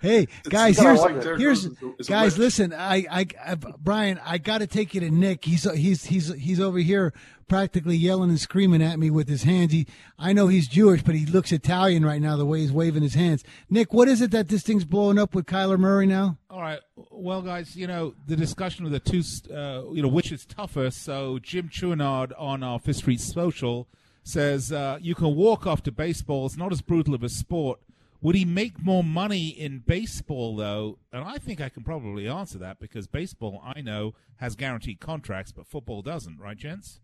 Hey 0.00 0.28
guys, 0.44 0.78
here's 0.78 1.02
here's 1.38 1.66
guys. 2.08 2.38
Listen, 2.38 2.72
I, 2.72 3.06
I, 3.10 3.26
I 3.44 3.54
Brian, 3.54 4.20
I 4.24 4.38
got 4.38 4.58
to 4.58 4.66
take 4.66 4.94
you 4.94 5.00
to 5.00 5.10
Nick. 5.10 5.44
He's 5.44 5.70
he's 5.72 6.04
he's 6.04 6.32
he's 6.34 6.60
over 6.60 6.78
here 6.78 7.12
practically 7.48 7.96
yelling 7.96 8.30
and 8.30 8.38
screaming 8.38 8.82
at 8.82 8.98
me 8.98 9.10
with 9.10 9.28
his 9.28 9.42
hands. 9.42 9.72
He, 9.72 9.86
I 10.18 10.32
know 10.32 10.48
he's 10.48 10.68
Jewish, 10.68 11.02
but 11.02 11.14
he 11.14 11.26
looks 11.26 11.50
Italian 11.50 12.04
right 12.04 12.20
now 12.20 12.36
the 12.36 12.44
way 12.44 12.60
he's 12.60 12.72
waving 12.72 13.02
his 13.02 13.14
hands. 13.14 13.42
Nick, 13.70 13.92
what 13.92 14.06
is 14.06 14.20
it 14.20 14.30
that 14.32 14.48
this 14.48 14.62
thing's 14.62 14.84
blowing 14.84 15.18
up 15.18 15.34
with 15.34 15.46
Kyler 15.46 15.78
Murray 15.78 16.06
now? 16.06 16.36
All 16.50 16.60
right, 16.60 16.80
well, 17.10 17.42
guys, 17.42 17.74
you 17.74 17.86
know 17.86 18.14
the 18.26 18.36
discussion 18.36 18.84
of 18.84 18.92
the 18.92 19.00
two, 19.00 19.22
uh, 19.52 19.90
you 19.92 20.02
know, 20.02 20.08
which 20.08 20.30
is 20.30 20.44
tougher. 20.44 20.90
So 20.90 21.38
Jim 21.38 21.68
Chouinard 21.68 22.32
on 22.38 22.62
our 22.62 22.78
Fifth 22.78 22.98
Street 22.98 23.20
Social 23.20 23.88
says 24.22 24.70
uh, 24.70 24.98
you 25.00 25.14
can 25.14 25.34
walk 25.34 25.66
off 25.66 25.82
to 25.84 25.92
baseball. 25.92 26.46
It's 26.46 26.56
not 26.56 26.72
as 26.72 26.82
brutal 26.82 27.14
of 27.14 27.22
a 27.22 27.28
sport 27.28 27.80
would 28.20 28.34
he 28.34 28.44
make 28.44 28.82
more 28.82 29.04
money 29.04 29.48
in 29.48 29.78
baseball, 29.78 30.56
though? 30.56 30.98
And 31.12 31.24
I 31.24 31.38
think 31.38 31.60
I 31.60 31.68
can 31.68 31.84
probably 31.84 32.26
answer 32.28 32.58
that 32.58 32.80
because 32.80 33.06
baseball, 33.06 33.62
I 33.64 33.80
know, 33.80 34.14
has 34.36 34.56
guaranteed 34.56 35.00
contracts, 35.00 35.52
but 35.52 35.66
football 35.66 36.02
doesn't, 36.02 36.38
right, 36.38 36.56
gents? 36.56 37.00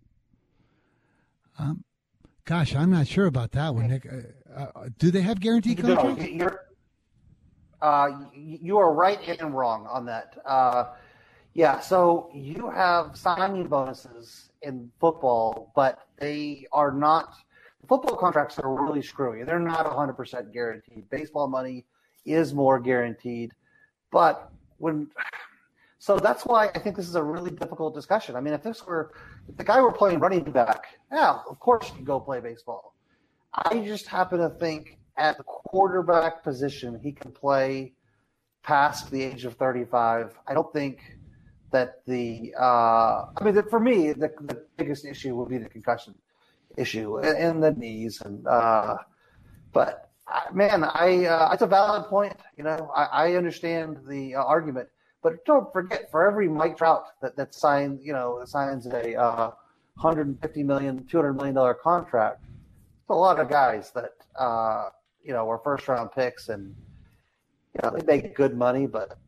Um, 1.58 1.84
gosh, 2.44 2.74
I'm 2.74 2.90
not 2.90 3.06
sure 3.06 3.26
about 3.26 3.52
that 3.52 3.74
one, 3.74 3.88
Nick. 3.88 4.06
Uh, 4.06 4.60
uh, 4.74 4.88
do 4.98 5.10
they 5.10 5.22
have 5.22 5.40
guaranteed 5.40 5.78
contracts? 5.78 6.20
No, 6.20 6.26
you're, 6.26 6.60
uh, 7.80 8.10
you 8.34 8.78
are 8.78 8.92
right 8.92 9.20
and 9.40 9.54
wrong 9.54 9.86
on 9.86 10.06
that. 10.06 10.36
Uh, 10.44 10.86
yeah, 11.52 11.78
so 11.78 12.30
you 12.34 12.70
have 12.70 13.16
signing 13.16 13.68
bonuses 13.68 14.50
in 14.62 14.90
football, 14.98 15.70
but 15.76 16.00
they 16.18 16.66
are 16.72 16.90
not– 16.90 17.34
football 17.88 18.16
contracts 18.16 18.58
are 18.58 18.74
really 18.74 19.02
screwy. 19.02 19.44
They're 19.44 19.58
not 19.58 19.86
100% 19.86 20.52
guaranteed. 20.52 21.08
Baseball 21.10 21.48
money 21.48 21.84
is 22.24 22.54
more 22.54 22.78
guaranteed. 22.80 23.52
But 24.10 24.50
when 24.78 25.08
so 25.98 26.18
that's 26.18 26.44
why 26.44 26.68
I 26.74 26.78
think 26.80 26.96
this 26.96 27.08
is 27.08 27.14
a 27.14 27.22
really 27.22 27.50
difficult 27.50 27.94
discussion. 27.94 28.36
I 28.36 28.40
mean, 28.40 28.52
if 28.52 28.62
this 28.62 28.86
were 28.86 29.12
if 29.48 29.56
the 29.56 29.64
guy 29.64 29.80
were 29.80 29.92
playing 29.92 30.18
running 30.20 30.44
back, 30.44 30.98
yeah, 31.10 31.38
of 31.48 31.58
course 31.60 31.90
you 31.98 32.04
go 32.04 32.20
play 32.20 32.40
baseball. 32.40 32.94
I 33.54 33.78
just 33.78 34.06
happen 34.06 34.40
to 34.40 34.50
think 34.50 34.98
at 35.16 35.38
the 35.38 35.44
quarterback 35.44 36.42
position 36.42 37.00
he 37.02 37.12
can 37.12 37.32
play 37.32 37.94
past 38.62 39.10
the 39.10 39.22
age 39.22 39.44
of 39.44 39.54
35. 39.54 40.38
I 40.46 40.54
don't 40.54 40.72
think 40.72 40.98
that 41.70 42.04
the 42.06 42.54
uh, 42.58 43.26
I 43.36 43.42
mean, 43.42 43.62
for 43.68 43.80
me, 43.80 44.12
the, 44.12 44.30
the 44.42 44.64
biggest 44.76 45.04
issue 45.04 45.34
will 45.34 45.46
be 45.46 45.58
the 45.58 45.68
concussion 45.68 46.14
issue 46.76 47.18
in 47.18 47.60
the 47.60 47.72
knees. 47.72 48.20
And 48.20 48.46
uh, 48.46 48.98
but 49.72 50.10
man, 50.52 50.84
I 50.84 51.26
uh, 51.26 51.52
it's 51.52 51.62
a 51.62 51.66
valid 51.66 52.06
point. 52.06 52.34
You 52.56 52.64
know, 52.64 52.90
I, 52.94 53.04
I 53.04 53.34
understand 53.34 53.98
the 54.08 54.36
uh, 54.36 54.44
argument, 54.44 54.88
but 55.22 55.44
don't 55.44 55.72
forget 55.72 56.10
for 56.10 56.26
every 56.26 56.48
Mike 56.48 56.76
Trout 56.76 57.06
that 57.22 57.36
that 57.36 57.54
signs, 57.54 58.04
you 58.04 58.12
know, 58.12 58.42
signs 58.44 58.86
a 58.86 59.16
uh, 59.16 59.50
150 59.96 60.62
million, 60.62 61.06
200 61.06 61.34
million 61.34 61.54
dollar 61.54 61.74
contract. 61.74 62.44
It's 62.46 63.10
a 63.10 63.14
lot 63.14 63.38
of 63.38 63.48
guys 63.48 63.90
that 63.92 64.12
uh, 64.38 64.90
you 65.22 65.32
know 65.32 65.44
were 65.44 65.58
first 65.58 65.88
round 65.88 66.10
picks 66.12 66.48
and 66.48 66.74
you 67.74 67.80
know 67.82 67.96
they 67.96 68.04
make 68.04 68.34
good 68.34 68.56
money, 68.56 68.86
but 68.86 69.18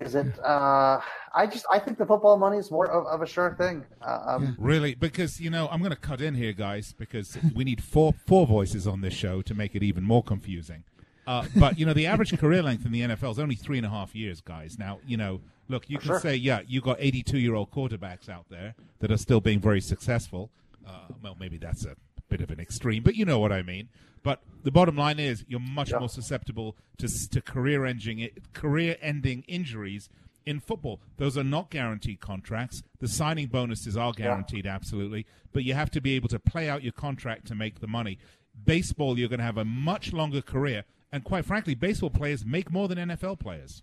is 0.00 0.14
it? 0.14 0.38
Uh, 0.44 1.00
I 1.34 1.46
just 1.46 1.66
I 1.72 1.78
think 1.78 1.98
the 1.98 2.06
football 2.06 2.36
money 2.36 2.58
is 2.58 2.70
more 2.70 2.86
of, 2.86 3.06
of 3.06 3.22
a 3.22 3.26
sure 3.26 3.54
thing. 3.58 3.84
Uh, 4.00 4.22
um, 4.26 4.56
really, 4.58 4.94
because 4.94 5.40
you 5.40 5.50
know 5.50 5.68
I'm 5.70 5.80
going 5.80 5.90
to 5.90 5.96
cut 5.96 6.20
in 6.20 6.34
here, 6.34 6.52
guys, 6.52 6.94
because 6.96 7.36
we 7.54 7.64
need 7.64 7.82
four 7.82 8.14
four 8.26 8.46
voices 8.46 8.86
on 8.86 9.00
this 9.00 9.14
show 9.14 9.42
to 9.42 9.54
make 9.54 9.74
it 9.74 9.82
even 9.82 10.04
more 10.04 10.22
confusing. 10.22 10.84
Uh, 11.26 11.44
but 11.56 11.78
you 11.78 11.84
know 11.84 11.92
the 11.92 12.06
average 12.06 12.36
career 12.38 12.62
length 12.62 12.86
in 12.86 12.92
the 12.92 13.02
NFL 13.02 13.32
is 13.32 13.38
only 13.38 13.56
three 13.56 13.76
and 13.76 13.86
a 13.86 13.90
half 13.90 14.14
years, 14.14 14.40
guys. 14.40 14.78
Now 14.78 15.00
you 15.06 15.16
know, 15.16 15.40
look, 15.68 15.90
you 15.90 15.98
can 15.98 16.06
sure. 16.06 16.20
say, 16.20 16.36
yeah, 16.36 16.60
you 16.66 16.80
got 16.80 16.96
82 17.00 17.38
year 17.38 17.54
old 17.54 17.70
quarterbacks 17.70 18.28
out 18.28 18.46
there 18.50 18.74
that 19.00 19.10
are 19.10 19.18
still 19.18 19.40
being 19.40 19.60
very 19.60 19.80
successful. 19.80 20.50
Uh, 20.86 20.92
well, 21.22 21.36
maybe 21.38 21.58
that's 21.58 21.84
a 21.84 21.96
bit 22.28 22.40
of 22.40 22.50
an 22.50 22.60
extreme, 22.60 23.02
but 23.02 23.14
you 23.14 23.24
know 23.24 23.38
what 23.38 23.52
I 23.52 23.62
mean. 23.62 23.88
But 24.22 24.42
the 24.62 24.70
bottom 24.70 24.96
line 24.96 25.18
is 25.18 25.44
you're 25.48 25.60
much 25.60 25.90
yeah. 25.90 25.98
more 25.98 26.08
susceptible 26.08 26.76
to, 26.98 27.08
to 27.30 27.40
career 27.40 27.84
ending 27.84 28.28
career 28.52 28.96
ending 29.00 29.44
injuries 29.46 30.08
in 30.44 30.60
football. 30.60 31.00
Those 31.18 31.36
are 31.36 31.44
not 31.44 31.70
guaranteed 31.70 32.20
contracts. 32.20 32.82
The 33.00 33.08
signing 33.08 33.48
bonuses 33.48 33.96
are 33.96 34.12
guaranteed, 34.12 34.64
yeah. 34.64 34.74
absolutely, 34.74 35.26
but 35.52 35.64
you 35.64 35.74
have 35.74 35.90
to 35.90 36.00
be 36.00 36.14
able 36.14 36.28
to 36.28 36.38
play 36.38 36.68
out 36.68 36.82
your 36.82 36.92
contract 36.92 37.46
to 37.48 37.54
make 37.54 37.80
the 37.80 37.86
money. 37.86 38.18
Baseball, 38.64 39.18
you're 39.18 39.28
going 39.28 39.40
to 39.40 39.44
have 39.44 39.58
a 39.58 39.64
much 39.64 40.12
longer 40.12 40.40
career, 40.40 40.84
and 41.12 41.22
quite 41.22 41.44
frankly, 41.44 41.74
baseball 41.74 42.10
players 42.10 42.44
make 42.44 42.72
more 42.72 42.88
than 42.88 42.98
NFL 42.98 43.38
players. 43.38 43.82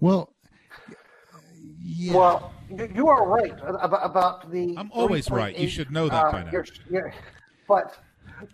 Well, 0.00 0.32
yeah. 1.78 2.14
Well, 2.14 2.52
you 2.94 3.08
are 3.08 3.28
right 3.28 3.52
about, 3.68 4.04
about 4.04 4.50
the. 4.50 4.74
I'm 4.76 4.90
always 4.92 5.30
right. 5.30 5.56
You 5.56 5.68
should 5.68 5.90
know 5.90 6.08
that 6.08 6.26
uh, 6.26 6.32
by 6.32 6.42
now. 6.44 6.50
You're, 6.52 6.66
you're, 6.90 7.14
but 7.68 7.98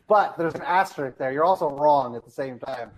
but 0.06 0.36
there's 0.36 0.54
an 0.54 0.62
asterisk 0.62 1.18
there. 1.18 1.32
You're 1.32 1.44
also 1.44 1.70
wrong 1.70 2.16
at 2.16 2.24
the 2.24 2.30
same 2.30 2.58
time. 2.58 2.90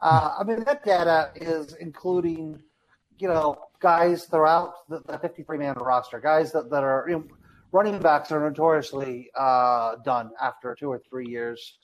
Uh, 0.00 0.36
I 0.38 0.44
mean, 0.44 0.62
that 0.64 0.84
data 0.84 1.30
is 1.34 1.74
including, 1.74 2.60
you 3.18 3.28
know, 3.28 3.56
guys 3.80 4.24
throughout 4.24 4.88
the, 4.88 5.00
the 5.06 5.18
53 5.18 5.58
man 5.58 5.74
roster, 5.74 6.20
guys 6.20 6.52
that, 6.52 6.70
that 6.70 6.84
are, 6.84 7.06
you 7.08 7.16
know, 7.16 7.24
running 7.72 7.98
backs 7.98 8.30
are 8.32 8.40
notoriously 8.40 9.30
uh, 9.38 9.96
done 10.04 10.30
after 10.40 10.74
two 10.78 10.88
or 10.88 11.00
three 11.08 11.26
years. 11.26 11.78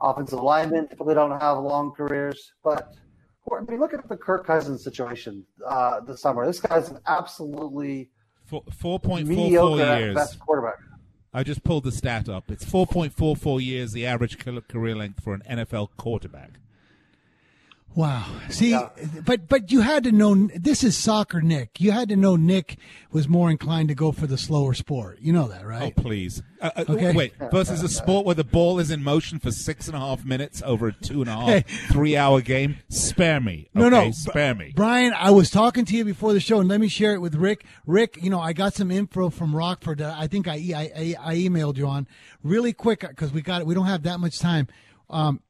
Offensive 0.00 0.40
linemen 0.40 0.88
typically 0.88 1.14
don't 1.14 1.40
have 1.40 1.58
long 1.58 1.92
careers, 1.92 2.52
but 2.62 2.94
I 3.50 3.60
mean, 3.62 3.80
look 3.80 3.94
at 3.94 4.08
the 4.08 4.16
Kirk 4.16 4.46
Cousins 4.46 4.84
situation 4.84 5.44
uh, 5.66 6.00
this 6.00 6.20
summer. 6.20 6.46
This 6.46 6.60
guy's 6.60 6.90
an 6.90 6.98
absolutely 7.06 8.10
four 8.44 8.62
point 9.00 9.26
four 9.26 9.50
four 9.50 9.76
years 9.78 10.14
best 10.14 10.38
quarterback. 10.38 10.78
I 11.32 11.42
just 11.42 11.62
pulled 11.62 11.84
the 11.84 11.92
stat 11.92 12.28
up. 12.28 12.50
It's 12.50 12.64
4.44 12.64 13.62
years, 13.62 13.92
the 13.92 14.06
average 14.06 14.38
career 14.38 14.96
length 14.96 15.22
for 15.22 15.34
an 15.34 15.42
NFL 15.48 15.90
quarterback. 15.96 16.52
Wow. 17.98 18.26
See, 18.48 18.70
yeah. 18.70 18.90
but 19.24 19.48
but 19.48 19.72
you 19.72 19.80
had 19.80 20.04
to 20.04 20.12
know 20.12 20.46
this 20.54 20.84
is 20.84 20.96
soccer, 20.96 21.40
Nick. 21.40 21.80
You 21.80 21.90
had 21.90 22.08
to 22.10 22.16
know 22.16 22.36
Nick 22.36 22.78
was 23.10 23.26
more 23.26 23.50
inclined 23.50 23.88
to 23.88 23.96
go 23.96 24.12
for 24.12 24.28
the 24.28 24.38
slower 24.38 24.72
sport. 24.72 25.18
You 25.20 25.32
know 25.32 25.48
that, 25.48 25.66
right? 25.66 25.92
Oh, 25.98 26.00
please. 26.00 26.40
Uh, 26.60 26.70
uh, 26.76 26.84
okay. 26.90 27.12
Wait, 27.12 27.34
versus 27.50 27.82
a 27.82 27.88
sport 27.88 28.24
where 28.24 28.36
the 28.36 28.44
ball 28.44 28.78
is 28.78 28.92
in 28.92 29.02
motion 29.02 29.40
for 29.40 29.50
six 29.50 29.88
and 29.88 29.96
a 29.96 29.98
half 29.98 30.24
minutes 30.24 30.62
over 30.64 30.86
a 30.86 30.92
two 30.92 31.22
and 31.22 31.28
a 31.28 31.34
half, 31.34 31.48
hey. 31.48 31.64
three 31.90 32.16
hour 32.16 32.40
game. 32.40 32.76
Spare 32.88 33.40
me. 33.40 33.68
Okay? 33.74 33.88
No, 33.88 33.88
no. 33.88 34.12
Spare 34.12 34.54
me. 34.54 34.72
Brian, 34.76 35.12
I 35.12 35.32
was 35.32 35.50
talking 35.50 35.84
to 35.86 35.96
you 35.96 36.04
before 36.04 36.32
the 36.32 36.38
show, 36.38 36.60
and 36.60 36.68
let 36.68 36.80
me 36.80 36.86
share 36.86 37.14
it 37.14 37.20
with 37.20 37.34
Rick. 37.34 37.64
Rick, 37.84 38.22
you 38.22 38.30
know, 38.30 38.40
I 38.40 38.52
got 38.52 38.74
some 38.74 38.92
info 38.92 39.28
from 39.28 39.56
Rockford 39.56 39.98
that 39.98 40.16
I 40.16 40.28
think 40.28 40.46
I, 40.46 40.54
I, 40.54 41.16
I 41.18 41.34
emailed 41.34 41.76
you 41.76 41.88
on 41.88 42.06
really 42.44 42.72
quick 42.72 43.00
because 43.00 43.32
we 43.32 43.42
got 43.42 43.60
it. 43.60 43.66
we 43.66 43.74
don't 43.74 43.86
have 43.86 44.04
that 44.04 44.20
much 44.20 44.38
time. 44.38 44.68
Um, 45.10 45.40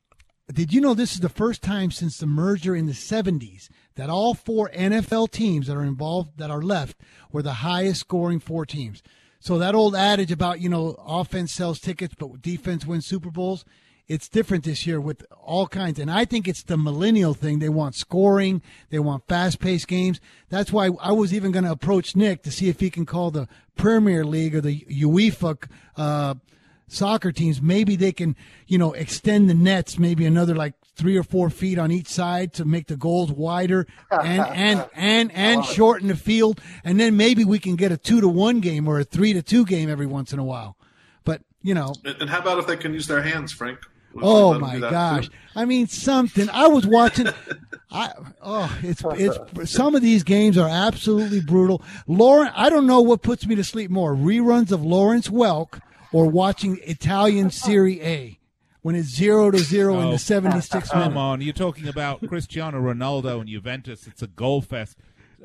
did 0.52 0.72
you 0.72 0.80
know 0.80 0.94
this 0.94 1.12
is 1.12 1.20
the 1.20 1.28
first 1.28 1.62
time 1.62 1.90
since 1.90 2.18
the 2.18 2.26
merger 2.26 2.74
in 2.74 2.86
the 2.86 2.92
70s 2.92 3.68
that 3.96 4.08
all 4.08 4.34
four 4.34 4.70
NFL 4.70 5.30
teams 5.30 5.66
that 5.66 5.76
are 5.76 5.84
involved 5.84 6.38
that 6.38 6.50
are 6.50 6.62
left 6.62 6.96
were 7.30 7.42
the 7.42 7.54
highest 7.54 8.00
scoring 8.00 8.40
four 8.40 8.64
teams? 8.64 9.02
So 9.40 9.58
that 9.58 9.74
old 9.74 9.94
adage 9.94 10.32
about, 10.32 10.60
you 10.60 10.68
know, 10.68 10.96
offense 11.06 11.52
sells 11.52 11.80
tickets 11.80 12.14
but 12.18 12.42
defense 12.42 12.86
wins 12.86 13.06
Super 13.06 13.30
Bowls, 13.30 13.64
it's 14.08 14.28
different 14.28 14.64
this 14.64 14.86
year 14.86 15.00
with 15.00 15.24
all 15.38 15.66
kinds. 15.66 15.98
And 15.98 16.10
I 16.10 16.24
think 16.24 16.48
it's 16.48 16.62
the 16.62 16.78
millennial 16.78 17.34
thing. 17.34 17.58
They 17.58 17.68
want 17.68 17.94
scoring. 17.94 18.62
They 18.88 18.98
want 18.98 19.28
fast 19.28 19.60
paced 19.60 19.86
games. 19.86 20.18
That's 20.48 20.72
why 20.72 20.90
I 21.00 21.12
was 21.12 21.34
even 21.34 21.52
going 21.52 21.64
to 21.64 21.70
approach 21.70 22.16
Nick 22.16 22.42
to 22.44 22.50
see 22.50 22.68
if 22.70 22.80
he 22.80 22.88
can 22.88 23.04
call 23.04 23.30
the 23.30 23.48
Premier 23.76 24.24
League 24.24 24.54
or 24.54 24.62
the 24.62 24.80
UEFA, 24.90 25.68
uh, 25.96 26.34
soccer 26.88 27.30
teams. 27.30 27.62
Maybe 27.62 27.94
they 27.94 28.12
can, 28.12 28.34
you 28.66 28.78
know, 28.78 28.92
extend 28.92 29.48
the 29.48 29.54
nets 29.54 29.98
maybe 29.98 30.26
another 30.26 30.54
like 30.54 30.74
three 30.96 31.16
or 31.16 31.22
four 31.22 31.48
feet 31.48 31.78
on 31.78 31.92
each 31.92 32.08
side 32.08 32.52
to 32.54 32.64
make 32.64 32.88
the 32.88 32.96
goals 32.96 33.30
wider 33.30 33.86
and 34.10 34.42
and 34.48 34.88
and 34.94 35.32
and 35.32 35.64
shorten 35.64 36.08
the 36.08 36.16
field. 36.16 36.60
And 36.82 36.98
then 36.98 37.16
maybe 37.16 37.44
we 37.44 37.58
can 37.58 37.76
get 37.76 37.92
a 37.92 37.96
two 37.96 38.20
to 38.20 38.28
one 38.28 38.60
game 38.60 38.88
or 38.88 38.98
a 38.98 39.04
three 39.04 39.32
to 39.34 39.42
two 39.42 39.64
game 39.64 39.88
every 39.88 40.06
once 40.06 40.32
in 40.32 40.38
a 40.38 40.44
while. 40.44 40.76
But 41.24 41.42
you 41.62 41.74
know, 41.74 41.92
and 42.04 42.28
how 42.28 42.40
about 42.40 42.58
if 42.58 42.66
they 42.66 42.76
can 42.76 42.92
use 42.92 43.06
their 43.06 43.22
hands, 43.22 43.52
Frank? 43.52 43.78
oh 44.22 44.58
my 44.58 44.78
gosh! 44.78 45.28
Too? 45.28 45.34
I 45.54 45.64
mean, 45.64 45.86
something. 45.86 46.48
I 46.50 46.68
was 46.68 46.86
watching. 46.86 47.28
I 47.90 48.12
oh, 48.42 48.78
it's 48.82 49.02
it's 49.04 49.70
some 49.70 49.94
of 49.94 50.02
these 50.02 50.22
games 50.22 50.58
are 50.58 50.68
absolutely 50.68 51.40
brutal. 51.40 51.82
Lauren, 52.06 52.50
I 52.54 52.68
don't 52.70 52.86
know 52.86 53.00
what 53.00 53.22
puts 53.22 53.46
me 53.46 53.54
to 53.54 53.64
sleep 53.64 53.90
more: 53.90 54.14
reruns 54.14 54.72
of 54.72 54.84
Lawrence 54.84 55.28
Welk 55.28 55.80
or 56.12 56.26
watching 56.26 56.78
Italian 56.82 57.50
Serie 57.50 58.02
A 58.02 58.38
when 58.82 58.94
it's 58.94 59.14
zero 59.14 59.50
to 59.50 59.58
zero 59.58 59.96
oh, 59.96 60.00
in 60.00 60.10
the 60.10 60.16
76th 60.16 60.90
come 60.90 61.00
minute. 61.00 61.16
on, 61.18 61.40
you're 61.40 61.52
talking 61.52 61.88
about 61.88 62.26
Cristiano 62.26 62.80
Ronaldo 62.80 63.40
and 63.40 63.48
Juventus. 63.48 64.06
It's 64.06 64.22
a 64.22 64.28
goal 64.28 64.62
fest. 64.62 64.96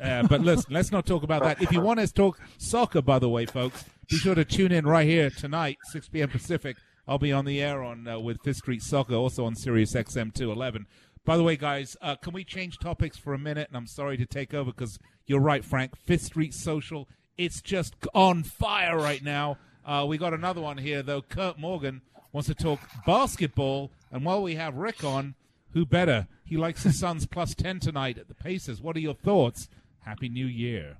Uh, 0.01 0.23
but 0.27 0.41
listen, 0.41 0.73
let's 0.73 0.91
not 0.91 1.05
talk 1.05 1.23
about 1.23 1.43
that. 1.43 1.61
If 1.61 1.71
you 1.71 1.81
want 1.81 1.99
us 1.99 2.09
to 2.09 2.15
talk 2.15 2.39
soccer, 2.57 3.01
by 3.01 3.19
the 3.19 3.29
way, 3.29 3.45
folks, 3.45 3.83
be 4.09 4.17
sure 4.17 4.35
to 4.35 4.45
tune 4.45 4.71
in 4.71 4.85
right 4.85 5.07
here 5.07 5.29
tonight, 5.29 5.77
6 5.91 6.09
p.m. 6.09 6.29
Pacific. 6.29 6.77
I'll 7.07 7.19
be 7.19 7.31
on 7.31 7.45
the 7.45 7.61
air 7.61 7.83
on 7.83 8.07
uh, 8.07 8.19
with 8.19 8.41
Fifth 8.43 8.57
Street 8.57 8.81
Soccer, 8.81 9.15
also 9.15 9.45
on 9.45 9.55
Sirius 9.55 9.93
XM 9.93 10.33
211. 10.33 10.87
By 11.25 11.37
the 11.37 11.43
way, 11.43 11.55
guys, 11.55 11.95
uh, 12.01 12.15
can 12.15 12.33
we 12.33 12.43
change 12.43 12.79
topics 12.79 13.17
for 13.17 13.33
a 13.33 13.39
minute? 13.39 13.67
And 13.67 13.77
I'm 13.77 13.87
sorry 13.87 14.17
to 14.17 14.25
take 14.25 14.53
over 14.53 14.71
because 14.71 14.99
you're 15.25 15.39
right, 15.39 15.63
Frank. 15.63 15.95
Fifth 15.97 16.23
Street 16.23 16.53
Social, 16.53 17.07
it's 17.37 17.61
just 17.61 17.95
on 18.13 18.43
fire 18.43 18.97
right 18.97 19.23
now. 19.23 19.57
Uh, 19.85 20.05
we 20.07 20.17
got 20.17 20.33
another 20.33 20.61
one 20.61 20.77
here, 20.77 21.03
though. 21.03 21.21
Kurt 21.21 21.59
Morgan 21.59 22.01
wants 22.31 22.47
to 22.47 22.55
talk 22.55 22.79
basketball. 23.05 23.91
And 24.11 24.23
while 24.23 24.41
we 24.41 24.55
have 24.55 24.75
Rick 24.75 25.03
on, 25.03 25.35
who 25.73 25.85
better? 25.85 26.27
He 26.45 26.57
likes 26.57 26.83
the 26.83 26.91
Suns 26.91 27.25
plus 27.25 27.53
10 27.55 27.79
tonight 27.79 28.17
at 28.17 28.27
the 28.27 28.33
Pacers. 28.33 28.81
What 28.81 28.95
are 28.95 29.01
your 29.01 29.15
thoughts? 29.15 29.69
Happy 30.05 30.29
New 30.29 30.45
Year. 30.45 30.97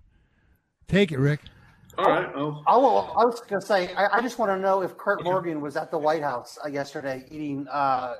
Take 0.87 1.11
it, 1.11 1.19
Rick. 1.19 1.41
All 1.97 2.05
right. 2.05 2.35
Well. 2.35 2.63
I, 2.67 2.73
I 2.73 3.25
was 3.25 3.39
going 3.41 3.61
to 3.61 3.65
say, 3.65 3.93
I, 3.93 4.17
I, 4.17 4.21
just 4.21 4.39
want 4.39 4.51
to 4.51 4.57
know 4.57 4.81
if 4.81 4.97
Kurt 4.97 5.23
Morgan 5.23 5.61
was 5.61 5.77
at 5.77 5.91
the 5.91 5.97
White 5.97 6.23
House 6.23 6.57
uh, 6.65 6.67
yesterday 6.67 7.23
eating 7.29 7.67
uh, 7.71 8.15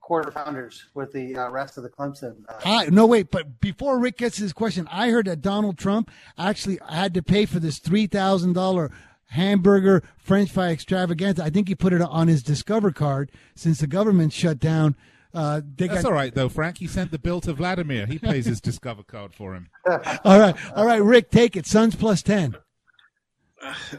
quarter 0.00 0.30
pounders 0.30 0.86
with 0.94 1.12
the 1.12 1.36
uh, 1.36 1.50
rest 1.50 1.76
of 1.76 1.82
the 1.82 1.90
Clemson. 1.90 2.44
Uh, 2.64 2.86
no, 2.88 3.06
wait, 3.06 3.30
but 3.30 3.60
before 3.60 3.98
Rick 3.98 4.16
gets 4.16 4.38
his 4.38 4.52
question, 4.52 4.88
I 4.90 5.10
heard 5.10 5.26
that 5.26 5.42
Donald 5.42 5.76
Trump 5.76 6.10
actually 6.38 6.78
had 6.88 7.12
to 7.14 7.22
pay 7.22 7.44
for 7.44 7.60
this 7.60 7.78
three 7.78 8.06
thousand 8.06 8.54
dollar 8.54 8.90
hamburger 9.30 10.02
French 10.18 10.50
fry 10.50 10.70
extravaganza. 10.70 11.42
I 11.42 11.50
think 11.50 11.68
he 11.68 11.74
put 11.74 11.92
it 11.92 12.02
on 12.02 12.28
his 12.28 12.42
Discover 12.42 12.92
card 12.92 13.30
since 13.54 13.80
the 13.80 13.86
government 13.86 14.32
shut 14.32 14.58
down. 14.58 14.96
Uh, 15.32 15.60
That's 15.76 16.02
got... 16.02 16.04
all 16.04 16.12
right 16.12 16.34
though, 16.34 16.48
Frank. 16.48 16.78
He 16.78 16.86
sent 16.86 17.10
the 17.10 17.18
bill 17.18 17.40
to 17.42 17.52
Vladimir. 17.52 18.06
He 18.06 18.18
pays 18.18 18.46
his 18.46 18.60
Discover 18.60 19.04
card 19.04 19.32
for 19.32 19.54
him. 19.54 19.68
all 20.24 20.38
right, 20.38 20.56
all 20.74 20.84
right, 20.84 21.02
Rick, 21.02 21.30
take 21.30 21.56
it. 21.56 21.66
Suns 21.66 21.94
plus 21.94 22.22
ten. 22.22 22.56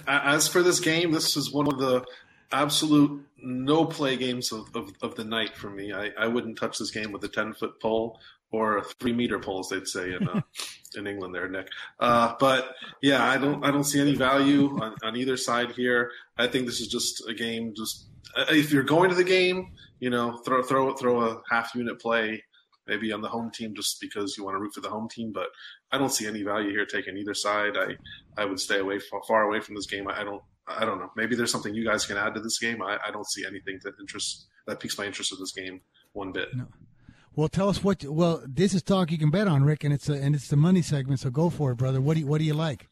As 0.08 0.48
for 0.48 0.64
this 0.64 0.80
game, 0.80 1.12
this 1.12 1.38
is 1.38 1.54
one 1.54 1.68
of 1.68 1.80
the 1.80 2.04
absolute 2.52 3.26
no 3.42 3.86
play 3.86 4.18
games 4.18 4.52
of, 4.52 4.76
of, 4.76 4.92
of 5.02 5.16
the 5.16 5.24
night 5.24 5.56
for 5.56 5.70
me. 5.70 5.94
I, 5.94 6.12
I 6.18 6.28
wouldn't 6.28 6.58
touch 6.58 6.78
this 6.78 6.92
game 6.92 7.12
with 7.12 7.24
a 7.24 7.28
ten 7.28 7.54
foot 7.54 7.82
pole 7.82 8.20
or 8.52 8.78
a 8.78 8.84
three 8.84 9.14
meter 9.14 9.40
pole, 9.40 9.62
as 9.62 9.70
they'd 9.70 9.88
say 9.88 10.14
in 10.14 10.28
uh, 10.28 10.42
in 10.96 11.08
England 11.08 11.34
there, 11.34 11.50
Nick. 11.50 11.70
Uh, 12.00 12.34
but 12.40 12.76
yeah, 13.02 13.24
I 13.24 13.38
don't 13.38 13.66
I 13.66 13.72
don't 13.72 13.84
see 13.84 14.02
any 14.02 14.16
value 14.16 14.78
on, 14.82 14.96
on 15.04 15.16
either 15.16 15.38
side 15.38 15.72
here. 15.72 16.12
I 16.38 16.48
think 16.48 16.66
this 16.66 16.82
is 16.82 16.88
just 16.88 17.28
a 17.28 17.34
game. 17.34 17.74
Just 17.76 18.08
uh, 18.36 18.46
if 18.50 18.72
you're 18.72 18.84
going 18.84 19.10
to 19.10 19.16
the 19.16 19.24
game, 19.24 19.74
you 20.00 20.10
know, 20.10 20.38
throw 20.46 20.62
throw 20.64 20.94
throw 20.94 21.22
a 21.22 21.42
half 21.50 21.74
unit 21.76 22.00
play 22.00 22.44
maybe 22.88 23.14
on 23.14 23.22
the 23.22 23.30
home 23.30 23.52
team 23.52 23.74
just 23.76 24.02
because 24.02 24.36
you 24.38 24.44
want 24.44 24.56
to 24.56 24.60
root 24.60 24.74
for 24.74 24.82
the 24.82 24.90
home 24.90 25.08
team. 25.08 25.32
But 25.32 25.48
I 25.92 25.98
don't 25.98 26.12
see 26.12 26.28
any 26.28 26.44
value 26.44 26.72
here 26.72 26.86
taking 26.86 27.18
either 27.18 27.34
side. 27.34 27.78
I 27.78 27.96
I 28.38 28.46
would 28.46 28.60
stay 28.60 28.80
away 28.80 29.00
far, 29.00 29.22
far 29.28 29.44
away 29.44 29.62
from 29.62 29.76
this 29.76 29.88
game. 29.88 30.08
I 30.08 30.24
don't 30.24 30.44
I 30.78 30.86
don't 30.86 31.00
know. 31.00 31.12
Maybe 31.16 31.36
there's 31.36 31.52
something 31.52 31.74
you 31.74 31.86
guys 31.86 32.06
can 32.06 32.18
add 32.18 32.34
to 32.36 32.42
this 32.42 32.60
game. 32.60 32.82
I, 32.82 32.98
I 33.08 33.12
don't 33.12 33.28
see 33.28 33.46
anything 33.46 33.80
that 33.84 33.94
interests 34.00 34.48
that 34.68 34.80
piques 34.80 34.98
my 34.98 35.06
interest 35.06 35.32
in 35.32 35.40
this 35.40 35.52
game 35.52 35.82
one 36.14 36.32
bit. 36.32 36.50
No. 36.56 36.68
Well, 37.36 37.48
tell 37.48 37.70
us 37.70 37.84
what. 37.84 38.04
Well, 38.04 38.44
this 38.46 38.74
is 38.74 38.84
talk 38.84 39.12
you 39.12 39.18
can 39.18 39.32
bet 39.32 39.48
on, 39.48 39.64
Rick, 39.64 39.84
and 39.84 39.94
it's 39.94 40.10
a, 40.10 40.14
and 40.14 40.36
it's 40.36 40.50
the 40.50 40.58
money 40.58 40.82
segment. 40.82 41.22
So 41.22 41.30
go 41.30 41.50
for 41.50 41.72
it, 41.72 41.76
brother. 41.76 42.02
What 42.02 42.16
do 42.16 42.22
you, 42.22 42.28
what 42.28 42.40
do 42.40 42.44
you 42.44 42.54
like? 42.54 42.88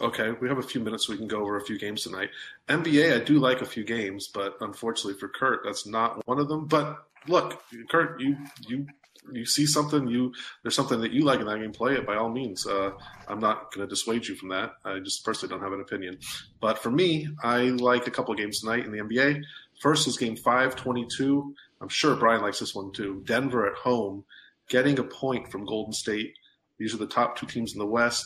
Okay, 0.00 0.32
we 0.40 0.48
have 0.48 0.58
a 0.58 0.62
few 0.62 0.80
minutes. 0.80 1.06
So 1.06 1.12
we 1.12 1.18
can 1.18 1.28
go 1.28 1.42
over 1.42 1.58
a 1.58 1.64
few 1.64 1.78
games 1.78 2.02
tonight. 2.02 2.30
NBA, 2.68 3.20
I 3.20 3.24
do 3.24 3.38
like 3.38 3.60
a 3.60 3.66
few 3.66 3.84
games, 3.84 4.28
but 4.28 4.56
unfortunately 4.60 5.18
for 5.20 5.28
Kurt, 5.28 5.60
that's 5.64 5.86
not 5.86 6.26
one 6.26 6.38
of 6.38 6.48
them. 6.48 6.66
But 6.66 7.06
look, 7.28 7.62
Kurt, 7.90 8.18
you 8.20 8.36
you 8.66 8.86
you 9.32 9.44
see 9.44 9.66
something, 9.66 10.06
you 10.08 10.32
there's 10.62 10.74
something 10.74 11.00
that 11.00 11.12
you 11.12 11.24
like 11.24 11.40
in 11.40 11.46
that 11.46 11.58
game, 11.58 11.72
play 11.72 11.94
it 11.94 12.06
by 12.06 12.16
all 12.16 12.30
means. 12.30 12.66
Uh, 12.66 12.90
I'm 13.28 13.40
not 13.40 13.72
going 13.72 13.86
to 13.86 13.90
dissuade 13.90 14.26
you 14.26 14.34
from 14.34 14.50
that. 14.50 14.72
I 14.84 14.98
just 15.00 15.24
personally 15.24 15.54
don't 15.54 15.62
have 15.62 15.72
an 15.72 15.80
opinion. 15.80 16.18
But 16.60 16.78
for 16.78 16.90
me, 16.90 17.28
I 17.42 17.64
like 17.64 18.06
a 18.06 18.10
couple 18.10 18.32
of 18.32 18.38
games 18.38 18.60
tonight 18.60 18.84
in 18.84 18.92
the 18.92 18.98
NBA. 18.98 19.42
First 19.80 20.08
is 20.08 20.16
Game 20.16 20.36
Five, 20.36 20.76
22. 20.76 21.54
I'm 21.80 21.88
sure 21.88 22.16
Brian 22.16 22.42
likes 22.42 22.60
this 22.60 22.74
one 22.74 22.92
too. 22.92 23.22
Denver 23.26 23.66
at 23.66 23.76
home, 23.76 24.24
getting 24.68 24.98
a 24.98 25.04
point 25.04 25.50
from 25.50 25.66
Golden 25.66 25.92
State. 25.92 26.32
These 26.78 26.94
are 26.94 26.98
the 26.98 27.06
top 27.06 27.36
two 27.36 27.46
teams 27.46 27.72
in 27.72 27.78
the 27.78 27.86
West. 27.86 28.24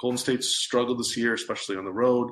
Golden 0.00 0.18
State's 0.18 0.48
struggled 0.48 0.98
this 0.98 1.16
year, 1.16 1.34
especially 1.34 1.76
on 1.76 1.84
the 1.84 1.92
road. 1.92 2.30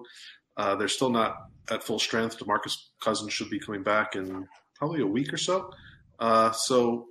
Uh, 0.56 0.74
they're 0.74 0.88
still 0.88 1.10
not 1.10 1.36
at 1.70 1.84
full 1.84 1.98
strength. 1.98 2.38
DeMarcus 2.38 2.74
Cousins 3.00 3.32
should 3.32 3.50
be 3.50 3.60
coming 3.60 3.82
back 3.82 4.16
in 4.16 4.46
probably 4.74 5.02
a 5.02 5.06
week 5.06 5.32
or 5.32 5.36
so. 5.36 5.70
Uh, 6.18 6.50
so 6.52 7.07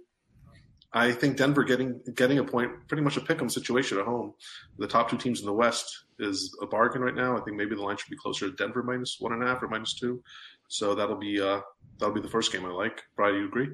I 0.93 1.11
think 1.11 1.37
Denver 1.37 1.63
getting 1.63 1.99
getting 2.15 2.39
a 2.39 2.43
point, 2.43 2.71
pretty 2.87 3.03
much 3.03 3.17
a 3.17 3.21
pick'em 3.21 3.51
situation 3.51 3.99
at 3.99 4.05
home. 4.05 4.33
The 4.77 4.87
top 4.87 5.09
two 5.09 5.17
teams 5.17 5.41
in 5.41 5.45
the 5.45 5.53
West 5.53 6.05
is 6.19 6.57
a 6.61 6.65
bargain 6.65 7.01
right 7.01 7.15
now. 7.15 7.37
I 7.37 7.41
think 7.41 7.57
maybe 7.57 7.75
the 7.75 7.81
line 7.81 7.97
should 7.97 8.09
be 8.09 8.17
closer 8.17 8.49
to 8.49 8.55
Denver 8.55 8.83
minus 8.83 9.17
one 9.19 9.33
and 9.33 9.43
a 9.43 9.47
half 9.47 9.61
or 9.61 9.67
minus 9.67 9.93
two. 9.93 10.23
So 10.69 10.95
that'll 10.95 11.17
be 11.17 11.41
uh, 11.41 11.61
that'll 11.99 12.15
be 12.15 12.21
the 12.21 12.29
first 12.29 12.51
game 12.51 12.65
I 12.65 12.69
like. 12.69 13.03
Brian, 13.15 13.33
do 13.35 13.39
you 13.41 13.47
agree? 13.47 13.69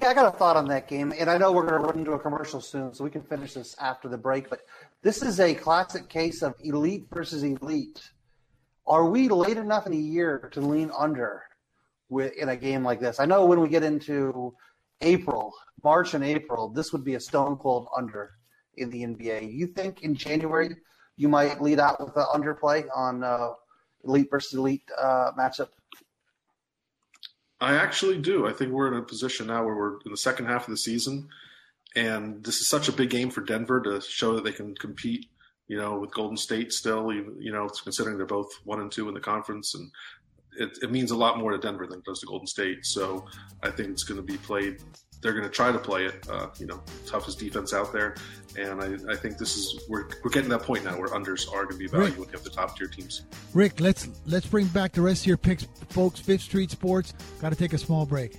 Yeah, 0.00 0.10
I 0.10 0.14
got 0.14 0.32
a 0.32 0.36
thought 0.36 0.56
on 0.56 0.68
that 0.68 0.86
game, 0.86 1.12
and 1.18 1.28
I 1.28 1.38
know 1.38 1.50
we're 1.50 1.66
going 1.66 1.80
to 1.80 1.86
run 1.88 1.98
into 1.98 2.12
a 2.12 2.18
commercial 2.18 2.60
soon, 2.60 2.94
so 2.94 3.02
we 3.02 3.10
can 3.10 3.22
finish 3.22 3.54
this 3.54 3.74
after 3.80 4.08
the 4.08 4.18
break. 4.18 4.48
But 4.48 4.60
this 5.02 5.22
is 5.22 5.40
a 5.40 5.54
classic 5.54 6.08
case 6.08 6.42
of 6.42 6.54
elite 6.62 7.08
versus 7.12 7.42
elite. 7.42 8.00
Are 8.86 9.06
we 9.06 9.28
late 9.28 9.56
enough 9.56 9.86
in 9.86 9.92
the 9.92 9.98
year 9.98 10.48
to 10.52 10.60
lean 10.60 10.92
under 10.96 11.42
with 12.08 12.32
in 12.34 12.48
a 12.50 12.56
game 12.56 12.84
like 12.84 13.00
this? 13.00 13.18
I 13.18 13.24
know 13.24 13.44
when 13.44 13.60
we 13.60 13.68
get 13.68 13.82
into 13.82 14.54
April, 15.00 15.52
March 15.84 16.14
and 16.14 16.24
April, 16.24 16.68
this 16.68 16.92
would 16.92 17.04
be 17.04 17.14
a 17.14 17.20
stone 17.20 17.56
cold 17.56 17.88
under 17.96 18.32
in 18.76 18.90
the 18.90 19.02
NBA. 19.02 19.52
You 19.52 19.66
think 19.66 20.02
in 20.02 20.14
January 20.14 20.76
you 21.16 21.28
might 21.28 21.60
lead 21.60 21.80
out 21.80 22.00
with 22.00 22.16
an 22.16 22.26
underplay 22.34 22.86
on 22.94 23.24
uh, 23.24 23.50
elite 24.04 24.28
versus 24.30 24.58
elite 24.58 24.88
uh, 24.96 25.32
matchup? 25.38 25.68
I 27.60 27.74
actually 27.74 28.18
do. 28.18 28.46
I 28.46 28.52
think 28.52 28.72
we're 28.72 28.88
in 28.88 28.98
a 28.98 29.02
position 29.02 29.48
now 29.48 29.64
where 29.64 29.74
we're 29.74 29.94
in 30.04 30.12
the 30.12 30.16
second 30.16 30.46
half 30.46 30.68
of 30.68 30.70
the 30.70 30.76
season, 30.76 31.28
and 31.96 32.44
this 32.44 32.60
is 32.60 32.68
such 32.68 32.88
a 32.88 32.92
big 32.92 33.10
game 33.10 33.30
for 33.30 33.40
Denver 33.40 33.80
to 33.80 34.00
show 34.00 34.34
that 34.34 34.44
they 34.44 34.52
can 34.52 34.74
compete. 34.76 35.26
You 35.66 35.76
know, 35.76 35.98
with 35.98 36.14
Golden 36.14 36.38
State 36.38 36.72
still, 36.72 37.12
you 37.12 37.52
know, 37.52 37.68
considering 37.68 38.16
they're 38.16 38.24
both 38.24 38.48
one 38.64 38.80
and 38.80 38.90
two 38.90 39.06
in 39.08 39.14
the 39.14 39.20
conference, 39.20 39.74
and 39.74 39.90
it, 40.58 40.78
it 40.82 40.90
means 40.90 41.10
a 41.10 41.16
lot 41.16 41.38
more 41.38 41.52
to 41.52 41.58
Denver 41.58 41.86
than 41.86 42.00
it 42.00 42.04
does 42.04 42.20
to 42.20 42.26
Golden 42.26 42.46
State. 42.46 42.84
So 42.84 43.24
I 43.62 43.70
think 43.70 43.90
it's 43.90 44.04
going 44.04 44.20
to 44.20 44.26
be 44.26 44.36
played 44.38 44.78
they're 45.20 45.32
going 45.32 45.44
to 45.44 45.50
try 45.50 45.72
to 45.72 45.78
play 45.78 46.04
it. 46.04 46.26
Uh, 46.28 46.48
you 46.58 46.66
know, 46.66 46.80
toughest 47.06 47.38
defense 47.38 47.72
out 47.74 47.92
there, 47.92 48.14
and 48.56 48.80
I, 48.80 49.12
I, 49.12 49.16
think 49.16 49.38
this 49.38 49.56
is 49.56 49.84
we're 49.88 50.08
we're 50.22 50.30
getting 50.30 50.50
that 50.50 50.62
point 50.62 50.84
now 50.84 50.98
where 50.98 51.08
unders 51.08 51.48
are 51.52 51.64
going 51.64 51.74
to 51.74 51.78
be 51.78 51.88
valued 51.88 52.16
you 52.16 52.26
have 52.32 52.44
the 52.44 52.50
top 52.50 52.76
tier 52.76 52.86
teams. 52.86 53.22
Rick, 53.54 53.80
let's 53.80 54.08
let's 54.26 54.46
bring 54.46 54.66
back 54.66 54.92
the 54.92 55.02
rest 55.02 55.22
of 55.22 55.26
your 55.26 55.36
picks, 55.36 55.66
folks. 55.88 56.20
Fifth 56.20 56.42
Street 56.42 56.70
Sports. 56.70 57.14
Got 57.40 57.50
to 57.50 57.56
take 57.56 57.72
a 57.72 57.78
small 57.78 58.06
break. 58.06 58.38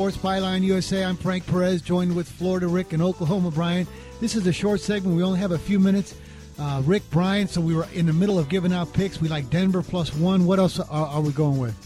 Sports 0.00 0.16
Byline 0.16 0.62
USA. 0.62 1.04
I'm 1.04 1.14
Frank 1.14 1.46
Perez, 1.46 1.82
joined 1.82 2.16
with 2.16 2.26
Florida 2.26 2.66
Rick 2.66 2.94
and 2.94 3.02
Oklahoma 3.02 3.50
Brian. 3.50 3.86
This 4.18 4.34
is 4.34 4.46
a 4.46 4.52
short 4.52 4.80
segment. 4.80 5.14
We 5.14 5.22
only 5.22 5.38
have 5.40 5.52
a 5.52 5.58
few 5.58 5.78
minutes. 5.78 6.14
Uh, 6.58 6.80
Rick, 6.86 7.02
Brian, 7.10 7.46
so 7.46 7.60
we 7.60 7.74
were 7.74 7.86
in 7.92 8.06
the 8.06 8.12
middle 8.14 8.38
of 8.38 8.48
giving 8.48 8.72
out 8.72 8.90
picks. 8.94 9.20
We 9.20 9.28
like 9.28 9.50
Denver 9.50 9.82
plus 9.82 10.14
one. 10.14 10.46
What 10.46 10.58
else 10.58 10.80
are, 10.80 11.06
are 11.06 11.20
we 11.20 11.32
going 11.32 11.58
with? 11.58 11.76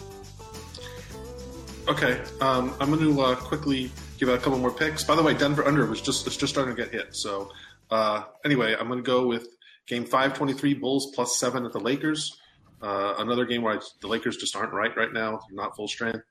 Okay, 1.88 2.22
um, 2.40 2.76
I'm 2.78 2.94
going 2.94 3.00
to 3.00 3.20
uh, 3.20 3.34
quickly 3.34 3.90
give 4.16 4.28
out 4.28 4.36
a 4.36 4.40
couple 4.40 4.60
more 4.60 4.70
picks. 4.70 5.02
By 5.02 5.16
the 5.16 5.22
way, 5.24 5.34
Denver 5.34 5.66
under 5.66 5.84
was 5.84 6.00
just 6.00 6.24
it's 6.28 6.36
just 6.36 6.52
starting 6.52 6.76
to 6.76 6.80
get 6.80 6.92
hit. 6.92 7.16
So 7.16 7.50
uh, 7.90 8.22
anyway, 8.44 8.76
I'm 8.78 8.86
going 8.86 9.02
to 9.02 9.04
go 9.04 9.26
with 9.26 9.48
Game 9.88 10.04
five 10.04 10.34
twenty 10.34 10.52
three 10.52 10.74
Bulls 10.74 11.10
plus 11.16 11.36
seven 11.36 11.66
at 11.66 11.72
the 11.72 11.80
Lakers. 11.80 12.38
Uh, 12.80 13.14
another 13.18 13.44
game 13.44 13.62
where 13.62 13.74
I, 13.74 13.80
the 14.00 14.06
Lakers 14.06 14.36
just 14.36 14.54
aren't 14.54 14.72
right 14.72 14.96
right 14.96 15.12
now. 15.12 15.40
Not 15.50 15.74
full 15.74 15.88
strength, 15.88 16.22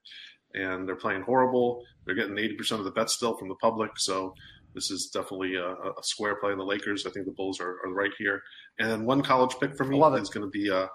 and 0.54 0.88
they're 0.88 0.95
playing 0.95 1.24
horrible. 1.24 1.84
They're 2.06 2.16
getting 2.16 2.36
80% 2.36 2.80
of 2.80 2.86
the 2.86 2.91
bets 2.91 3.14
still 3.14 3.38
from 3.38 3.49
the 3.49 3.56
public. 3.56 3.91
So 3.97 4.34
this 4.74 4.91
is 4.91 5.10
definitely 5.14 5.56
a, 5.56 5.72
a 5.72 6.04
square 6.04 6.36
play 6.36 6.51
in 6.51 6.58
the 6.58 6.66
Lakers. 6.66 7.06
I 7.06 7.12
think 7.12 7.26
the 7.26 7.32
Bulls 7.32 7.60
are, 7.60 7.80
are 7.86 7.93
right 7.93 8.12
here. 8.18 8.41
And 8.80 8.89
then 8.89 9.06
one 9.06 9.22
college 9.22 9.56
pick 9.60 9.76
for 9.78 9.86
me 9.86 9.97
is 9.97 10.30
going 10.30 10.45
to 10.45 10.49
be 10.49 10.70
uh, 10.70 10.88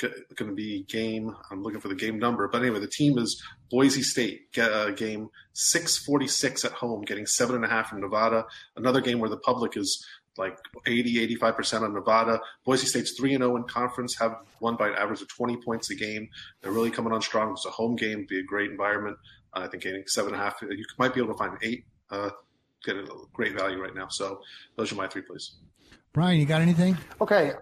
going 0.00 0.50
to 0.50 0.54
be 0.54 0.84
game. 0.84 1.34
I'm 1.50 1.62
looking 1.62 1.80
for 1.80 1.88
the 1.88 1.94
game 1.94 2.18
number, 2.18 2.48
but 2.48 2.62
anyway, 2.62 2.80
the 2.80 2.86
team 2.86 3.18
is 3.18 3.42
Boise 3.70 4.02
State. 4.02 4.52
Get 4.52 4.72
uh, 4.72 4.90
game 4.90 5.28
646 5.54 6.64
at 6.64 6.72
home, 6.72 7.02
getting 7.02 7.26
seven 7.26 7.56
and 7.56 7.64
a 7.64 7.68
half 7.68 7.88
from 7.88 8.00
Nevada. 8.00 8.44
Another 8.76 9.00
game 9.00 9.18
where 9.18 9.30
the 9.30 9.38
public 9.38 9.76
is 9.76 10.04
like 10.38 10.56
80, 10.86 11.36
85% 11.38 11.82
on 11.82 11.94
Nevada. 11.94 12.40
Boise 12.64 12.86
State's 12.86 13.16
3 13.18 13.36
0 13.36 13.56
in 13.56 13.64
conference, 13.64 14.16
have 14.18 14.36
won 14.60 14.76
by 14.76 14.88
an 14.88 14.94
average 14.94 15.20
of 15.20 15.28
20 15.28 15.56
points 15.58 15.90
a 15.90 15.94
game. 15.94 16.28
They're 16.62 16.72
really 16.72 16.90
coming 16.90 17.12
on 17.12 17.20
strong. 17.20 17.52
It's 17.52 17.66
a 17.66 17.70
home 17.70 17.96
game, 17.96 18.26
be 18.28 18.40
a 18.40 18.44
great 18.44 18.70
environment. 18.70 19.16
Uh, 19.54 19.60
I 19.60 19.68
think 19.68 19.82
getting 19.82 20.04
seven 20.06 20.32
and 20.32 20.40
a 20.40 20.44
half, 20.44 20.56
you 20.62 20.84
might 20.98 21.14
be 21.14 21.20
able 21.20 21.34
to 21.34 21.38
find 21.38 21.56
eight, 21.62 21.84
uh, 22.10 22.30
get 22.84 22.96
a 22.96 23.06
great 23.32 23.54
value 23.54 23.80
right 23.80 23.94
now. 23.94 24.08
So 24.08 24.40
those 24.76 24.92
are 24.92 24.96
my 24.96 25.08
three 25.08 25.22
plays. 25.22 25.56
Brian, 26.12 26.38
you 26.38 26.46
got 26.46 26.60
anything? 26.60 26.96
Okay. 27.20 27.52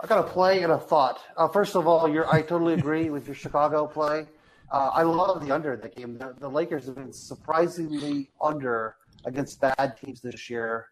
I 0.00 0.06
got 0.06 0.18
a 0.18 0.28
play 0.28 0.62
and 0.62 0.72
a 0.72 0.78
thought. 0.78 1.20
Uh, 1.36 1.48
first 1.48 1.76
of 1.76 1.86
all, 1.86 2.06
I 2.30 2.42
totally 2.42 2.74
agree 2.80 3.10
with 3.10 3.26
your 3.26 3.34
Chicago 3.34 3.86
play. 3.86 4.26
Uh, 4.70 4.90
I 4.92 5.02
love 5.02 5.44
the 5.46 5.54
under 5.54 5.74
in 5.74 5.80
the 5.80 5.88
game. 5.88 6.18
The, 6.18 6.34
the 6.38 6.48
Lakers 6.48 6.86
have 6.86 6.96
been 6.96 7.12
surprisingly 7.12 8.30
under 8.40 8.96
against 9.24 9.60
bad 9.60 9.96
teams 9.96 10.20
this 10.20 10.50
year. 10.50 10.88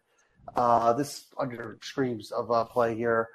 Uh, 0.55 0.93
this 0.93 1.25
under 1.39 1.77
screams 1.81 2.31
of 2.31 2.49
a 2.51 2.65
play 2.65 2.95
here. 2.95 3.29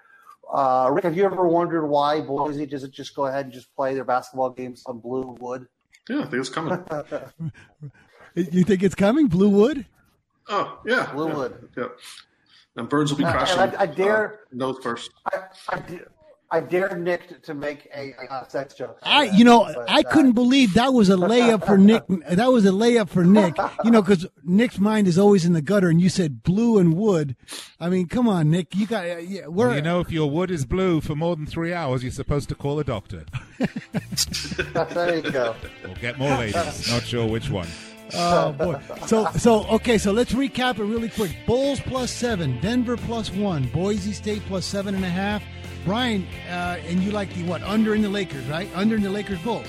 Uh, 0.52 0.88
Rick, 0.92 1.04
have 1.04 1.16
you 1.16 1.24
ever 1.24 1.46
wondered 1.46 1.86
why 1.86 2.20
Boise 2.20 2.64
doesn't 2.66 2.92
just 2.92 3.14
go 3.14 3.26
ahead 3.26 3.46
and 3.46 3.52
just 3.52 3.74
play 3.76 3.94
their 3.94 4.04
basketball 4.04 4.50
games 4.50 4.82
on 4.86 4.98
blue 4.98 5.36
wood? 5.40 5.66
Yeah, 6.08 6.20
I 6.20 6.22
think 6.22 6.34
it's 6.34 6.48
coming. 6.48 6.82
you 8.34 8.64
think 8.64 8.82
it's 8.82 8.94
coming, 8.94 9.26
blue 9.26 9.50
wood? 9.50 9.84
Oh 10.48 10.80
yeah, 10.86 11.12
blue 11.12 11.28
yeah, 11.28 11.34
wood. 11.36 11.68
Yeah. 11.76 11.88
And 12.76 12.88
birds 12.88 13.10
will 13.10 13.18
be 13.18 13.24
Uh, 13.24 13.32
crashing. 13.32 13.58
and 13.58 13.76
I- 13.76 13.82
I 13.82 13.86
dare- 13.86 14.40
uh, 14.44 14.46
nose 14.52 14.78
first. 14.82 15.10
I, 15.30 15.42
I, 15.68 15.82
I 16.50 16.60
dared 16.60 17.02
Nick 17.02 17.42
to 17.42 17.52
make 17.52 17.90
a, 17.94 18.14
a 18.30 18.46
sex 18.48 18.72
joke. 18.72 18.98
I, 19.02 19.24
you 19.24 19.44
know, 19.44 19.64
but, 19.64 19.90
I 19.90 20.00
uh, 20.00 20.10
couldn't 20.10 20.32
believe 20.32 20.74
that 20.74 20.94
was 20.94 21.10
a 21.10 21.14
layup 21.14 21.66
for 21.66 21.76
Nick. 21.76 22.04
That 22.30 22.52
was 22.52 22.64
a 22.64 22.70
layup 22.70 23.08
for 23.10 23.24
Nick. 23.24 23.54
You 23.84 23.90
know, 23.90 24.00
because 24.00 24.26
Nick's 24.44 24.78
mind 24.78 25.08
is 25.08 25.18
always 25.18 25.44
in 25.44 25.52
the 25.52 25.60
gutter, 25.60 25.88
and 25.88 26.00
you 26.00 26.08
said 26.08 26.42
blue 26.42 26.78
and 26.78 26.94
wood. 26.94 27.36
I 27.78 27.88
mean, 27.88 28.06
come 28.06 28.28
on, 28.28 28.50
Nick. 28.50 28.74
You 28.74 28.86
got. 28.86 29.04
Uh, 29.04 29.18
yeah. 29.18 29.46
Well, 29.46 29.74
you 29.74 29.82
know, 29.82 30.00
if 30.00 30.10
your 30.10 30.30
wood 30.30 30.50
is 30.50 30.64
blue 30.64 31.00
for 31.00 31.14
more 31.14 31.36
than 31.36 31.46
three 31.46 31.74
hours, 31.74 32.02
you're 32.02 32.12
supposed 32.12 32.48
to 32.50 32.54
call 32.54 32.78
a 32.78 32.84
doctor. 32.84 33.24
there 33.58 35.16
you 35.16 35.30
go. 35.30 35.54
Or 35.84 35.94
get 35.96 36.18
more 36.18 36.36
ladies. 36.38 36.90
Not 36.90 37.02
sure 37.02 37.26
which 37.26 37.50
one. 37.50 37.68
Oh 38.14 38.52
boy. 38.52 38.80
So 39.06 39.26
so 39.32 39.66
okay. 39.66 39.98
So 39.98 40.12
let's 40.12 40.32
recap 40.32 40.78
it 40.78 40.84
really 40.84 41.10
quick. 41.10 41.36
Bulls 41.46 41.80
plus 41.80 42.10
seven, 42.10 42.58
Denver 42.60 42.96
plus 42.96 43.30
one, 43.30 43.68
Boise 43.68 44.12
State 44.12 44.42
plus 44.46 44.64
seven 44.64 44.94
and 44.94 45.04
a 45.04 45.10
half. 45.10 45.42
Brian, 45.88 46.26
uh, 46.50 46.76
and 46.86 47.02
you 47.02 47.10
like 47.12 47.32
the 47.32 47.42
what? 47.44 47.62
Under 47.62 47.94
in 47.94 48.02
the 48.02 48.10
Lakers, 48.10 48.44
right? 48.44 48.68
Under 48.74 48.96
in 48.96 49.02
the 49.02 49.08
Lakers 49.08 49.38
Bulls. 49.38 49.66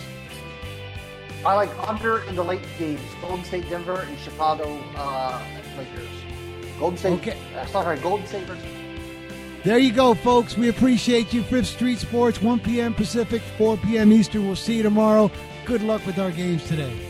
I 1.46 1.54
like 1.56 1.70
under 1.88 2.24
in 2.24 2.36
the 2.36 2.44
late 2.44 2.60
games. 2.78 3.00
Golden 3.22 3.46
State, 3.46 3.70
Denver, 3.70 4.02
and 4.02 4.20
Chicago 4.20 4.84
uh, 4.98 5.42
Lakers. 5.78 6.10
Golden 6.78 6.98
State. 6.98 7.14
Okay. 7.14 7.38
Uh, 7.56 7.66
sorry, 7.68 7.98
Golden 8.00 8.28
State 8.28 8.44
versus. 8.44 8.66
There 9.64 9.78
you 9.78 9.94
go, 9.94 10.14
folks. 10.14 10.58
We 10.58 10.68
appreciate 10.68 11.32
you. 11.32 11.42
Fifth 11.42 11.68
Street 11.68 12.00
Sports, 12.00 12.42
1 12.42 12.60
p.m. 12.60 12.94
Pacific, 12.94 13.42
4 13.58 13.78
p.m. 13.78 14.12
Eastern. 14.12 14.46
We'll 14.46 14.58
see 14.58 14.76
you 14.76 14.84
tomorrow. 14.84 15.32
Good 15.64 15.84
luck 15.84 16.06
with 16.06 16.20
our 16.20 16.32
games 16.32 16.68
today. 16.68 17.09